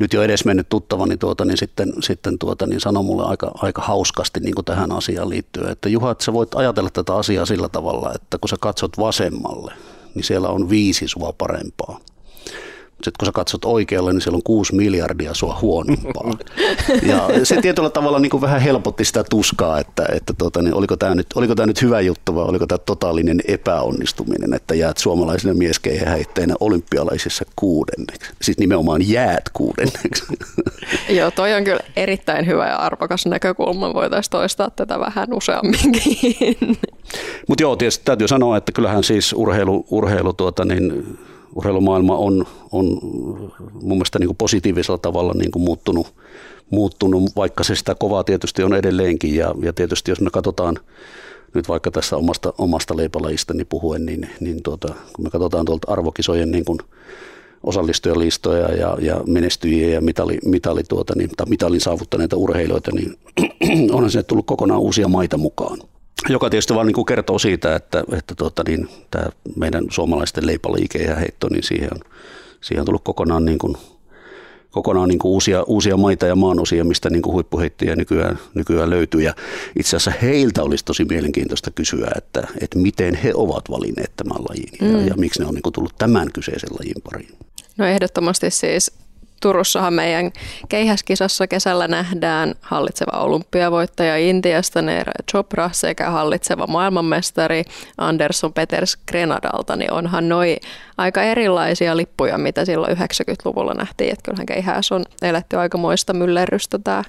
nyt 0.00 0.12
jo 0.12 0.22
edes 0.22 0.44
mennyt 0.44 0.68
tuttavani 0.68 1.16
tuota, 1.16 1.44
niin 1.44 1.58
sitten, 1.58 1.92
sitten 2.00 2.38
tuota, 2.38 2.66
niin 2.66 2.80
sanoi 2.80 3.02
mulle 3.02 3.24
aika, 3.24 3.50
aika 3.54 3.82
hauskasti 3.82 4.40
niin 4.40 4.54
kuin 4.54 4.64
tähän 4.64 4.92
asiaan 4.92 5.28
liittyen, 5.28 5.70
että 5.70 5.88
Juha, 5.88 6.10
että 6.10 6.24
sä 6.24 6.32
voit 6.32 6.54
ajatella 6.54 6.90
tätä 6.90 7.14
asiaa 7.14 7.46
sillä 7.46 7.68
tavalla, 7.68 8.12
että 8.14 8.38
kun 8.38 8.48
sä 8.48 8.56
katsot 8.60 8.98
vasemmalle, 8.98 9.72
niin 10.14 10.24
siellä 10.24 10.48
on 10.48 10.70
viisi 10.70 11.08
sua 11.08 11.32
parempaa. 11.38 12.00
Sitten 13.04 13.18
kun 13.20 13.26
sä 13.26 13.32
katsot 13.32 13.64
oikealle, 13.64 14.12
niin 14.12 14.20
siellä 14.20 14.36
on 14.36 14.42
kuusi 14.42 14.74
miljardia 14.74 15.34
sua 15.34 15.58
huonompaa. 15.62 16.30
Ja 17.02 17.28
se 17.44 17.60
tietyllä 17.60 17.90
tavalla 17.90 18.18
niin 18.18 18.30
kuin 18.30 18.40
vähän 18.40 18.60
helpotti 18.60 19.04
sitä 19.04 19.24
tuskaa, 19.30 19.78
että, 19.80 20.06
että 20.12 20.32
tota, 20.38 20.62
niin 20.62 20.74
oliko, 20.74 20.96
tämä 20.96 21.14
nyt, 21.14 21.26
oliko 21.34 21.54
tämä 21.54 21.66
nyt 21.66 21.82
hyvä 21.82 22.00
juttu 22.00 22.34
vai 22.34 22.44
oliko 22.44 22.66
tämä 22.66 22.78
totaalinen 22.78 23.40
epäonnistuminen, 23.48 24.54
että 24.54 24.74
jäät 24.74 24.98
suomalaisena 24.98 25.54
mieskeihäheitteinä 25.54 26.54
olympialaisissa 26.60 27.44
kuudenneksi. 27.56 28.32
Siis 28.42 28.58
nimenomaan 28.58 29.08
jäät 29.08 29.48
kuudenneksi. 29.52 30.24
Joo, 31.18 31.30
toi 31.30 31.54
on 31.54 31.64
kyllä 31.64 31.80
erittäin 31.96 32.46
hyvä 32.46 32.68
ja 32.68 32.76
arvokas 32.76 33.26
näkökulma. 33.26 33.94
Voitaisiin 33.94 34.30
toistaa 34.30 34.70
tätä 34.70 35.00
vähän 35.00 35.34
useamminkin. 35.34 36.36
Mutta 37.48 37.62
joo, 37.62 37.76
tietysti 37.76 38.04
täytyy 38.04 38.28
sanoa, 38.28 38.56
että 38.56 38.72
kyllähän 38.72 39.04
siis 39.04 39.32
urheilu, 39.32 39.86
urheilu 39.90 40.32
tuota, 40.32 40.64
niin 40.64 41.18
urheilumaailma 41.54 42.16
on, 42.16 42.46
on 42.72 42.98
mun 43.72 43.96
mielestä 43.96 44.18
niin 44.18 44.28
kuin 44.28 44.36
positiivisella 44.36 44.98
tavalla 44.98 45.32
niin 45.34 45.50
kuin 45.50 45.62
muuttunut, 45.62 46.14
muuttunut, 46.70 47.22
vaikka 47.36 47.64
se 47.64 47.74
sitä 47.74 47.94
kovaa 47.94 48.24
tietysti 48.24 48.62
on 48.62 48.74
edelleenkin. 48.74 49.34
Ja, 49.34 49.54
ja 49.62 49.72
tietysti 49.72 50.10
jos 50.10 50.20
me 50.20 50.30
katsotaan 50.30 50.78
nyt 51.54 51.68
vaikka 51.68 51.90
tässä 51.90 52.16
omasta, 52.16 52.52
omasta 52.58 52.96
leipälajistani 52.96 53.64
puhuen, 53.64 54.06
niin, 54.06 54.30
niin 54.40 54.62
tuota, 54.62 54.94
kun 55.12 55.24
me 55.24 55.30
katsotaan 55.30 55.64
tuolta 55.64 55.92
arvokisojen 55.92 56.50
niin 56.50 56.64
kuin 56.64 56.78
osallistujalistoja 57.62 58.74
ja, 58.74 58.96
ja 59.00 59.20
menestyjiä 59.26 59.88
ja 59.88 60.00
mitali, 60.00 60.38
mitali 60.44 60.82
tuota, 60.88 61.14
niin, 61.16 61.30
tai 61.36 61.46
mitalin 61.48 61.80
saavuttaneita 61.80 62.36
urheilijoita, 62.36 62.90
niin 62.94 63.14
onhan 63.94 64.10
sinne 64.10 64.22
tullut 64.22 64.46
kokonaan 64.46 64.80
uusia 64.80 65.08
maita 65.08 65.36
mukaan 65.36 65.78
joka 66.28 66.50
tietysti 66.50 66.74
vaan 66.74 66.86
niin 66.86 66.94
kuin 66.94 67.06
kertoo 67.06 67.38
siitä, 67.38 67.76
että, 67.76 68.04
että 68.12 68.34
tuota, 68.34 68.62
niin, 68.68 68.88
tämä 69.10 69.26
meidän 69.56 69.84
suomalaisten 69.90 70.46
leipaliike 70.46 70.98
ja 70.98 71.16
heitto, 71.16 71.48
niin 71.48 71.62
siihen 71.62 71.88
on, 71.92 72.00
siihen 72.60 72.80
on 72.80 72.86
tullut 72.86 73.04
kokonaan, 73.04 73.44
niin 73.44 73.58
kuin, 73.58 73.76
kokonaan 74.70 75.08
niin 75.08 75.18
kuin 75.18 75.32
uusia, 75.32 75.62
uusia 75.62 75.96
maita 75.96 76.26
ja 76.26 76.36
maanosia, 76.36 76.84
mistä 76.84 77.10
niin 77.10 77.22
kuin 77.22 77.34
huippuheittiä 77.34 77.96
nykyään, 77.96 78.38
nykyään 78.54 78.90
löytyy. 78.90 79.22
Ja 79.22 79.34
itse 79.78 79.96
asiassa 79.96 80.20
heiltä 80.22 80.62
olisi 80.62 80.84
tosi 80.84 81.04
mielenkiintoista 81.04 81.70
kysyä, 81.70 82.10
että, 82.16 82.48
että 82.60 82.78
miten 82.78 83.14
he 83.14 83.32
ovat 83.34 83.70
valinneet 83.70 84.12
tämän 84.16 84.44
lajin 84.48 84.68
ja, 84.80 84.98
mm. 84.98 85.06
ja 85.06 85.14
miksi 85.16 85.40
ne 85.40 85.46
on 85.46 85.54
niin 85.54 85.62
kuin 85.62 85.72
tullut 85.72 85.94
tämän 85.98 86.32
kyseisen 86.32 86.70
lajin 86.80 87.02
pariin. 87.04 87.38
No 87.76 87.86
ehdottomasti 87.86 88.50
siis 88.50 88.92
Turussahan 89.44 89.94
meidän 89.94 90.32
keihäskisassa 90.68 91.46
kesällä 91.46 91.88
nähdään 91.88 92.54
hallitseva 92.60 93.18
olympiavoittaja 93.18 94.16
Intiasta 94.16 94.82
Neera 94.82 95.12
Chopra 95.30 95.70
sekä 95.72 96.10
hallitseva 96.10 96.66
maailmanmestari 96.66 97.64
Anderson 97.98 98.52
Peters 98.52 98.96
Grenadalta, 99.08 99.76
niin 99.76 99.92
onhan 99.92 100.28
noi 100.28 100.56
aika 100.98 101.22
erilaisia 101.22 101.96
lippuja, 101.96 102.38
mitä 102.38 102.64
silloin 102.64 102.96
90-luvulla 102.96 103.74
nähtiin. 103.74 104.12
Että 104.12 104.22
kyllähän 104.22 104.46
keihäs 104.46 104.92
on 104.92 105.04
eletty 105.22 105.56
aikamoista 105.56 106.12
myllerrystä 106.12 106.78
tämä 106.78 107.04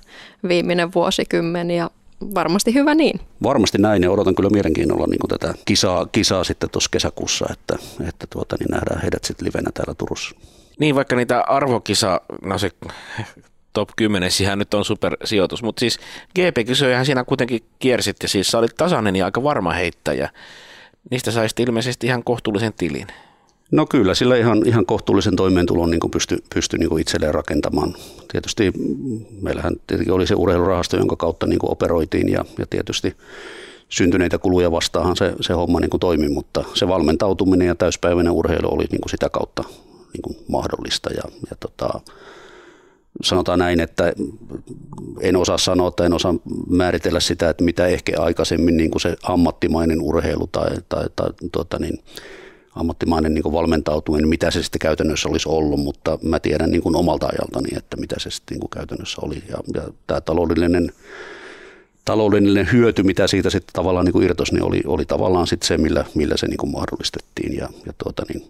viimeinen 0.48 0.94
vuosikymmen 0.94 1.72
ja 1.72 1.90
varmasti 2.36 2.74
hyvä 2.74 2.96
niin. 2.96 3.20
Varmasti 3.44 3.78
näin 3.78 4.04
ja 4.04 4.12
odotan 4.12 4.36
kyllä 4.36 4.50
mielenkiinnolla 4.50 5.08
niin 5.08 5.40
tätä 5.40 5.54
kisaa, 5.66 6.06
kisaa 6.06 6.44
sitten 6.44 6.70
tuossa 6.70 6.90
kesäkuussa, 6.92 7.46
että, 7.52 7.76
että 8.08 8.28
tuota, 8.30 8.56
niin 8.60 8.72
nähdään 8.72 9.02
heidät 9.02 9.24
sitten 9.24 9.46
livenä 9.46 9.70
täällä 9.74 9.94
Turussa. 9.94 10.36
Niin, 10.80 10.96
vaikka 10.96 11.16
niitä 11.16 11.42
arvokisa, 11.42 12.22
no 12.42 12.58
se 12.58 12.70
top 13.74 13.90
10, 13.96 14.32
siihen 14.32 14.60
nyt 14.60 14.74
on 14.74 14.86
supersijoitus, 14.86 15.64
mutta 15.64 15.80
siis 15.80 16.00
GP-kisojahan 16.36 17.06
siinä 17.06 17.24
kuitenkin 17.24 17.64
kiersit 17.80 18.18
ja 18.24 18.30
siis 18.30 18.52
sä 18.52 18.58
olit 18.58 18.76
tasainen 18.78 19.16
ja 19.16 19.26
aika 19.26 19.44
varma 19.44 19.74
heittäjä. 19.74 20.30
Niistä 21.12 21.32
saisit 21.32 21.60
ilmeisesti 21.60 22.08
ihan 22.08 22.24
kohtuullisen 22.24 22.74
tilin. 22.74 23.08
No 23.72 23.86
kyllä, 23.86 24.14
sillä 24.14 24.38
ihan, 24.38 24.62
ihan 24.66 24.86
kohtuullisen 24.86 25.36
toimeentulon 25.36 25.92
niin 25.92 26.12
pystyi 26.12 26.38
pysty 26.54 26.78
niin 26.78 27.00
itselleen 27.00 27.34
rakentamaan. 27.34 27.96
Tietysti 28.32 28.72
meillähän 29.42 29.76
tietenkin 29.88 30.14
oli 30.14 30.28
se 30.28 30.36
urheilurahasto, 30.36 30.98
jonka 30.98 31.16
kautta 31.16 31.48
niin 31.48 31.60
operoitiin 31.62 32.30
ja, 32.30 32.46
ja 32.60 32.66
tietysti 32.70 33.16
syntyneitä 33.90 34.38
kuluja 34.38 34.72
vastaahan 34.72 35.16
se, 35.16 35.34
se 35.42 35.54
homma 35.54 35.80
niin 35.80 36.00
toimi, 36.00 36.30
mutta 36.30 36.64
se 36.74 36.88
valmentautuminen 36.88 37.68
ja 37.68 37.76
täyspäiväinen 37.76 38.34
urheilu 38.34 38.74
oli 38.74 38.86
niin 38.92 39.10
sitä 39.10 39.30
kautta 39.30 39.64
niin 40.16 40.22
kuin 40.22 40.46
mahdollista. 40.48 41.10
Ja, 41.10 41.24
ja 41.50 41.56
tota, 41.60 42.00
sanotaan 43.24 43.60
näin, 43.60 43.80
että 43.80 44.14
en 45.22 45.36
osaa 45.36 45.58
sanoa 45.58 45.92
tai 45.92 46.06
en 46.06 46.14
osaa 46.14 46.36
määritellä 46.70 47.20
sitä, 47.20 47.50
että 47.50 47.64
mitä 47.64 47.88
ehkä 47.88 48.22
aikaisemmin 48.22 48.78
niin 48.78 48.92
kuin 48.92 49.02
se 49.02 49.16
ammattimainen 49.24 50.02
urheilu 50.02 50.48
tai, 50.48 50.70
tai, 50.90 51.06
tai 51.16 51.30
tuota 51.52 51.80
niin, 51.80 52.00
ammattimainen 52.76 53.34
niin 53.34 53.44
kuin 53.44 53.54
valmentautuminen, 53.54 54.30
mitä 54.30 54.52
se 54.52 54.64
sitten 54.64 54.80
käytännössä 54.80 55.30
olisi 55.30 55.50
ollut, 55.50 55.80
mutta 55.80 56.20
mä 56.22 56.40
tiedän 56.40 56.72
niin 56.72 56.82
kuin 56.82 56.96
omalta 56.96 57.26
ajaltani, 57.26 57.78
että 57.78 57.98
mitä 57.98 58.16
se 58.20 58.30
sitten 58.30 58.56
niin 58.56 58.62
kuin 58.62 58.70
käytännössä 58.70 59.22
oli. 59.22 59.44
Ja, 59.50 59.58
ja 59.74 59.82
tämä 60.08 60.22
taloudellinen, 60.22 60.92
taloudellinen 62.06 62.70
hyöty, 62.72 63.04
mitä 63.04 63.28
siitä 63.28 63.50
sitten 63.50 63.74
tavallaan 63.74 64.06
niin 64.06 64.14
kuin 64.14 64.26
irtos, 64.26 64.52
niin 64.52 64.64
oli, 64.64 64.82
oli 64.86 65.06
tavallaan 65.06 65.48
sitten 65.48 65.68
se, 65.68 65.78
millä, 65.78 66.06
millä 66.16 66.38
se 66.38 66.48
niin 66.48 66.58
kuin 66.58 66.72
mahdollistettiin. 66.72 67.58
Ja, 67.58 67.70
ja 67.86 67.94
tuota, 68.04 68.24
niin, 68.34 68.50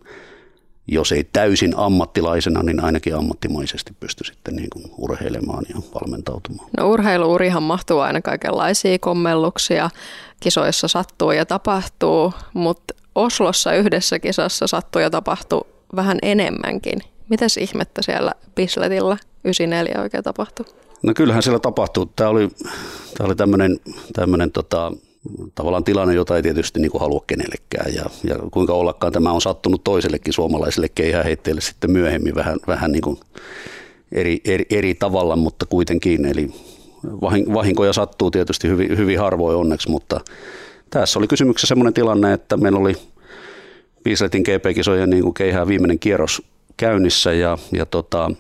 jos 0.88 1.12
ei 1.12 1.24
täysin 1.34 1.74
ammattilaisena, 1.78 2.64
niin 2.64 2.84
ainakin 2.84 3.16
ammattimaisesti 3.16 3.94
pysty 4.00 4.24
sitten 4.24 4.56
niin 4.56 4.70
kuin 4.74 4.86
urheilemaan 4.98 5.66
ja 5.70 5.76
valmentautumaan. 5.94 6.70
No 6.78 6.90
urheiluurihan 6.90 7.64
mahtuu 7.64 8.00
aina 8.00 8.22
kaikenlaisia 8.22 9.00
kommelluksia, 9.00 9.90
kisoissa 10.40 10.88
sattuu 10.88 11.32
ja 11.32 11.46
tapahtuu, 11.46 12.34
mutta 12.54 12.94
Oslossa 13.16 13.74
yhdessä 13.74 14.20
kisassa 14.20 14.68
sattuu 14.68 15.02
ja 15.02 15.10
tapahtuu 15.10 15.68
vähän 15.96 16.18
enemmänkin. 16.22 17.00
Mitäs 17.30 17.58
ihmettä 17.58 18.02
siellä 18.02 18.32
Bisletillä 18.56 19.18
94 19.44 20.02
oikein 20.02 20.24
tapahtui? 20.24 20.66
No 21.04 21.14
kyllähän 21.14 21.44
siellä 21.44 21.60
tapahtuu. 21.60 22.06
Tämä 22.16 22.30
oli, 22.30 22.50
tämä 23.18 23.28
oli 23.28 23.36
tämmöinen, 23.36 23.80
tämmöinen 24.14 24.52
tota, 24.52 24.92
tavallaan 25.56 25.84
tilanne, 25.84 26.14
jota 26.14 26.36
ei 26.36 26.44
tietysti 26.44 26.80
niin 26.80 26.92
kuin 26.92 27.02
halua 27.02 27.24
kenellekään. 27.28 27.94
Ja, 27.94 28.06
ja 28.24 28.36
kuinka 28.52 28.74
ollakaan 28.74 29.14
tämä 29.14 29.32
on 29.32 29.42
sattunut 29.42 29.84
toisellekin 29.84 30.34
suomalaiselle 30.34 30.90
keihäheitteelle 30.96 31.62
sitten 31.62 31.92
myöhemmin 31.92 32.36
vähän, 32.36 32.58
vähän 32.68 32.92
niin 32.92 33.02
kuin 33.02 33.18
eri, 34.12 34.42
eri, 34.46 34.66
eri 34.70 34.96
tavalla, 34.96 35.36
mutta 35.36 35.66
kuitenkin. 35.66 36.26
Eli 36.26 36.50
vahinkoja 37.54 37.94
sattuu 37.94 38.32
tietysti 38.32 38.68
hyvin, 38.68 38.98
hyvin 38.98 39.20
harvoin 39.20 39.58
onneksi, 39.58 39.90
mutta 39.90 40.22
tässä 40.90 41.20
oli 41.20 41.28
kysymyksessä 41.28 41.68
sellainen 41.68 41.94
tilanne, 41.94 42.34
että 42.34 42.58
meillä 42.58 42.80
oli 42.80 42.96
Biisletin 44.04 44.42
GP-kisojen 44.42 45.10
niin 45.10 45.24
kuin 45.24 45.34
keihää 45.34 45.68
viimeinen 45.68 46.00
kierros 46.00 46.42
käynnissä 46.78 47.34
ja, 47.34 47.58
ja 47.72 47.86
tota, 47.86 48.32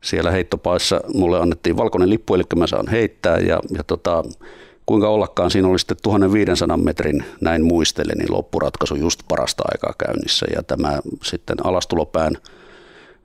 siellä 0.00 0.30
heittopaissa 0.30 1.00
mulle 1.14 1.40
annettiin 1.40 1.76
valkoinen 1.76 2.10
lippu, 2.10 2.34
eli 2.34 2.42
mä 2.56 2.66
saan 2.66 2.88
heittää 2.88 3.38
ja, 3.38 3.60
ja 3.76 3.84
tota, 3.84 4.24
kuinka 4.86 5.08
ollakaan 5.08 5.50
siinä 5.50 5.68
oli 5.68 5.78
sitten 5.78 5.96
1500 6.02 6.76
metrin, 6.76 7.24
näin 7.40 7.64
muistelen, 7.64 8.18
niin 8.18 8.32
loppuratkaisu 8.32 8.94
just 8.94 9.20
parasta 9.28 9.62
aikaa 9.72 9.94
käynnissä 10.06 10.46
ja 10.56 10.62
tämä 10.62 11.00
sitten 11.22 11.56
alastulopään 11.66 12.32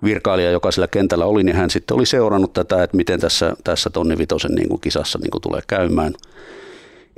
virkailija, 0.03 0.51
joka 0.51 0.71
sillä 0.71 0.87
kentällä 0.87 1.25
oli, 1.25 1.43
niin 1.43 1.55
hän 1.55 1.69
sitten 1.69 1.97
oli 1.97 2.05
seurannut 2.05 2.53
tätä, 2.53 2.83
että 2.83 2.97
miten 2.97 3.19
tässä, 3.19 3.53
tässä 3.63 3.89
tonni 3.89 4.17
vitosen 4.17 4.51
niin 4.51 4.69
kuin 4.69 4.81
kisassa 4.81 5.19
niin 5.19 5.31
kuin 5.31 5.41
tulee 5.41 5.61
käymään 5.67 6.13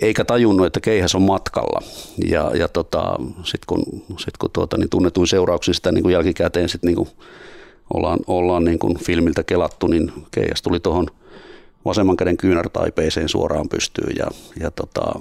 eikä 0.02 0.26
tajunnut, 0.26 0.68
että 0.68 0.80
keihäs 0.80 1.16
on 1.16 1.22
matkalla. 1.22 1.82
Ja, 2.30 2.52
ja 2.54 2.68
tota, 2.68 3.16
sitten 3.44 3.66
kun, 3.68 4.04
sit 4.18 4.38
kun 4.38 4.50
tuota, 4.54 4.78
niin 4.78 4.90
tunnetuin 4.90 5.28
seurauksin 5.28 5.74
sitä 5.74 5.92
niin 5.92 6.04
kuin 6.04 6.14
jälkikäteen 6.14 6.70
sit 6.70 6.84
niin 6.84 6.96
kuin 6.96 7.10
ollaan, 7.94 8.20
ollaan 8.28 8.64
niin 8.64 8.80
kuin 8.80 8.98
filmiltä 8.98 9.44
kelattu, 9.44 9.88
niin 9.88 10.12
keihäs 10.32 10.62
tuli 10.62 10.80
tuohon 10.80 11.08
vasemman 11.86 12.18
käden 12.18 12.38
kyynärtaipeeseen 12.38 13.30
suoraan 13.30 13.70
pystyyn 13.70 14.16
ja, 14.18 14.28
ja 14.60 14.72
tota, 14.72 15.20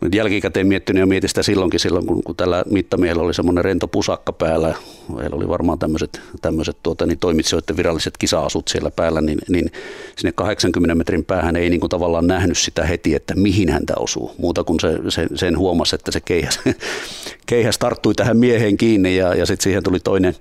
nyt 0.00 0.14
jälkikäteen 0.14 0.66
miettinyt 0.66 1.00
ja 1.00 1.06
mietin 1.06 1.28
sitä 1.28 1.42
silloinkin 1.42 1.80
silloin, 1.80 2.06
kun, 2.06 2.22
kun 2.24 2.36
tällä 2.36 2.64
mittamiehellä 2.70 3.22
oli 3.22 3.34
semmoinen 3.34 3.64
rento 3.64 3.88
pusakka 3.88 4.32
päällä. 4.32 4.74
Meillä 5.16 5.36
oli 5.36 5.48
varmaan 5.48 5.78
tämmöiset, 5.78 6.20
tämmöiset 6.42 6.76
tuota, 6.82 7.06
niin 7.06 7.18
toimitsijoiden 7.18 7.76
viralliset 7.76 8.18
kisa-asut 8.18 8.68
siellä 8.68 8.90
päällä, 8.90 9.20
niin, 9.20 9.38
niin 9.48 9.70
sinne 10.16 10.32
80 10.32 10.94
metrin 10.94 11.24
päähän 11.24 11.56
ei 11.56 11.70
niin 11.70 11.80
kuin 11.80 11.90
tavallaan 11.90 12.26
nähnyt 12.26 12.58
sitä 12.58 12.86
heti, 12.86 13.14
että 13.14 13.34
mihin 13.36 13.68
häntä 13.68 13.94
osuu. 13.98 14.34
Muuta 14.38 14.64
kuin 14.64 14.80
se, 14.80 14.98
se, 15.08 15.26
sen 15.34 15.58
huomasi, 15.58 15.94
että 15.94 16.12
se 16.12 16.20
keihäs, 16.20 16.60
keihäs 17.46 17.78
tarttui 17.78 18.14
tähän 18.14 18.36
mieheen 18.36 18.76
kiinni 18.76 19.16
ja, 19.16 19.34
ja 19.34 19.46
sitten 19.46 19.64
siihen 19.64 19.82
tuli 19.82 20.00
toinen, 20.00 20.34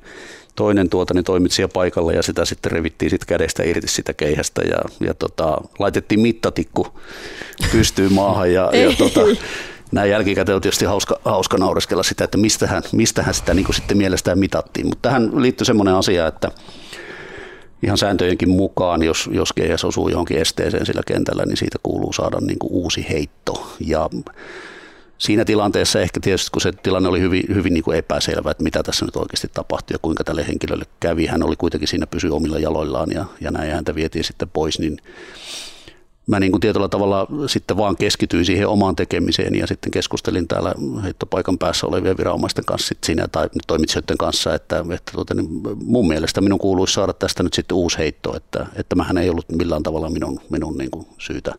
toinen 0.58 0.90
tuota, 0.90 1.14
niin 1.14 1.24
toimitsija 1.24 1.68
paikalla 1.68 2.14
ja 2.14 2.24
sitä 2.24 2.46
sitten 2.46 2.72
revittiin 2.72 3.10
sit 3.10 3.26
kädestä 3.26 3.64
irti 3.64 3.88
sitä 3.88 4.14
keihästä 4.14 4.62
ja, 4.62 5.08
ja 5.08 5.14
tota, 5.14 5.58
laitettiin 5.80 6.20
mittatikku 6.20 6.88
pystyyn 7.72 8.14
maahan 8.14 8.54
ja, 8.54 8.70
ja 8.74 8.94
tota, 8.98 9.22
näin 9.92 10.12
jälkikäteen 10.12 10.56
on 10.56 10.62
tietysti 10.62 10.86
hauska, 10.86 11.20
hauska 11.26 11.58
naureskella 11.58 12.04
sitä, 12.04 12.24
että 12.24 12.38
mistähän, 12.38 12.84
mistähän 12.92 13.34
sitä 13.34 13.54
niin 13.54 13.74
sitten 13.74 13.98
mielestään 13.98 14.40
mitattiin. 14.40 14.88
Mutta 14.88 15.10
tähän 15.10 15.42
liittyy 15.42 15.66
semmoinen 15.66 15.96
asia, 15.96 16.28
että 16.28 16.52
ihan 17.84 17.98
sääntöjenkin 17.98 18.50
mukaan, 18.50 19.04
jos, 19.04 19.30
jos 19.34 19.54
GS 19.54 19.86
osuu 19.86 20.10
johonkin 20.10 20.38
esteeseen 20.38 20.86
sillä 20.86 21.02
kentällä, 21.08 21.46
niin 21.46 21.58
siitä 21.58 21.78
kuuluu 21.84 22.14
saada 22.14 22.38
niin 22.42 22.60
kuin 22.60 22.72
uusi 22.74 23.06
heitto. 23.10 23.76
Ja 23.80 24.10
siinä 25.18 25.46
tilanteessa 25.46 26.02
ehkä 26.02 26.20
tietysti, 26.20 26.52
kun 26.52 26.62
se 26.62 26.72
tilanne 26.72 27.10
oli 27.10 27.20
hyvin, 27.22 27.44
hyvin 27.54 27.74
niin 27.74 27.84
kuin 27.84 27.98
epäselvä, 27.98 28.52
että 28.52 28.64
mitä 28.64 28.84
tässä 28.84 29.06
nyt 29.06 29.16
oikeasti 29.16 29.48
tapahtui 29.54 29.96
ja 29.96 30.00
kuinka 30.02 30.24
tälle 30.24 30.48
henkilölle 30.48 30.86
kävi. 31.00 31.26
Hän 31.26 31.44
oli 31.44 31.56
kuitenkin 31.56 31.88
siinä 31.88 32.08
pysy 32.08 32.30
omilla 32.30 32.60
jaloillaan 32.60 33.12
ja, 33.12 33.26
ja 33.42 33.52
näin 33.52 33.72
häntä 33.72 33.96
vietiin 33.96 34.24
sitten 34.24 34.50
pois, 34.50 34.80
niin 34.80 34.98
mä 36.28 36.40
niin 36.40 36.52
kuin 36.52 36.62
tietyllä 36.62 36.88
tavalla 36.88 37.28
sitten 37.48 37.78
vaan 37.78 37.98
keskityin 37.98 38.46
siihen 38.46 38.68
omaan 38.68 38.96
tekemiseen 38.96 39.56
ja 39.56 39.68
sitten 39.68 39.92
keskustelin 39.92 40.48
täällä 40.48 40.76
heittopaikan 41.04 41.58
päässä 41.58 41.88
olevien 41.88 42.18
viranomaisten 42.18 42.66
kanssa 42.66 42.88
sit 42.88 43.04
siinä 43.06 43.28
tai 43.28 43.50
toimitsijoiden 43.68 44.18
kanssa, 44.18 44.56
että, 44.56 44.86
että 44.94 45.12
tuota, 45.12 45.34
niin 45.34 45.50
mun 45.84 46.08
mielestä 46.08 46.42
minun 46.42 46.60
kuuluisi 46.60 46.94
saada 46.94 47.14
tästä 47.14 47.44
nyt 47.44 47.54
sitten 47.54 47.78
uusi 47.78 47.98
heitto, 47.98 48.36
että, 48.36 48.66
että 48.76 48.96
mähän 48.96 49.18
ei 49.18 49.30
ollut 49.30 49.46
millään 49.50 49.84
tavalla 49.84 50.10
minun, 50.10 50.40
minun 50.50 50.78
niin 50.78 50.92
kuin 50.92 51.08
syytä 51.18 51.54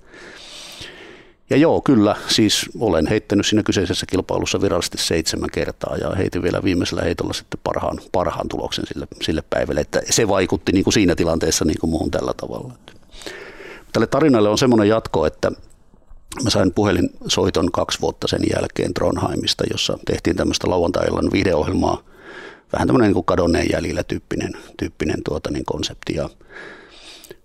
ja 1.50 1.56
joo, 1.56 1.80
kyllä, 1.80 2.16
siis 2.28 2.70
olen 2.80 3.06
heittänyt 3.06 3.46
siinä 3.46 3.62
kyseisessä 3.62 4.06
kilpailussa 4.06 4.60
virallisesti 4.60 4.98
seitsemän 4.98 5.50
kertaa 5.52 5.96
ja 5.96 6.10
heitin 6.10 6.42
vielä 6.42 6.62
viimeisellä 6.64 7.02
heitolla 7.02 7.32
sitten 7.32 7.60
parhaan, 7.64 7.98
parhaan 8.12 8.48
tuloksen 8.48 8.86
sille, 8.86 9.08
sille 9.22 9.42
päivälle, 9.50 9.80
että 9.80 10.00
se 10.10 10.28
vaikutti 10.28 10.72
niin 10.72 10.84
kuin 10.84 10.94
siinä 10.94 11.14
tilanteessa 11.14 11.64
niin 11.64 11.78
kuin 11.80 11.90
muuhun 11.90 12.10
tällä 12.10 12.34
tavalla. 12.34 12.72
Tälle 13.92 14.06
tarinalle 14.06 14.48
on 14.48 14.58
semmoinen 14.58 14.88
jatko, 14.88 15.26
että 15.26 15.50
mä 16.44 16.50
sain 16.50 16.72
puhelinsoiton 16.72 17.72
kaksi 17.72 18.00
vuotta 18.00 18.28
sen 18.28 18.40
jälkeen 18.54 18.94
Tronheimista, 18.94 19.64
jossa 19.70 19.98
tehtiin 20.06 20.36
tämmöistä 20.36 20.70
lauantai-illan 20.70 21.32
videoohjelmaa, 21.32 22.02
vähän 22.72 22.88
tämmöinen 22.88 23.06
niin 23.06 23.14
kuin 23.14 23.24
kadonneen 23.24 23.66
jäljillä 23.72 24.02
tyyppinen, 24.02 24.52
tyyppinen 24.76 25.22
tuota, 25.24 25.50
niin 25.50 25.64
konsepti. 25.64 26.14
Ja 26.14 26.30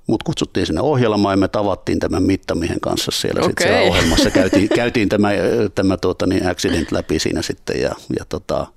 Mut 0.08 0.24
kutsuttiin 0.24 0.66
sinne 0.66 0.82
ohjelmaan 0.82 1.34
ja 1.34 1.38
me 1.38 1.48
tavattiin 1.48 2.00
tämän 2.00 2.24
mittamiehen 2.24 2.80
kanssa 2.80 3.12
siellä, 3.12 3.40
okay. 3.40 3.50
sit 3.50 3.58
siellä 3.60 3.90
ohjelmassa. 3.90 4.32
Käytiin, 4.40 4.70
käytiin 4.70 5.10
tämä, 5.10 5.30
tämä 5.76 5.98
tuota, 5.98 6.28
niin 6.28 6.50
accident 6.50 6.92
läpi 6.92 7.20
siinä 7.20 7.42
sitten 7.42 7.82
ja, 7.82 7.96
ja 8.20 8.26
tota, 8.30 8.68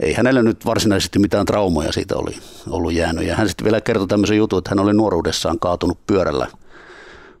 ei 0.00 0.12
hänellä 0.12 0.42
nyt 0.42 0.66
varsinaisesti 0.66 1.18
mitään 1.18 1.46
traumoja 1.46 1.92
siitä 1.92 2.16
oli 2.16 2.36
ollut 2.70 2.92
jäänyt. 2.92 3.26
Ja 3.26 3.36
hän 3.36 3.48
sitten 3.48 3.64
vielä 3.64 3.80
kertoi 3.80 4.06
tämmöisen 4.06 4.36
jutun, 4.36 4.58
että 4.58 4.70
hän 4.70 4.80
oli 4.80 4.94
nuoruudessaan 4.94 5.58
kaatunut 5.58 5.98
pyörällä, 6.06 6.46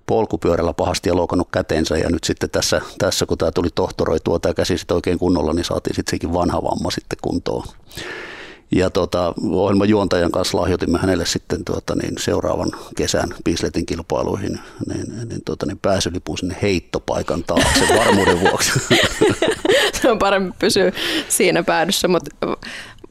polkupyörällä 0.06 0.72
pahasti 0.72 1.08
ja 1.08 1.16
loukannut 1.16 1.48
käteensä. 1.52 1.98
Ja 1.98 2.10
nyt 2.10 2.24
sitten 2.24 2.50
tässä, 2.50 2.80
tässä 2.98 3.26
kun 3.26 3.38
tämä 3.38 3.52
tuli 3.52 3.68
tohtoroitua 3.74 4.38
tämä 4.38 4.54
käsi 4.54 4.78
sitten 4.78 4.94
oikein 4.94 5.18
kunnolla, 5.18 5.52
niin 5.52 5.64
saatiin 5.64 5.96
sitten 5.96 6.10
sekin 6.10 6.32
vanha 6.32 6.62
vamma 6.62 6.90
sitten 6.90 7.18
kuntoon. 7.22 7.64
Ja 8.72 8.90
tota, 8.90 9.34
ohjelman 9.50 9.88
juontajan 9.88 10.30
kanssa 10.30 10.58
lahjoitimme 10.58 10.98
hänelle 10.98 11.26
sitten 11.26 11.64
tuota, 11.64 11.94
niin 11.94 12.14
seuraavan 12.18 12.70
kesän 12.96 13.28
Bisletin 13.44 13.86
kilpailuihin 13.86 14.60
niin, 14.88 15.28
niin, 15.28 15.44
tuota, 15.44 15.66
niin 15.66 15.78
pääsylipun 15.78 16.38
sinne 16.38 16.56
heittopaikan 16.62 17.44
taakse 17.44 17.94
varmuuden 17.98 18.40
vuoksi. 18.40 18.72
Se 20.00 20.10
on 20.10 20.18
parempi 20.18 20.56
pysyä 20.58 20.92
siinä 21.28 21.62
päädyssä, 21.62 22.08
mutta 22.08 22.30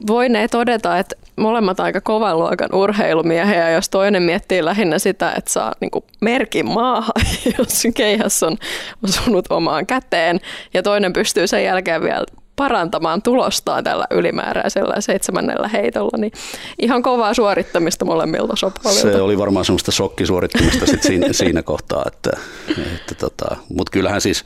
voinee 0.06 0.48
todeta, 0.48 0.98
että 0.98 1.16
molemmat 1.36 1.80
aika 1.80 2.00
kovan 2.00 2.38
luokan 2.38 2.74
urheilumiehiä, 2.74 3.70
jos 3.70 3.88
toinen 3.88 4.22
miettii 4.22 4.64
lähinnä 4.64 4.98
sitä, 4.98 5.32
että 5.36 5.52
saa 5.52 5.72
niin 5.80 5.90
merkin 6.20 6.66
maahan, 6.66 7.12
jos 7.58 7.82
keihäs 7.94 8.42
on 8.42 8.56
osunut 9.04 9.46
omaan 9.50 9.86
käteen, 9.86 10.40
ja 10.74 10.82
toinen 10.82 11.12
pystyy 11.12 11.46
sen 11.46 11.64
jälkeen 11.64 12.02
vielä 12.02 12.24
parantamaan 12.60 13.22
tulostaan 13.22 13.84
tällä 13.84 14.06
ylimääräisellä 14.10 15.00
seitsemännellä 15.00 15.68
heitolla, 15.68 16.18
niin 16.18 16.32
ihan 16.78 17.02
kovaa 17.02 17.34
suorittamista 17.34 18.04
molemmilta 18.04 18.56
sopuolilta. 18.56 19.12
Se 19.12 19.20
oli 19.20 19.38
varmaan 19.38 19.64
semmoista 19.64 19.92
shokkisuorittamista 19.92 20.86
sit 20.86 21.02
siinä, 21.02 21.26
siinä 21.42 21.62
kohtaa, 21.62 22.04
että, 22.06 22.30
että 22.68 23.14
tota, 23.14 23.56
mutta 23.68 23.90
kyllähän 23.90 24.20
siis 24.20 24.44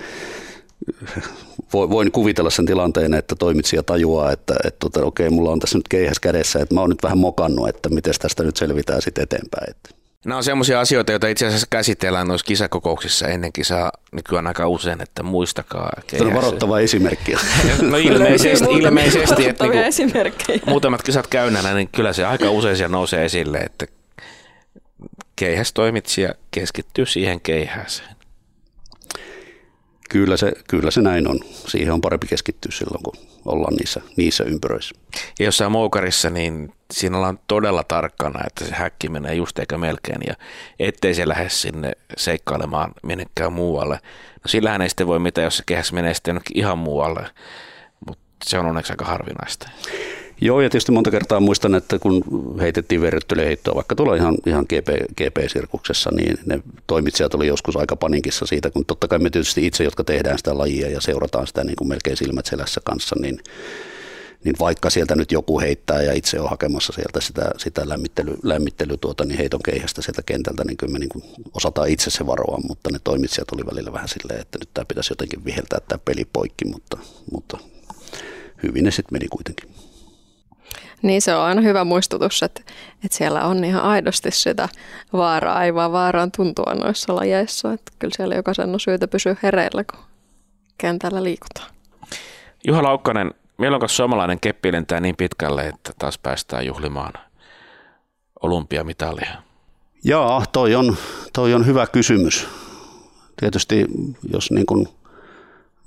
voin 1.73 2.13
kuvitella 2.13 2.51
sen 2.51 2.67
tilanteen, 2.67 3.15
että 3.15 3.35
toimitsija 3.37 3.83
tajuaa, 3.83 4.33
että, 4.33 4.55
että 4.65 4.79
tota, 4.81 5.07
okei, 5.07 5.31
mulla 5.31 5.51
on 5.51 5.61
tässä 5.61 5.79
nyt 5.79 5.89
keihäs 5.89 6.19
kädessä, 6.21 6.61
että 6.61 6.75
mä 6.75 6.81
oon 6.81 6.91
nyt 6.91 7.03
vähän 7.03 7.19
mokannut, 7.19 7.69
että 7.69 7.89
miten 7.89 8.15
tästä 8.21 8.43
nyt 8.43 8.57
selvitään 8.57 9.03
sitten 9.03 9.23
eteenpäin. 9.25 9.71
Että. 9.71 10.04
Nämä 10.25 10.37
on 10.37 10.45
sellaisia 10.45 10.81
asioita, 10.81 11.13
joita 11.13 11.29
itse 11.29 11.47
asiassa 11.47 11.67
käsitellään 11.71 12.29
noissa 12.29 12.47
kisakokouksissa 12.47 13.29
ennen 13.29 13.53
kisaa 13.53 13.93
nykyään 14.13 14.47
aika 14.47 14.69
usein, 14.69 15.01
että 15.01 15.23
muistakaa. 15.23 15.93
Tämä 16.07 16.29
on 16.29 16.35
varoittava 16.35 16.81
esimerkki. 16.81 17.33
no 17.91 17.97
ilmeisesti, 17.97 18.65
ilmeisesti 18.71 19.49
että 19.49 19.65
niinku 19.65 20.67
muutamat 20.67 21.03
kisat 21.03 21.27
käynnänä, 21.27 21.75
niin 21.75 21.89
kyllä 21.89 22.13
se 22.13 22.25
aika 22.25 22.51
usein 22.51 22.77
siellä 22.77 22.97
nousee 22.97 23.25
esille, 23.25 23.59
että 23.59 23.87
keihäs 25.37 25.73
toimitsija 25.73 26.35
keskittyy 26.51 27.07
siihen 27.07 27.41
keihäseen. 27.41 28.17
Kyllä 30.11 30.37
se, 30.37 30.53
kyllä 30.69 30.91
se 30.91 31.01
näin 31.01 31.29
on. 31.29 31.41
Siihen 31.69 31.93
on 31.93 32.01
parempi 32.01 32.27
keskittyä 32.27 32.73
silloin, 32.73 33.03
kun 33.03 33.34
ollaan 33.45 33.75
niissä, 33.75 34.01
niissä 34.17 34.45
ympyröissä. 34.45 34.95
Ja 35.39 35.45
jossain 35.45 35.73
moukarissa, 35.73 36.31
niin 36.31 36.73
siinä 36.93 37.17
ollaan 37.17 37.39
todella 37.47 37.85
tarkkana, 37.85 38.41
että 38.47 38.65
se 38.65 38.75
häkki 38.75 39.09
menee 39.09 39.35
just 39.35 39.59
eikä 39.59 39.79
melkein, 39.79 40.21
ja 40.27 40.35
ettei 40.79 41.15
se 41.15 41.29
lähde 41.29 41.49
sinne 41.49 41.93
seikkailemaan 42.17 42.93
minnekään 43.03 43.53
muualle. 43.53 43.95
No 44.35 44.47
sillähän 44.47 44.83
ei 44.83 44.89
sitten 44.89 45.07
voi 45.07 45.19
mitään, 45.19 45.45
jos 45.45 45.57
se 45.57 45.63
kehäs 45.67 45.93
menee 45.93 46.15
sitten 46.15 46.41
ihan 46.55 46.79
muualle, 46.79 47.27
mutta 48.07 48.25
se 48.45 48.59
on 48.59 48.67
onneksi 48.67 48.93
aika 48.93 49.05
harvinaista. 49.05 49.71
Joo, 50.41 50.61
ja 50.61 50.71
tietysti 50.71 50.93
monta 50.93 51.11
kertaa 51.11 51.41
muistan, 51.41 51.75
että 51.75 51.99
kun 51.99 52.25
heitettiin 52.61 53.01
verryttelyheittoa, 53.01 53.75
vaikka 53.75 53.95
tuolla 53.95 54.17
ihan, 54.17 54.35
ihan 54.47 54.67
GP, 54.69 54.89
GP-sirkuksessa, 55.17 56.11
niin 56.17 56.39
ne 56.47 56.61
toimitsijat 56.87 57.35
oli 57.35 57.47
joskus 57.47 57.77
aika 57.77 57.97
paninkissa 57.97 58.47
siitä, 58.47 58.71
kun 58.71 58.85
totta 58.85 59.09
kai 59.09 59.19
me 59.19 59.31
tietysti 59.31 59.67
itse, 59.67 59.85
jotka 59.85 60.05
tehdään 60.05 60.39
sitä 60.39 60.59
lajia 60.59 60.91
ja 60.91 61.01
seurataan 61.01 61.47
sitä 61.47 61.65
niin 61.65 61.77
kuin 61.77 61.89
melkein 61.89 62.17
silmät 62.17 62.47
selässä 62.47 62.81
kanssa, 62.85 63.17
niin 63.21 63.39
niin 64.45 64.55
vaikka 64.59 64.91
sieltä 64.91 65.17
nyt 65.17 65.33
joku 65.33 65.61
heittää 65.61 66.03
ja 66.03 66.13
itse 66.13 66.41
on 66.41 66.51
hakemassa 66.51 66.93
sieltä 66.93 67.21
sitä, 67.21 67.51
sitä 67.57 67.89
lämmittely, 67.89 68.37
lämmittely 68.43 68.97
tuota, 68.97 69.25
niin 69.25 69.39
heiton 69.39 69.61
keihästä 69.65 70.03
sieltä 70.03 70.23
kentältä, 70.27 70.65
niin 70.65 70.77
kyllä 70.77 70.93
me 70.93 70.99
niin 70.99 71.09
kuin 71.09 71.25
osataan 71.55 71.89
itse 71.89 72.11
se 72.11 72.27
varoa, 72.27 72.59
mutta 72.69 72.91
ne 72.93 72.99
toimitsijat 73.05 73.53
oli 73.53 73.67
välillä 73.67 73.93
vähän 73.93 74.09
silleen, 74.09 74.41
että 74.41 74.59
nyt 74.59 74.69
tämä 74.75 74.85
pitäisi 74.85 75.13
jotenkin 75.13 75.45
viheltää 75.45 75.79
tämä 75.89 76.01
peli 76.05 76.25
poikki, 76.33 76.65
mutta, 76.65 76.99
mutta 77.33 77.59
hyvin 78.63 78.85
ne 78.85 78.91
sitten 78.91 79.13
meni 79.13 79.29
kuitenkin. 79.29 79.84
Niin 81.05 81.23
se 81.23 81.35
on 81.35 81.43
aina 81.43 81.61
hyvä 81.61 81.85
muistutus, 81.85 82.43
että, 82.43 82.61
että 83.05 83.17
siellä 83.17 83.45
on 83.45 83.65
ihan 83.65 83.83
aidosti 83.83 84.31
sitä 84.31 84.69
vaaraa, 85.13 85.65
ei 85.65 85.75
vaan 85.75 85.93
vaaraan 85.93 86.31
tuntua 86.37 86.75
noissa 86.75 87.15
lajeissa. 87.15 87.73
Että 87.73 87.93
kyllä 87.99 88.15
siellä 88.17 88.35
jokaisen 88.35 88.75
on 88.75 88.81
syytä 88.81 89.09
pysyä 89.09 89.37
hereillä, 89.43 89.85
kun 89.85 90.01
kentällä 90.79 91.23
liikutaan. 91.23 91.71
Juha 92.67 92.83
Laukkanen, 92.83 93.31
milloin 93.59 93.89
suomalainen 93.89 94.41
keppi 94.41 94.73
lentää 94.73 95.01
niin 95.01 95.17
pitkälle, 95.17 95.69
että 95.69 95.93
taas 95.99 96.19
päästään 96.19 96.67
juhlimaan 96.67 97.13
olympiamitalia? 98.43 99.33
Jaa, 100.05 100.45
toi 100.53 100.75
on, 100.75 100.97
toi 101.33 101.55
on 101.55 101.67
hyvä 101.67 101.87
kysymys. 101.87 102.47
Tietysti 103.41 103.87
jos 104.33 104.51
niin 104.51 104.67
kuin 104.67 104.89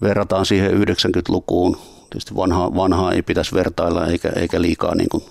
verrataan 0.02 0.46
siihen 0.46 0.72
90-lukuun, 0.72 1.78
Tietysti 2.10 2.36
vanhaa, 2.36 2.76
vanhaa 2.76 3.12
ei 3.12 3.22
pitäisi 3.22 3.56
vertailla 3.56 4.08
eikä, 4.08 4.30
eikä 4.36 4.62
liikaa 4.62 4.96
niin 4.96 5.10
kuin 5.10 5.24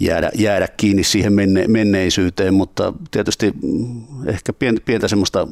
jäädä, 0.00 0.30
jäädä 0.34 0.68
kiinni 0.76 1.04
siihen 1.04 1.32
menne, 1.32 1.64
menneisyyteen, 1.68 2.54
mutta 2.54 2.92
tietysti 3.10 3.52
ehkä 4.26 4.52
pientä, 4.52 4.82
pientä 4.84 5.08
semmoista 5.08 5.48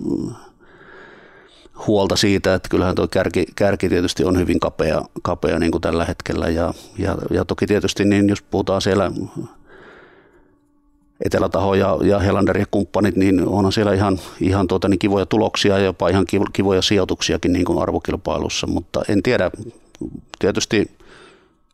huolta 1.87 2.17
siitä, 2.17 2.55
että 2.55 2.69
kyllähän 2.69 2.95
tuo 2.95 3.09
kärki, 3.09 3.47
kärki 3.57 3.89
tietysti 3.89 4.25
on 4.25 4.39
hyvin 4.39 4.61
kapea, 4.61 5.03
kapea 5.23 5.59
niin 5.59 5.73
kuin 5.73 5.83
tällä 5.83 6.05
hetkellä. 6.05 6.49
Ja, 6.49 6.75
ja, 6.99 7.17
ja 7.31 7.45
toki 7.45 7.67
tietysti 7.67 8.05
niin 8.05 8.29
jos 8.29 8.43
puhutaan 8.43 8.83
siellä 8.83 9.13
Etelätaho 11.25 11.75
ja, 11.75 11.99
ja 12.03 12.19
Helander 12.19 12.59
ja 12.59 12.67
kumppanit, 12.71 13.17
niin 13.17 13.49
onhan 13.49 13.73
siellä 13.73 13.95
ihan, 13.95 14.19
ihan 14.41 14.69
tuota, 14.69 14.89
niin 14.89 14.99
kivoja 14.99 15.27
tuloksia 15.27 15.79
ja 15.79 15.85
jopa 15.85 16.09
ihan 16.09 16.27
kivoja 16.53 16.83
sijoituksiakin 16.83 17.53
niin 17.53 17.65
kuin 17.65 17.83
arvokilpailussa, 17.83 18.67
mutta 18.67 19.03
en 19.09 19.23
tiedä, 19.23 19.51
tietysti 20.39 20.91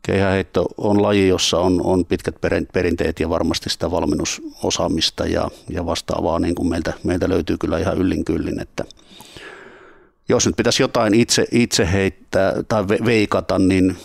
keihäheitto 0.02 0.66
on 0.76 1.02
laji, 1.02 1.28
jossa 1.28 1.58
on, 1.58 1.80
on 1.84 2.04
pitkät 2.04 2.34
perinteet 2.72 3.20
ja 3.20 3.30
varmasti 3.30 3.70
sitä 3.70 3.90
valmennusosaamista 3.90 5.26
ja, 5.26 5.50
ja 5.70 5.86
vastaavaa 5.86 6.38
niin 6.38 6.54
kuin 6.54 6.68
meiltä, 6.68 6.92
meiltä 7.04 7.28
löytyy 7.28 7.58
kyllä 7.58 7.78
ihan 7.78 7.98
yllin 7.98 8.24
kyllin, 8.24 8.60
että 8.60 8.84
jos 10.28 10.46
nyt 10.46 10.56
pitäisi 10.56 10.82
jotain 10.82 11.14
itse, 11.14 11.46
itse 11.52 11.92
heittää 11.92 12.54
tai 12.68 12.88
veikata, 12.88 13.58
niin 13.58 13.96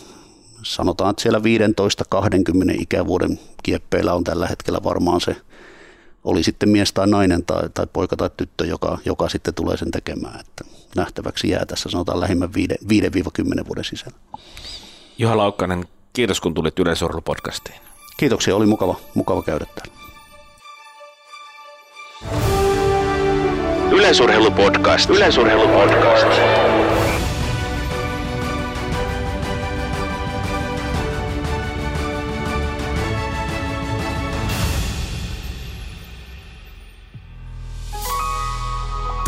sanotaan, 0.63 1.09
että 1.09 1.21
siellä 1.21 1.39
15-20 1.39 2.81
ikävuoden 2.81 3.39
kieppeillä 3.63 4.13
on 4.13 4.23
tällä 4.23 4.47
hetkellä 4.47 4.79
varmaan 4.83 5.21
se, 5.21 5.35
oli 6.23 6.43
sitten 6.43 6.69
mies 6.69 6.93
tai 6.93 7.07
nainen 7.07 7.45
tai, 7.45 7.69
tai 7.73 7.87
poika 7.93 8.17
tai 8.17 8.29
tyttö, 8.37 8.65
joka, 8.65 8.97
joka 9.05 9.29
sitten 9.29 9.53
tulee 9.53 9.77
sen 9.77 9.91
tekemään. 9.91 10.39
Että 10.39 10.63
nähtäväksi 10.95 11.49
jää 11.49 11.65
tässä 11.65 11.89
sanotaan 11.89 12.19
lähimmän 12.19 12.49
5-10 12.49 13.67
vuoden 13.67 13.83
sisällä. 13.83 14.17
Juha 15.17 15.37
Laukkanen, 15.37 15.85
kiitos 16.13 16.41
kun 16.41 16.53
tulit 16.53 16.79
Yleisurheilupodcastiin. 16.79 17.81
Kiitoksia, 18.17 18.55
oli 18.55 18.65
mukava, 18.65 18.95
mukava 19.13 19.43
käydä 19.43 19.65
täällä. 19.75 19.99
Yleisurheilupodcast. 23.91 25.09
Yleisurheilupodcast. 25.09 26.27